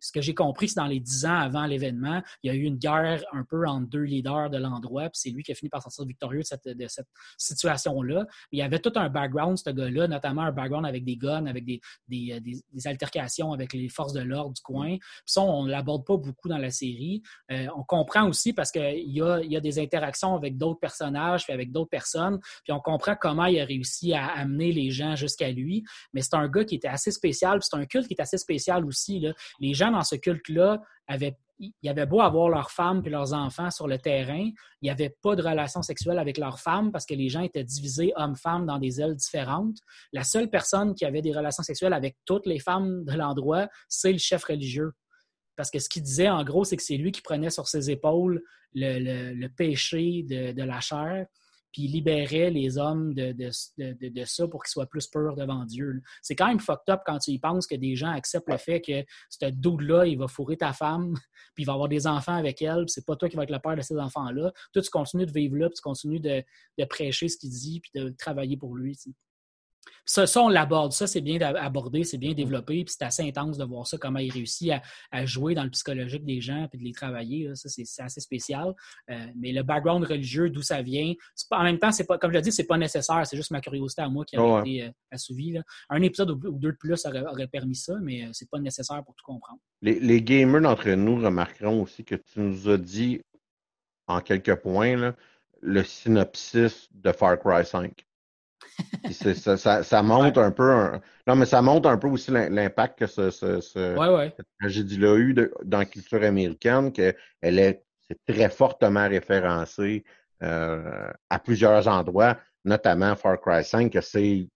ce 0.00 0.12
que 0.12 0.20
j'ai 0.20 0.34
compris, 0.34 0.68
c'est 0.68 0.76
dans 0.80 0.86
les 0.86 1.00
dix 1.00 1.26
ans 1.26 1.38
avant 1.38 1.66
l'événement, 1.66 2.22
il 2.42 2.48
y 2.48 2.50
a 2.50 2.56
eu 2.56 2.62
une 2.62 2.76
guerre 2.76 3.22
un 3.32 3.44
peu 3.44 3.66
entre 3.66 3.88
deux 3.88 4.02
leaders 4.02 4.50
de 4.50 4.58
l'endroit, 4.58 5.04
puis 5.04 5.12
c'est 5.14 5.30
lui 5.30 5.42
qui 5.42 5.52
a 5.52 5.54
fini 5.54 5.68
par 5.68 5.82
sortir 5.82 6.04
victorieux 6.06 6.40
de 6.40 6.86
cette, 6.88 7.06
situation-là. 7.36 8.26
Il 8.52 8.58
y 8.58 8.62
avait 8.62 8.78
tout 8.78 8.92
un 8.96 9.08
background, 9.08 9.58
ce 9.58 9.70
gars-là, 9.70 10.08
notamment 10.08 10.42
un 10.42 10.52
background 10.52 10.86
avec 10.86 11.04
des 11.04 11.16
guns, 11.16 11.46
avec 11.46 11.64
des, 11.64 11.80
des, 12.08 12.40
des, 12.40 12.86
altercations 12.86 13.52
avec 13.52 13.72
les 13.72 13.88
forces 13.88 14.12
de 14.12 14.20
l'ordre 14.20 14.54
du 14.54 14.62
coin. 14.62 14.96
Puis 14.96 15.22
ça, 15.26 15.42
on 15.42 15.64
ne 15.64 15.70
l'aborde 15.70 16.06
pas 16.06 16.16
beaucoup 16.16 16.48
dans 16.48 16.58
la 16.58 16.70
série. 16.70 17.22
Euh, 17.50 17.66
on 17.76 17.82
comprend 17.82 18.28
aussi 18.28 18.52
parce 18.52 18.70
qu'il 18.70 19.10
y 19.10 19.22
a, 19.22 19.40
y 19.42 19.56
a 19.56 19.60
des 19.60 19.78
interactions 19.78 20.34
avec 20.34 20.56
d'autres 20.56 20.80
personnages, 20.80 21.44
puis 21.44 21.52
avec 21.52 21.72
d'autres 21.72 21.90
personnes, 21.90 22.40
puis 22.64 22.72
on 22.72 22.80
comprend 22.80 23.14
comment 23.20 23.46
il 23.46 23.60
a 23.60 23.64
réussi 23.64 24.14
à 24.14 24.26
amener 24.26 24.72
les 24.72 24.90
gens 24.90 25.16
jusqu'à 25.16 25.50
lui. 25.50 25.84
Mais 26.12 26.22
c'est 26.22 26.34
un 26.34 26.48
gars 26.48 26.64
qui 26.64 26.76
était 26.76 26.88
assez 26.88 27.10
spécial, 27.10 27.58
puis 27.58 27.68
c'est 27.70 27.76
un 27.76 27.86
culte 27.86 28.06
qui 28.06 28.14
est 28.14 28.20
assez 28.20 28.38
spécial 28.38 28.84
aussi. 28.84 29.20
Là. 29.20 29.32
Les 29.58 29.74
gens 29.74 29.89
dans 29.90 30.04
ce 30.04 30.16
culte-là 30.16 30.80
il 31.60 31.88
avait 31.88 32.06
beau 32.06 32.20
avoir 32.20 32.48
leurs 32.48 32.70
femmes 32.70 33.02
et 33.04 33.10
leurs 33.10 33.34
enfants 33.34 33.70
sur 33.70 33.86
le 33.86 33.98
terrain, 33.98 34.50
il 34.80 34.84
n'y 34.84 34.90
avait 34.90 35.14
pas 35.22 35.36
de 35.36 35.42
relation 35.42 35.82
sexuelle 35.82 36.18
avec 36.18 36.38
leurs 36.38 36.58
femmes 36.58 36.90
parce 36.90 37.04
que 37.04 37.14
les 37.14 37.28
gens 37.28 37.42
étaient 37.42 37.64
divisés 37.64 38.12
hommes-femmes 38.16 38.66
dans 38.66 38.78
des 38.78 39.00
ailes 39.00 39.14
différentes. 39.14 39.76
La 40.12 40.24
seule 40.24 40.48
personne 40.48 40.94
qui 40.94 41.04
avait 41.04 41.22
des 41.22 41.32
relations 41.32 41.62
sexuelles 41.62 41.92
avec 41.92 42.16
toutes 42.24 42.46
les 42.46 42.58
femmes 42.58 43.04
de 43.04 43.12
l'endroit, 43.12 43.68
c'est 43.88 44.12
le 44.12 44.18
chef 44.18 44.44
religieux. 44.44 44.92
Parce 45.56 45.70
que 45.70 45.78
ce 45.78 45.88
qu'il 45.88 46.02
disait, 46.02 46.30
en 46.30 46.42
gros, 46.44 46.64
c'est 46.64 46.76
que 46.76 46.82
c'est 46.82 46.96
lui 46.96 47.12
qui 47.12 47.20
prenait 47.20 47.50
sur 47.50 47.68
ses 47.68 47.90
épaules 47.90 48.42
le, 48.72 49.46
péché 49.48 50.22
de, 50.22 50.62
la 50.62 50.80
chair 50.80 51.26
puis 51.72 51.82
il 51.82 51.92
libérait 51.92 52.50
les 52.50 52.78
hommes 52.78 53.14
de, 53.14 53.32
de, 53.32 54.24
ça 54.24 54.48
pour 54.48 54.62
qu'ils 54.62 54.70
soient 54.70 54.86
plus 54.86 55.06
purs 55.06 55.36
devant 55.36 55.64
Dieu. 55.64 56.02
C'est 56.22 56.34
quand 56.34 56.48
même 56.48 56.60
fucked 56.60 56.92
up 56.92 57.00
quand 57.06 57.18
tu 57.18 57.32
y 57.32 57.38
penses 57.38 57.66
que 57.66 57.76
des 57.76 57.96
gens 57.96 58.10
acceptent 58.10 58.48
le 58.48 58.56
fait 58.56 58.80
que 58.80 59.04
ce 59.28 59.46
dude-là, 59.46 60.06
il 60.06 60.18
va 60.18 60.28
fourrer 60.28 60.56
ta 60.56 60.72
femme, 60.72 61.14
puis 61.54 61.64
il 61.64 61.66
va 61.66 61.74
avoir 61.74 61.88
des 61.88 62.06
enfants 62.06 62.36
avec 62.36 62.62
elle, 62.62 62.84
puis 62.84 62.90
c'est 62.90 63.06
pas 63.06 63.16
toi 63.16 63.28
qui 63.28 63.36
vas 63.36 63.44
être 63.44 63.50
le 63.50 63.58
père 63.58 63.76
de 63.76 63.82
ces 63.82 63.98
enfants-là. 63.98 64.52
Toi, 64.72 64.82
tu 64.82 64.90
continues 64.90 65.26
de 65.26 65.32
vivre 65.32 65.56
là, 65.56 65.68
puis 65.68 65.76
tu 65.76 65.82
continues 65.82 66.20
de, 66.20 66.44
prêcher 66.88 67.28
ce 67.28 67.36
qu'il 67.36 67.50
dit, 67.50 67.80
puis 67.80 67.90
de 67.94 68.10
travailler 68.18 68.56
pour 68.56 68.74
lui. 68.74 68.96
Ça, 70.04 70.24
on 70.42 70.48
l'aborde. 70.48 70.92
Ça, 70.92 71.06
c'est 71.06 71.20
bien 71.20 71.40
abordé, 71.40 72.04
c'est 72.04 72.18
bien 72.18 72.32
développé, 72.32 72.84
puis 72.84 72.94
c'est 72.96 73.04
assez 73.04 73.22
intense 73.22 73.58
de 73.58 73.64
voir 73.64 73.86
ça, 73.86 73.98
comment 73.98 74.18
il 74.18 74.32
réussit 74.32 74.72
à, 75.10 75.26
jouer 75.26 75.54
dans 75.54 75.64
le 75.64 75.70
psychologique 75.70 76.24
des 76.24 76.40
gens, 76.40 76.66
puis 76.68 76.78
de 76.78 76.84
les 76.84 76.92
travailler. 76.92 77.50
Ça, 77.54 77.68
c'est 77.68 78.02
assez 78.02 78.20
spécial. 78.20 78.74
Euh, 79.10 79.26
mais 79.36 79.52
le 79.52 79.62
background 79.62 80.04
religieux, 80.04 80.50
d'où 80.50 80.62
ça 80.62 80.82
vient, 80.82 81.12
en 81.50 81.62
même 81.62 81.78
temps, 81.78 81.92
c'est 81.92 82.06
pas, 82.06 82.18
comme 82.18 82.30
je 82.30 82.36
l'ai 82.36 82.42
dit, 82.42 82.52
c'est 82.52 82.66
pas 82.66 82.78
nécessaire. 82.78 83.26
C'est 83.26 83.36
juste 83.36 83.50
ma 83.50 83.60
curiosité 83.60 84.02
à 84.02 84.08
moi 84.08 84.24
qui 84.24 84.36
a 84.36 84.60
été 84.60 84.84
euh, 84.84 84.90
assouvie. 85.10 85.58
Un 85.88 86.02
épisode 86.02 86.30
ou 86.30 86.58
deux 86.58 86.72
de 86.72 86.76
plus 86.76 87.06
aurait, 87.06 87.46
permis 87.46 87.74
ça, 87.76 87.94
mais 88.02 88.24
euh, 88.24 88.30
c'est 88.32 88.48
pas 88.48 88.58
nécessaire 88.58 89.02
pour 89.04 89.14
tout 89.14 89.24
comprendre. 89.24 89.60
Les, 89.82 90.22
gamers 90.22 90.60
d'entre 90.60 90.90
nous 90.90 91.16
remarqueront 91.16 91.82
aussi 91.82 92.04
que 92.04 92.14
tu 92.14 92.40
nous 92.40 92.68
as 92.68 92.78
dit 92.78 93.20
en 94.06 94.20
quelques 94.20 94.56
points 94.56 95.14
le 95.62 95.84
synopsis 95.84 96.88
de 96.92 97.12
Far 97.12 97.38
Cry 97.38 97.64
5 97.64 98.06
ça, 99.12 99.82
ça, 99.82 100.02
montre 100.02 100.40
un 100.40 100.50
peu 100.50 100.98
non, 101.26 101.36
mais 101.36 101.46
ça 101.46 101.62
montre 101.62 101.88
un 101.88 101.96
peu 101.96 102.08
aussi 102.08 102.30
l'impact 102.30 102.98
que 102.98 103.06
ce, 103.06 103.30
ce, 103.30 103.60
cette 103.60 104.46
tragédie-là 104.58 105.12
a 105.12 105.16
eu 105.16 105.34
dans 105.64 105.78
la 105.78 105.84
culture 105.84 106.22
américaine, 106.24 106.92
qu'elle 106.92 107.14
est, 107.42 107.84
très 108.26 108.50
fortement 108.50 109.08
référencée 109.08 110.04
euh, 110.42 111.08
à 111.28 111.38
plusieurs 111.38 111.86
endroits, 111.86 112.36
notamment 112.64 113.14
Far 113.14 113.40
Cry 113.40 113.62
5, 113.62 113.92
que 113.92 114.00
c'est 114.00 114.48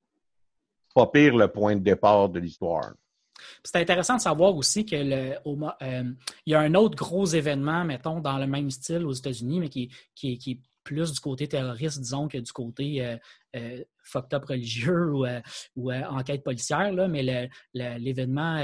pas 0.93 1.07
pire 1.07 1.37
le 1.37 1.47
point 1.47 1.77
de 1.77 1.81
départ 1.81 2.29
de 2.29 2.41
l'histoire. 2.41 2.93
C'est 3.63 3.77
intéressant 3.77 4.17
de 4.17 4.21
savoir 4.21 4.57
aussi 4.57 4.85
que 4.85 4.97
le, 4.97 5.37
euh, 5.83 6.13
il 6.47 6.53
y 6.53 6.55
a 6.57 6.61
un 6.61 6.75
autre 6.75 6.97
gros 6.97 7.27
événement, 7.27 7.85
mettons, 7.85 8.19
dans 8.19 8.39
le 8.39 8.49
même 8.49 8.71
style 8.71 9.05
aux 9.05 9.13
États-Unis, 9.13 9.61
mais 9.61 9.69
qui, 9.69 9.89
qui, 10.17 10.37
qui, 10.39 10.51
est 10.53 10.61
plus 10.85 11.13
du 11.13 11.21
côté 11.21 11.49
terroriste, 11.49 12.01
disons, 12.01 12.29
que 12.29 12.39
du 12.39 12.53
côté 12.53 13.05
euh, 13.05 13.17
euh, 13.57 13.83
fucked 14.03 14.35
up 14.35 14.45
religieux 14.45 15.11
ou, 15.13 15.25
euh, 15.25 15.41
ou 15.75 15.93
enquête 15.93 16.45
policière, 16.45 16.93
là, 16.93 17.09
mais 17.09 17.51
l'événement 17.75 18.59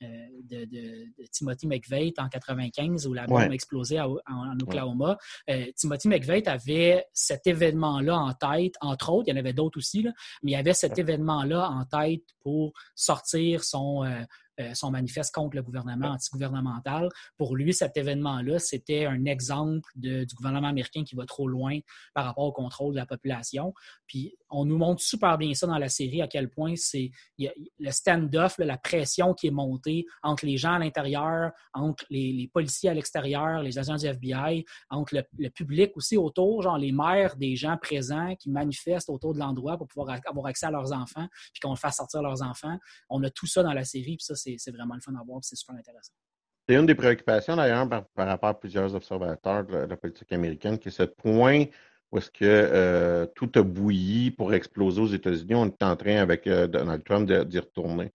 de, 0.00 1.26
Timothy 1.32 1.66
McVeigh 1.66 2.12
en 2.18 2.28
95 2.28 3.06
où 3.06 3.14
la 3.14 3.26
bombe 3.26 3.38
a 3.40 3.50
explosé 3.50 3.98
en, 4.00 4.16
Oklahoma, 4.60 5.16
Timothy 5.74 6.08
McVeigh 6.08 6.46
avait 6.46 7.06
cet 7.12 7.46
événement-là 7.46 8.16
en 8.16 8.34
tête, 8.34 8.74
entre 8.80 9.10
autres, 9.12 9.28
il 9.28 9.30
y 9.30 9.34
en 9.34 9.40
avait 9.40 9.52
d'autres 9.54 9.78
aussi, 9.78 10.02
là, 10.02 10.12
mais 10.42 10.52
il 10.52 10.56
avait 10.56 10.74
cet 10.74 10.98
événement-là 10.98 11.70
en 11.70 11.84
tête 11.84 12.22
pour 12.42 12.72
sortir 12.94 13.64
son 13.64 14.04
euh, 14.60 14.74
son 14.74 14.90
manifeste 14.90 15.34
contre 15.34 15.56
le 15.56 15.62
gouvernement 15.62 16.08
antigouvernemental. 16.08 17.08
Pour 17.36 17.56
lui, 17.56 17.74
cet 17.74 17.96
événement-là, 17.96 18.58
c'était 18.58 19.06
un 19.06 19.24
exemple 19.24 19.90
du 19.96 20.26
gouvernement 20.34 20.68
américain 20.68 21.04
qui 21.04 21.14
va 21.14 21.26
trop 21.26 21.48
loin 21.48 21.78
par 22.14 22.24
rapport 22.24 22.44
au 22.44 22.52
contrôle 22.52 22.94
de 22.94 22.98
la 22.98 23.06
population. 23.06 23.74
Puis 24.06 24.36
on 24.50 24.64
nous 24.64 24.78
montre 24.78 25.02
super 25.02 25.38
bien 25.38 25.54
ça 25.54 25.66
dans 25.66 25.78
la 25.78 25.88
série, 25.88 26.22
à 26.22 26.28
quel 26.28 26.48
point 26.48 26.74
c'est 26.76 27.10
le 27.38 27.90
stand-off, 27.90 28.58
la 28.58 28.78
pression 28.78 29.34
qui 29.34 29.48
est 29.48 29.52
montée 29.52 30.06
entre 30.22 30.46
les 30.46 30.56
gens 30.56 30.74
à 30.74 30.78
l'intérieur, 30.78 31.52
entre 31.72 32.04
les, 32.10 32.50
policiers 32.52 32.90
à 32.90 32.94
l'extérieur, 32.94 33.62
les 33.62 33.78
agents 33.78 33.96
du 33.96 34.06
FBI, 34.06 34.64
entre 34.90 35.16
le, 35.38 35.48
public 35.50 35.96
aussi 35.96 36.16
autour, 36.16 36.62
genre 36.62 36.78
les 36.78 36.92
maires 36.92 37.36
des 37.36 37.56
gens 37.56 37.76
présents 37.76 38.34
qui 38.36 38.50
manifestent 38.50 39.10
autour 39.10 39.34
de 39.34 39.38
l'endroit 39.38 39.76
pour 39.76 39.86
pouvoir 39.86 40.18
avoir 40.26 40.46
accès 40.46 40.66
à 40.66 40.70
leurs 40.70 40.92
enfants, 40.92 41.26
puis 41.52 41.60
qu'on 41.60 41.76
fasse 41.76 41.96
sortir 41.96 42.22
leurs 42.22 42.42
enfants. 42.42 42.78
On 43.08 43.22
a 43.24 43.30
tout 43.30 43.46
ça 43.46 43.62
dans 43.62 43.72
la 43.72 43.84
série, 43.84 44.16
puis 44.16 44.24
ça, 44.24 44.34
c'est 44.58 44.70
vraiment 44.70 44.94
le 44.94 45.00
fun 45.00 45.14
à 45.14 45.24
voir, 45.24 45.40
c'est 45.42 45.56
super 45.56 45.76
intéressant. 45.76 46.12
C'est 46.68 46.74
une 46.74 46.86
des 46.86 46.94
préoccupations 46.96 47.54
d'ailleurs 47.54 47.88
par, 47.88 48.04
rapport 48.16 48.48
à 48.48 48.58
plusieurs 48.58 48.94
observateurs 48.94 49.64
de 49.64 49.76
la, 49.76 49.96
politique 49.96 50.32
américaine, 50.32 50.78
qui 50.78 50.88
est 50.88 50.92
ce 50.92 51.04
point 51.04 51.66
où 52.10 52.18
est-ce 52.18 52.30
que 52.30 52.44
euh, 52.44 53.26
tout 53.34 53.50
a 53.54 53.62
bouilli 53.62 54.30
pour 54.30 54.52
exploser 54.52 55.00
aux 55.00 55.06
États-Unis. 55.06 55.54
On 55.54 55.66
est 55.66 55.82
en 55.82 55.96
train 55.96 56.16
avec 56.16 56.46
euh, 56.46 56.66
Donald 56.66 57.04
Trump 57.04 57.30
d'y 57.30 57.58
retourner. 57.58 58.12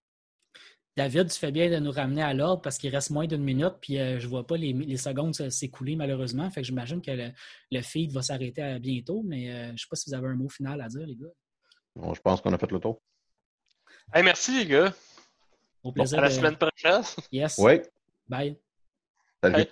David, 0.97 1.29
tu 1.29 1.39
fais 1.39 1.51
bien 1.51 1.69
de 1.69 1.77
nous 1.77 1.91
ramener 1.91 2.21
à 2.21 2.34
l'ordre 2.34 2.61
parce 2.61 2.77
qu'il 2.77 2.93
reste 2.93 3.11
moins 3.11 3.25
d'une 3.25 3.43
minute, 3.43 3.75
puis 3.79 3.97
euh, 3.97 4.19
je 4.19 4.25
ne 4.25 4.29
vois 4.29 4.45
pas 4.45 4.57
les, 4.57 4.97
secondes 4.97 5.34
s'écouler 5.34 5.95
malheureusement. 5.95 6.49
Fait 6.51 6.61
que 6.61 6.67
j'imagine 6.67 7.01
que 7.01 7.32
le, 7.71 7.82
feed 7.82 8.11
va 8.11 8.21
s'arrêter 8.21 8.77
bientôt, 8.79 9.23
mais 9.25 9.67
je 9.67 9.71
ne 9.71 9.77
sais 9.77 9.88
pas 9.89 9.95
si 9.95 10.09
vous 10.09 10.15
avez 10.15 10.27
un 10.27 10.36
mot 10.36 10.49
final 10.49 10.82
à 10.82 10.89
dire, 10.89 11.05
les 11.07 11.15
gars. 11.15 11.32
Bon, 11.95 12.13
je 12.13 12.21
pense 12.21 12.41
qu'on 12.41 12.51
a 12.51 12.57
fait 12.57 12.71
le 12.71 12.79
tour. 12.79 13.01
merci, 14.13 14.59
les 14.59 14.65
gars. 14.65 14.93
Au 15.84 15.91
plaisir. 15.91 16.19
à 16.19 16.21
la 16.21 16.29
semaine 16.29 16.57
prochaine. 16.57 17.01
Yes. 17.32 17.55
Oui. 17.57 17.82
Bye. 18.27 18.57
Salut. 19.43 19.65